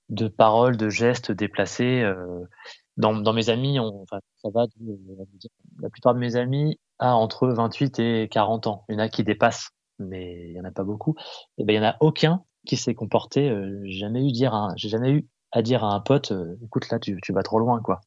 de 0.08 0.28
paroles, 0.28 0.76
de 0.76 0.88
gestes 0.88 1.32
déplacés. 1.32 2.02
Euh, 2.02 2.40
dans, 2.96 3.14
dans, 3.14 3.32
mes 3.32 3.48
amis, 3.48 3.80
on, 3.80 4.02
enfin, 4.02 4.20
ça 4.36 4.50
va. 4.50 4.66
La 5.80 5.90
plupart 5.90 6.14
de 6.14 6.20
mes 6.20 6.36
amis 6.36 6.78
a 6.98 7.14
entre 7.14 7.48
28 7.48 7.98
et 7.98 8.28
40 8.30 8.66
ans. 8.66 8.84
Il 8.88 8.94
y 8.94 8.96
en 8.96 9.00
a 9.00 9.08
qui 9.08 9.24
dépassent, 9.24 9.70
mais 9.98 10.50
il 10.50 10.52
y 10.52 10.60
en 10.60 10.64
a 10.64 10.70
pas 10.70 10.84
beaucoup. 10.84 11.14
Et 11.58 11.64
ben 11.64 11.72
il 11.74 11.76
y 11.76 11.80
en 11.80 11.88
a 11.88 11.96
aucun 12.00 12.44
qui 12.66 12.76
s'est 12.76 12.94
comporté. 12.94 13.48
Euh, 13.48 13.82
jamais 13.86 14.26
eu 14.26 14.32
dire. 14.32 14.68
J'ai 14.76 14.88
jamais 14.88 15.10
eu 15.10 15.26
à 15.52 15.62
dire 15.62 15.84
à 15.84 15.94
un 15.94 16.00
pote, 16.00 16.32
euh, 16.32 16.56
écoute 16.64 16.88
là, 16.90 16.98
tu, 16.98 17.18
tu 17.22 17.32
vas 17.32 17.42
trop 17.42 17.58
loin, 17.58 17.80
quoi. 17.80 18.00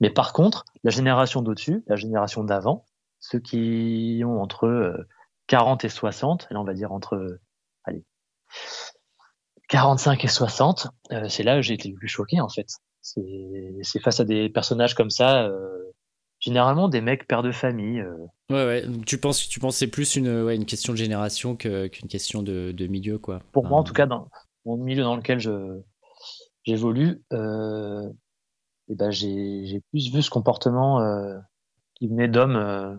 Mais 0.00 0.10
par 0.10 0.32
contre, 0.32 0.64
la 0.84 0.90
génération 0.90 1.42
d'au-dessus, 1.42 1.84
la 1.86 1.96
génération 1.96 2.44
d'avant, 2.44 2.84
ceux 3.20 3.40
qui 3.40 4.22
ont 4.24 4.40
entre 4.40 5.06
40 5.48 5.84
euh, 5.84 5.86
et 5.86 5.90
60, 5.90 6.48
et 6.50 6.54
là 6.54 6.60
on 6.60 6.64
va 6.64 6.74
dire 6.74 6.92
entre, 6.92 7.16
euh, 7.16 7.40
allez, 7.84 8.04
45 9.68 10.24
et 10.24 10.28
60, 10.28 10.88
c'est 11.28 11.42
là 11.42 11.58
où 11.58 11.62
j'ai 11.62 11.74
été 11.74 11.88
le 11.88 11.96
plus 11.96 12.08
choqué 12.08 12.40
en 12.40 12.48
fait. 12.48 12.68
C'est 13.00 14.00
face 14.00 14.20
à 14.20 14.24
des 14.24 14.48
personnages 14.48 14.94
comme 14.94 15.10
ça, 15.10 15.50
généralement 16.38 16.88
des 16.88 17.00
mecs 17.00 17.26
pères 17.26 17.42
de 17.42 17.50
famille. 17.50 18.00
Ouais, 18.48 18.64
ouais. 18.64 18.84
Tu 19.06 19.18
penses, 19.18 19.48
tu 19.48 19.58
penses 19.58 19.76
c'est 19.76 19.88
plus 19.88 20.14
une, 20.14 20.44
ouais, 20.44 20.54
une 20.54 20.66
question 20.66 20.92
de 20.92 20.98
génération 20.98 21.56
qu'une 21.56 22.08
question 22.08 22.42
de, 22.42 22.70
de, 22.70 22.86
milieu, 22.86 23.18
quoi. 23.18 23.42
Pour 23.52 23.66
moi, 23.66 23.78
en 23.78 23.84
tout 23.84 23.92
cas, 23.92 24.06
dans, 24.06 24.28
le 24.64 24.76
milieu 24.76 25.02
dans 25.02 25.16
lequel 25.16 25.40
je, 25.40 25.80
j'évolue, 26.66 27.22
euh, 27.32 28.10
et 28.88 28.94
ben 28.94 29.10
j'ai 29.10 29.82
plus 29.90 30.12
vu 30.12 30.22
ce 30.22 30.30
comportement 30.30 31.00
euh, 31.00 31.38
qui 31.94 32.08
venait 32.08 32.28
d'hommes 32.28 32.56
euh, 32.56 32.94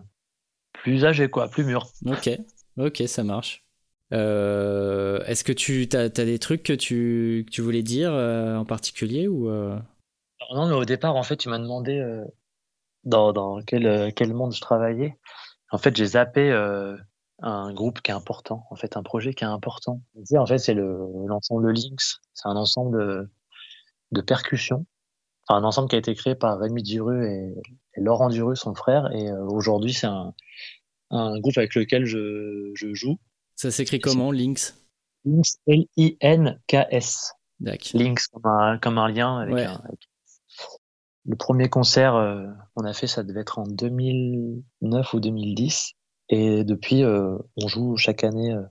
plus 0.72 1.04
âgés, 1.04 1.30
quoi, 1.30 1.48
plus 1.48 1.64
mûrs. 1.64 1.86
Ok, 2.06 2.30
ok, 2.78 3.02
ça 3.06 3.24
marche. 3.24 3.64
Euh, 4.12 5.22
Est-ce 5.24 5.44
que 5.44 5.52
tu 5.52 5.88
as, 5.92 5.98
as, 5.98 6.08
des 6.08 6.38
trucs 6.38 6.62
que 6.62 6.72
tu, 6.72 7.44
que 7.46 7.50
tu 7.50 7.60
voulais 7.60 7.82
dire 7.82 8.12
en 8.12 8.64
particulier 8.64 9.28
ou 9.28 9.50
Non, 9.50 10.66
mais 10.66 10.74
au 10.74 10.84
départ, 10.84 11.16
en 11.16 11.22
fait, 11.22 11.36
tu 11.36 11.48
m'as 11.48 11.58
demandé 11.58 12.02
dans, 13.04 13.32
dans 13.32 13.60
quel, 13.62 14.12
quel 14.14 14.32
monde 14.32 14.54
je 14.54 14.60
travaillais. 14.60 15.18
En 15.70 15.78
fait, 15.78 15.94
j'ai 15.94 16.06
zappé 16.06 16.50
un 17.40 17.72
groupe 17.74 18.00
qui 18.00 18.10
est 18.10 18.14
important, 18.14 18.66
en 18.70 18.76
fait, 18.76 18.96
un 18.96 19.02
projet 19.02 19.34
qui 19.34 19.44
est 19.44 19.48
important. 19.48 20.00
En 20.36 20.46
fait, 20.46 20.58
c'est 20.58 20.74
l'ensemble 20.74 21.66
de 21.66 21.80
Lynx. 21.80 22.20
C'est 22.32 22.48
un 22.48 22.56
ensemble 22.56 23.28
de 24.12 24.20
percussion. 24.20 24.86
enfin 25.46 25.60
un 25.60 25.64
ensemble 25.64 25.88
qui 25.88 25.96
a 25.96 25.98
été 25.98 26.14
créé 26.14 26.34
par 26.34 26.58
Rémi 26.58 26.82
Duru 26.82 27.26
et, 27.26 27.54
Laurent 27.96 28.28
Duru, 28.28 28.56
son 28.56 28.74
frère. 28.74 29.12
Et 29.12 29.32
aujourd'hui, 29.32 29.92
c'est 29.92 30.06
un, 30.06 30.32
un, 31.10 31.38
groupe 31.40 31.58
avec 31.58 31.74
lequel 31.74 32.04
je, 32.04 32.70
je 32.74 32.94
joue. 32.94 33.18
Ça 33.56 33.70
s'écrit 33.70 33.98
comment, 33.98 34.30
Lynx? 34.30 34.76
Lynx, 35.24 35.58
L-I-N-K-S. 35.66 37.32
Lynx 37.94 38.28
comme 38.28 38.46
un, 38.46 38.78
comme 38.78 38.98
un 38.98 39.08
lien 39.08 39.38
avec, 39.38 39.66
un, 39.66 39.82
le 41.28 41.36
premier 41.36 41.68
concert 41.68 42.14
euh, 42.14 42.46
qu'on 42.74 42.84
a 42.84 42.94
fait, 42.94 43.06
ça 43.06 43.22
devait 43.22 43.40
être 43.40 43.58
en 43.58 43.64
2009 43.64 45.14
ou 45.14 45.20
2010. 45.20 45.92
Et 46.30 46.64
depuis, 46.64 47.04
euh, 47.04 47.36
on 47.62 47.68
joue 47.68 47.96
chaque 47.96 48.24
année 48.24 48.52
euh, 48.52 48.62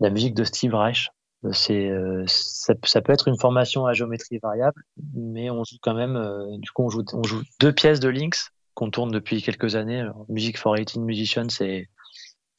la 0.00 0.10
musique 0.10 0.34
de 0.34 0.44
Steve 0.44 0.74
Reich. 0.74 1.10
C'est, 1.52 1.90
ça, 2.26 2.74
ça, 2.84 3.00
peut 3.00 3.12
être 3.12 3.28
une 3.28 3.38
formation 3.38 3.86
à 3.86 3.92
géométrie 3.92 4.38
variable, 4.38 4.82
mais 5.14 5.50
on 5.50 5.64
joue 5.64 5.76
quand 5.80 5.94
même. 5.94 6.18
du 6.58 6.70
coup, 6.70 6.84
on 6.84 6.88
joue, 6.88 7.04
on 7.12 7.22
joue 7.22 7.42
deux 7.60 7.72
pièces 7.72 8.00
de 8.00 8.08
Lynx 8.08 8.50
qu'on 8.74 8.90
tourne 8.90 9.10
depuis 9.10 9.42
quelques 9.42 9.76
années. 9.76 10.00
Alors, 10.00 10.24
Music 10.28 10.58
for 10.58 10.74
18 10.74 11.00
Musicians 11.00 11.46
et, 11.60 11.88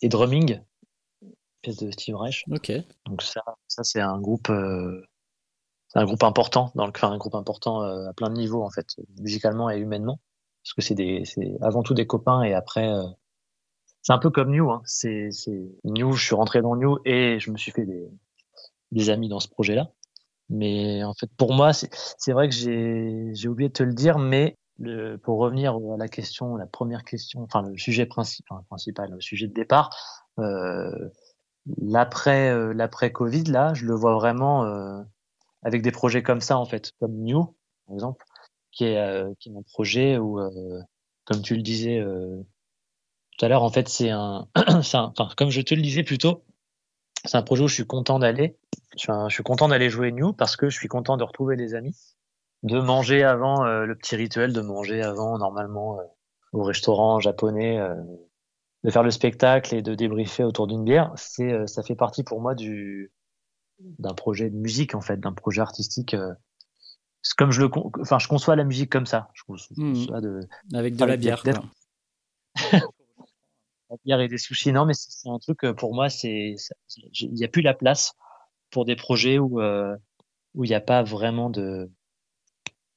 et 0.01 0.09
Drumming, 0.09 0.61
pièce 1.61 1.77
de 1.77 1.91
Steve 1.91 2.15
Reich. 2.15 2.43
Ok. 2.51 2.71
Donc 3.05 3.21
ça, 3.21 3.41
ça 3.67 3.83
c'est 3.83 4.01
un 4.01 4.19
groupe 4.19 4.51
c'est 5.89 5.99
un 5.99 6.05
groupe 6.05 6.23
important 6.23 6.71
dans 6.75 6.85
le 6.85 6.91
enfin, 6.95 7.11
un 7.11 7.17
groupe 7.17 7.35
important 7.35 7.83
euh, 7.83 8.09
à 8.09 8.13
plein 8.13 8.29
de 8.29 8.35
niveaux 8.35 8.63
en 8.63 8.69
fait 8.69 8.87
musicalement 9.19 9.69
et 9.69 9.77
humainement 9.77 10.19
parce 10.63 10.73
que 10.73 10.81
c'est 10.81 10.95
des 10.95 11.23
c'est 11.25 11.55
avant 11.61 11.83
tout 11.83 11.93
des 11.93 12.05
copains 12.05 12.43
et 12.43 12.53
après 12.53 12.87
euh, 12.87 13.03
c'est 14.01 14.13
un 14.13 14.17
peu 14.17 14.29
comme 14.29 14.51
New 14.51 14.69
hein. 14.69 14.81
c'est 14.85 15.29
c'est 15.31 15.71
New 15.85 16.13
je 16.13 16.25
suis 16.25 16.35
rentré 16.35 16.61
dans 16.61 16.75
New 16.75 16.97
et 17.05 17.39
je 17.39 17.51
me 17.51 17.57
suis 17.57 17.71
fait 17.71 17.85
des 17.85 18.09
des 18.91 19.09
amis 19.09 19.29
dans 19.29 19.39
ce 19.39 19.47
projet 19.47 19.75
là 19.75 19.91
mais 20.49 21.03
en 21.03 21.13
fait 21.13 21.29
pour 21.37 21.53
moi 21.53 21.71
c'est 21.73 22.31
vrai 22.31 22.49
que 22.49 22.55
j'ai 22.55 23.47
oublié 23.47 23.69
de 23.69 23.73
te 23.73 23.83
le 23.83 23.93
dire 23.93 24.17
mais 24.17 24.55
le, 24.79 25.17
pour 25.17 25.39
revenir 25.39 25.75
à 25.75 25.97
la 25.97 26.07
question 26.07 26.55
la 26.55 26.67
première 26.67 27.03
question 27.03 27.41
enfin 27.41 27.63
le 27.63 27.77
sujet 27.77 28.05
principal 28.05 28.59
principal 28.69 29.11
le 29.11 29.21
sujet 29.21 29.47
de 29.47 29.53
départ 29.53 29.89
euh, 30.39 31.09
l'après 31.81 32.49
euh, 32.51 32.73
l'après 32.73 33.11
Covid 33.11 33.43
là 33.45 33.73
je 33.73 33.85
le 33.85 33.95
vois 33.95 34.13
vraiment 34.13 34.65
euh, 34.65 35.01
avec 35.63 35.81
des 35.81 35.91
projets 35.91 36.23
comme 36.23 36.41
ça 36.41 36.57
en 36.57 36.65
fait, 36.65 36.93
comme 36.99 37.13
New 37.13 37.55
par 37.85 37.93
exemple, 37.93 38.25
qui 38.71 38.85
est, 38.85 38.97
euh, 38.97 39.33
qui 39.39 39.49
est 39.49 39.57
un 39.57 39.61
projet 39.63 40.17
où, 40.17 40.39
euh, 40.39 40.81
comme 41.25 41.41
tu 41.41 41.55
le 41.55 41.61
disais 41.61 42.03
tout 43.37 43.45
à 43.45 43.49
l'heure, 43.49 43.63
en 43.63 43.69
fait 43.69 43.89
c'est 43.89 44.09
un, 44.09 44.47
un 44.55 44.77
enfin, 44.77 45.29
comme 45.37 45.49
je 45.49 45.61
te 45.61 45.75
le 45.75 45.81
disais 45.81 46.03
plutôt, 46.03 46.43
c'est 47.27 47.37
un 47.37 47.43
projet 47.43 47.63
où 47.63 47.67
je 47.67 47.75
suis 47.75 47.87
content 47.87 48.19
d'aller. 48.19 48.57
Je 48.93 48.99
suis, 48.99 49.13
je 49.27 49.33
suis 49.33 49.43
content 49.43 49.67
d'aller 49.67 49.89
jouer 49.89 50.11
New 50.11 50.33
parce 50.33 50.55
que 50.55 50.69
je 50.69 50.77
suis 50.77 50.87
content 50.87 51.17
de 51.17 51.23
retrouver 51.23 51.55
des 51.55 51.75
amis, 51.75 51.95
de 52.63 52.79
manger 52.79 53.23
avant 53.23 53.63
le 53.65 53.95
petit 53.95 54.15
rituel 54.15 54.53
de 54.53 54.61
manger 54.61 55.01
avant 55.01 55.37
normalement 55.37 55.99
au 56.53 56.63
restaurant 56.63 57.19
japonais 57.19 57.79
de 58.83 58.89
faire 58.89 59.03
le 59.03 59.11
spectacle 59.11 59.75
et 59.75 59.81
de 59.81 59.93
débriefer 59.95 60.43
autour 60.43 60.67
d'une 60.67 60.83
bière, 60.83 61.11
c'est 61.15 61.67
ça 61.67 61.83
fait 61.83 61.95
partie 61.95 62.23
pour 62.23 62.41
moi 62.41 62.55
du 62.55 63.11
d'un 63.79 64.13
projet 64.13 64.49
de 64.49 64.55
musique 64.55 64.95
en 64.95 65.01
fait, 65.01 65.19
d'un 65.19 65.33
projet 65.33 65.61
artistique. 65.61 66.13
Euh, 66.13 66.33
comme 67.37 67.51
je 67.51 67.61
le, 67.61 67.69
enfin, 67.99 68.19
je 68.19 68.27
conçois 68.27 68.55
la 68.55 68.63
musique 68.63 68.91
comme 68.91 69.05
ça. 69.05 69.29
Je 69.33 69.43
conçois 69.43 69.75
mmh. 69.77 70.21
de, 70.21 70.39
avec 70.73 70.95
de 70.95 71.05
la 71.05 71.17
bière. 71.17 71.43
bière 74.03 74.19
et 74.19 74.27
des 74.27 74.37
sushis, 74.37 74.71
non, 74.71 74.85
mais 74.85 74.93
c'est 74.93 75.29
un 75.29 75.39
truc 75.39 75.63
euh, 75.63 75.73
pour 75.73 75.93
moi, 75.93 76.09
c'est, 76.09 76.55
il 77.21 77.33
n'y 77.33 77.45
a 77.45 77.47
plus 77.47 77.61
la 77.61 77.73
place 77.73 78.13
pour 78.71 78.85
des 78.85 78.95
projets 78.95 79.39
où 79.39 79.61
euh, 79.61 79.95
où 80.53 80.65
il 80.65 80.69
n'y 80.69 80.75
a 80.75 80.81
pas 80.81 81.03
vraiment 81.03 81.49
de, 81.49 81.89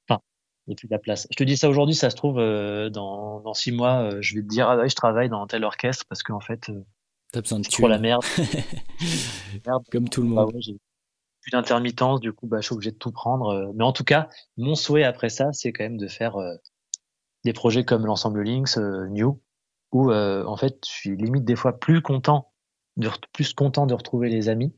enfin, 0.09 0.21
il 0.67 0.71
n'y 0.71 0.75
a 0.75 0.77
plus 0.77 0.89
la 0.89 0.99
place. 0.99 1.27
Je 1.31 1.37
te 1.37 1.45
dis 1.45 1.57
ça 1.57 1.69
aujourd'hui, 1.69 1.95
ça 1.95 2.11
se 2.11 2.17
trouve 2.17 2.37
dans 2.37 3.41
dans 3.41 3.55
six 3.55 3.73
mois, 3.73 4.21
je 4.21 4.35
vais 4.37 4.43
te 4.43 4.49
dire 4.49 4.69
ah 4.69 4.77
ouais, 4.77 4.89
je 4.89 4.97
travaille 4.97 5.29
dans 5.29 5.47
tel 5.47 5.65
orchestre 5.65 6.05
parce 6.09 6.23
qu'en 6.23 6.41
fait 6.41 6.71
T'as 7.33 7.43
besoin 7.43 7.61
de 7.61 7.69
trop 7.69 7.87
la 7.87 7.99
merde. 8.01 8.25
Comme 9.93 10.09
tout 10.09 10.23
le 10.23 10.29
monde. 10.29 10.53
j'ai 10.59 10.77
plus 11.43 11.51
d'intermittence, 11.53 12.21
du 12.21 12.33
coup, 12.33 12.47
bah, 12.47 12.59
je 12.61 12.67
suis 12.67 12.75
obligé 12.75 12.91
de 12.91 12.97
tout 12.97 13.13
prendre. 13.13 13.49
Euh. 13.49 13.73
Mais 13.75 13.85
en 13.85 13.93
tout 13.93 14.05
cas, 14.05 14.29
mon 14.57 14.75
souhait 14.75 15.05
après 15.05 15.31
ça, 15.31 15.53
c'est 15.53 15.73
quand 15.73 15.85
même 15.85 15.97
de 15.97 16.09
faire 16.09 16.37
euh, 16.37 16.55
des 17.45 17.53
projets 17.53 17.85
comme 17.85 18.05
l'ensemble 18.05 18.43
Lynx, 18.43 18.77
euh, 18.79 19.07
New, 19.09 19.41
où 19.93 20.13
en 20.13 20.57
fait, 20.57 20.79
je 20.87 20.91
suis 20.91 21.17
limite 21.17 21.45
des 21.45 21.57
fois 21.57 21.79
plus 21.79 22.03
content, 22.03 22.53
de, 22.97 23.09
plus 23.33 23.55
content 23.55 23.87
de 23.87 23.95
retrouver 23.95 24.29
les 24.29 24.49
amis 24.49 24.75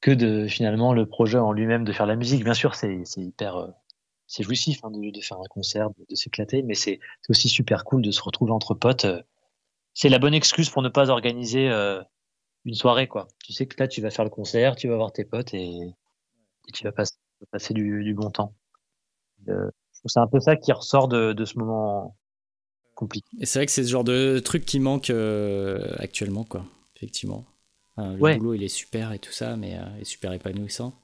que 0.00 0.10
de 0.10 0.46
finalement 0.46 0.92
le 0.92 1.06
projet 1.06 1.38
en 1.38 1.52
lui-même 1.52 1.84
de 1.84 1.92
faire 1.92 2.06
la 2.06 2.16
musique. 2.16 2.44
Bien 2.44 2.54
sûr, 2.54 2.74
c'est 2.74 3.02
hyper 3.16 3.72
c'est 4.28 4.42
jouissif 4.42 4.80
hein, 4.82 4.90
de, 4.90 5.10
de, 5.10 5.20
faire 5.20 5.38
un 5.38 5.48
concert, 5.48 5.90
de, 5.90 6.04
de 6.08 6.14
s'éclater, 6.14 6.62
mais 6.62 6.74
c'est 6.74 6.98
aussi 7.28 7.48
super 7.48 7.84
cool 7.84 8.02
de 8.02 8.10
se 8.10 8.20
retrouver 8.22 8.52
entre 8.52 8.74
potes 8.74 9.06
c'est 9.96 10.10
la 10.10 10.18
bonne 10.18 10.34
excuse 10.34 10.68
pour 10.68 10.82
ne 10.82 10.90
pas 10.90 11.08
organiser 11.08 11.70
euh, 11.70 12.02
une 12.66 12.74
soirée, 12.74 13.08
quoi. 13.08 13.28
Tu 13.42 13.54
sais 13.54 13.66
que 13.66 13.80
là, 13.80 13.88
tu 13.88 14.02
vas 14.02 14.10
faire 14.10 14.26
le 14.26 14.30
concert, 14.30 14.76
tu 14.76 14.88
vas 14.88 14.96
voir 14.96 15.10
tes 15.10 15.24
potes 15.24 15.54
et, 15.54 15.94
tu 16.74 16.84
vas 16.84 16.92
passer, 16.92 17.14
passer 17.50 17.72
du, 17.72 18.12
bon 18.12 18.30
temps. 18.30 18.54
Euh, 19.48 19.70
c'est 20.04 20.20
un 20.20 20.26
peu 20.26 20.38
ça 20.38 20.54
qui 20.56 20.70
ressort 20.70 21.08
de, 21.08 21.44
ce 21.46 21.58
moment 21.58 22.14
compliqué. 22.96 23.28
Et 23.40 23.46
c'est 23.46 23.60
vrai 23.60 23.66
que 23.66 23.72
c'est 23.72 23.84
ce 23.84 23.90
genre 23.90 24.02
de 24.02 24.40
truc 24.40 24.64
qui 24.64 24.80
manque 24.80 25.10
euh, 25.10 25.94
actuellement, 25.98 26.42
quoi. 26.42 26.66
Effectivement. 26.96 27.44
le 27.96 28.36
boulot, 28.36 28.54
il 28.54 28.64
est 28.64 28.68
super 28.68 29.12
et 29.12 29.20
tout 29.20 29.32
ça, 29.32 29.56
mais 29.56 29.78
il 29.96 30.00
est 30.00 30.04
super 30.04 30.32
épanouissant. 30.32 30.98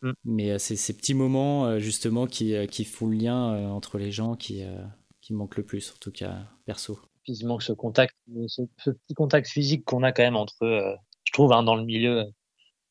Mm. 0.00 0.12
Mais 0.24 0.58
c'est 0.58 0.74
ces 0.74 0.96
petits 0.96 1.14
moments, 1.14 1.78
justement, 1.78 2.26
qui, 2.26 2.54
qui 2.68 2.84
font 2.84 3.06
le 3.06 3.16
lien 3.16 3.68
entre 3.70 3.98
les 3.98 4.10
gens 4.10 4.34
qui, 4.34 4.64
qui 5.20 5.34
manquent 5.34 5.58
le 5.58 5.62
plus, 5.62 5.92
en 5.92 5.98
tout 6.00 6.10
cas, 6.10 6.48
perso 6.64 6.98
physiquement 7.24 7.56
que 7.56 7.64
ce 7.64 7.72
contact, 7.72 8.14
ce, 8.46 8.62
petit 8.84 9.14
contact 9.14 9.48
physique 9.48 9.84
qu'on 9.84 10.02
a 10.02 10.12
quand 10.12 10.22
même 10.22 10.36
entre, 10.36 10.62
euh, 10.62 10.94
je 11.24 11.32
trouve, 11.32 11.52
hein, 11.52 11.62
dans 11.62 11.76
le 11.76 11.84
milieu, 11.84 12.24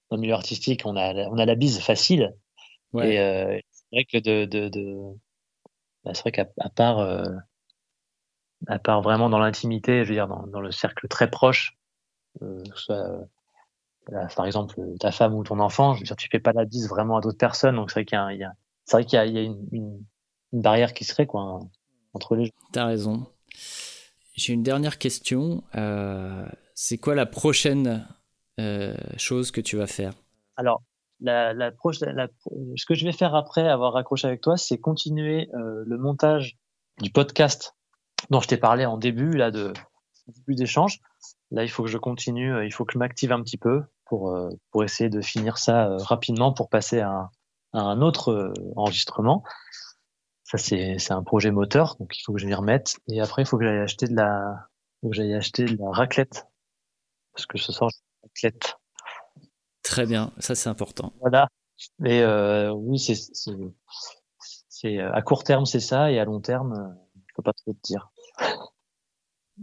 dans 0.09 0.17
le 0.17 0.21
milieu 0.21 0.33
artistique, 0.33 0.83
on 0.85 0.95
a, 0.95 1.13
on 1.29 1.37
a 1.37 1.45
la 1.45 1.55
bise 1.55 1.79
facile. 1.79 2.33
Et 2.95 3.19
euh, 3.19 3.57
c'est 3.71 3.85
vrai 3.93 4.05
que 4.05 4.17
de, 4.17 4.45
de, 4.45 4.67
de 4.67 4.97
bah, 6.03 6.13
c'est 6.13 6.21
vrai 6.21 6.31
qu'à 6.31 6.45
part, 6.75 6.99
euh, 6.99 7.23
à 8.67 8.79
part 8.79 9.01
vraiment 9.01 9.29
dans 9.29 9.39
l'intimité, 9.39 10.03
je 10.03 10.09
veux 10.09 10.15
dire 10.15 10.27
dans, 10.27 10.45
dans 10.47 10.61
le 10.61 10.71
cercle 10.71 11.07
très 11.07 11.29
proche, 11.29 11.77
que 12.39 12.63
ce 12.75 12.83
soit 12.83 13.27
par 14.35 14.45
exemple 14.45 14.79
ta 14.99 15.11
femme 15.11 15.33
ou 15.35 15.43
ton 15.43 15.59
enfant, 15.59 15.93
je 15.93 15.99
veux 15.99 16.05
dire, 16.05 16.15
tu 16.15 16.27
fais 16.29 16.39
pas 16.39 16.53
la 16.53 16.65
bise 16.65 16.89
vraiment 16.89 17.17
à 17.17 17.21
d'autres 17.21 17.37
personnes, 17.37 17.75
donc 17.75 17.91
c'est 17.91 18.01
vrai 18.01 18.05
qu'il 18.05 18.39
y 18.39 18.43
a, 18.43 18.53
c'est 18.85 18.97
vrai 18.97 19.05
qu'il 19.05 19.17
y 19.17 19.19
a, 19.19 19.25
il 19.25 19.33
y 19.33 19.37
a 19.37 19.43
une, 19.43 19.67
une, 19.71 20.05
une, 20.53 20.61
barrière 20.61 20.93
qui 20.93 21.05
serait 21.05 21.27
quoi 21.27 21.59
entre 22.13 22.35
les 22.35 22.45
gens. 22.45 22.51
T'as 22.71 22.85
raison. 22.85 23.25
J'ai 24.33 24.53
une 24.53 24.63
dernière 24.63 24.97
question. 24.97 25.63
Euh, 25.75 26.45
c'est 26.73 26.97
quoi 26.97 27.15
la 27.15 27.25
prochaine 27.25 28.07
euh, 28.59 28.95
chose 29.17 29.51
que 29.51 29.61
tu 29.61 29.77
vas 29.77 29.87
faire? 29.87 30.13
Alors, 30.55 30.81
la, 31.19 31.53
la, 31.53 31.71
la, 31.71 32.27
ce 32.75 32.85
que 32.85 32.95
je 32.95 33.05
vais 33.05 33.11
faire 33.11 33.35
après 33.35 33.67
avoir 33.67 33.93
raccroché 33.93 34.27
avec 34.27 34.41
toi, 34.41 34.57
c'est 34.57 34.77
continuer 34.77 35.49
euh, 35.53 35.83
le 35.85 35.97
montage 35.97 36.57
du 37.01 37.11
podcast 37.11 37.75
dont 38.29 38.39
je 38.39 38.47
t'ai 38.47 38.57
parlé 38.57 38.85
en 38.85 38.97
début 38.97 39.31
là 39.31 39.51
de 39.51 39.73
début 40.27 40.55
d'échange. 40.55 40.99
Là, 41.51 41.63
il 41.63 41.69
faut 41.69 41.83
que 41.83 41.89
je 41.89 41.97
continue, 41.97 42.53
euh, 42.53 42.65
il 42.65 42.71
faut 42.71 42.85
que 42.85 42.93
je 42.93 42.97
m'active 42.97 43.31
un 43.31 43.41
petit 43.41 43.57
peu 43.57 43.83
pour 44.05 44.31
euh, 44.31 44.49
pour 44.71 44.83
essayer 44.83 45.09
de 45.09 45.21
finir 45.21 45.57
ça 45.57 45.87
euh, 45.87 45.97
rapidement 45.97 46.53
pour 46.53 46.69
passer 46.69 47.01
à 47.01 47.29
à 47.73 47.79
un 47.79 48.01
autre 48.01 48.53
enregistrement. 48.75 49.43
Ça, 50.43 50.57
c'est, 50.57 50.99
c'est 50.99 51.13
un 51.13 51.23
projet 51.23 51.49
moteur, 51.49 51.95
donc 51.97 52.17
il 52.17 52.21
faut 52.23 52.33
que 52.33 52.41
je 52.41 52.45
m'y 52.45 52.53
remette. 52.53 52.97
Et 53.07 53.21
après, 53.21 53.43
il 53.43 53.45
faut 53.45 53.57
que 53.57 53.63
j'aille 53.63 53.79
acheter 53.79 54.07
de 54.07 54.15
la, 54.15 54.67
j'aille 55.09 55.33
acheter 55.33 55.63
de 55.63 55.77
la 55.77 55.89
raclette. 55.91 56.47
Parce 57.33 57.45
que 57.45 57.57
ce 57.57 57.71
soir, 57.71 57.89
j'ai 57.89 58.01
une 58.01 58.27
raclette. 58.27 58.77
Très 59.83 60.05
bien, 60.05 60.33
ça 60.39 60.55
c'est 60.55 60.67
important. 60.67 61.13
Voilà. 61.21 61.47
Et 62.03 62.21
euh, 62.21 62.71
oui, 62.71 62.99
c'est, 62.99 64.99
à 64.99 65.21
court 65.21 65.45
terme, 65.45 65.65
c'est 65.65 65.79
ça, 65.79 66.11
et 66.11 66.19
à 66.19 66.25
long 66.25 66.41
terme, 66.41 66.97
peux 67.41 67.51
pas 67.51 67.53
trop 67.53 67.73
te 67.73 67.79
dire. 67.83 68.11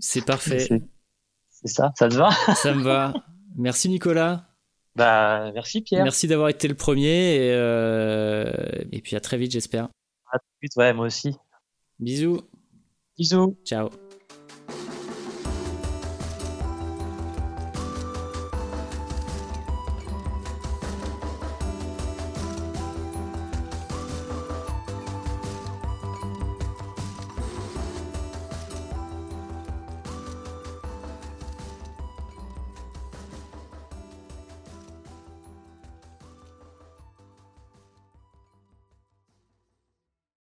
C'est 0.00 0.24
parfait. 0.24 0.58
C'est, 0.58 1.68
ça, 1.68 1.92
ça 1.96 2.08
te 2.08 2.14
va? 2.14 2.30
Ça 2.54 2.72
me 2.74 2.82
va. 2.82 3.12
Merci 3.56 3.88
Nicolas. 3.88 4.48
Bah, 4.94 5.50
merci 5.52 5.80
Pierre. 5.80 6.04
Merci 6.04 6.26
d'avoir 6.26 6.48
été 6.48 6.68
le 6.68 6.74
premier 6.74 7.36
et, 7.36 7.52
euh, 7.52 8.52
et 8.92 9.00
puis 9.00 9.16
à 9.16 9.20
très 9.20 9.38
vite 9.38 9.52
j'espère. 9.52 9.88
À 10.32 10.38
suite, 10.60 10.72
ouais, 10.76 10.92
moi 10.92 11.06
aussi. 11.06 11.36
Bisous. 11.98 12.42
Bisous. 13.16 13.56
Ciao. 13.64 13.90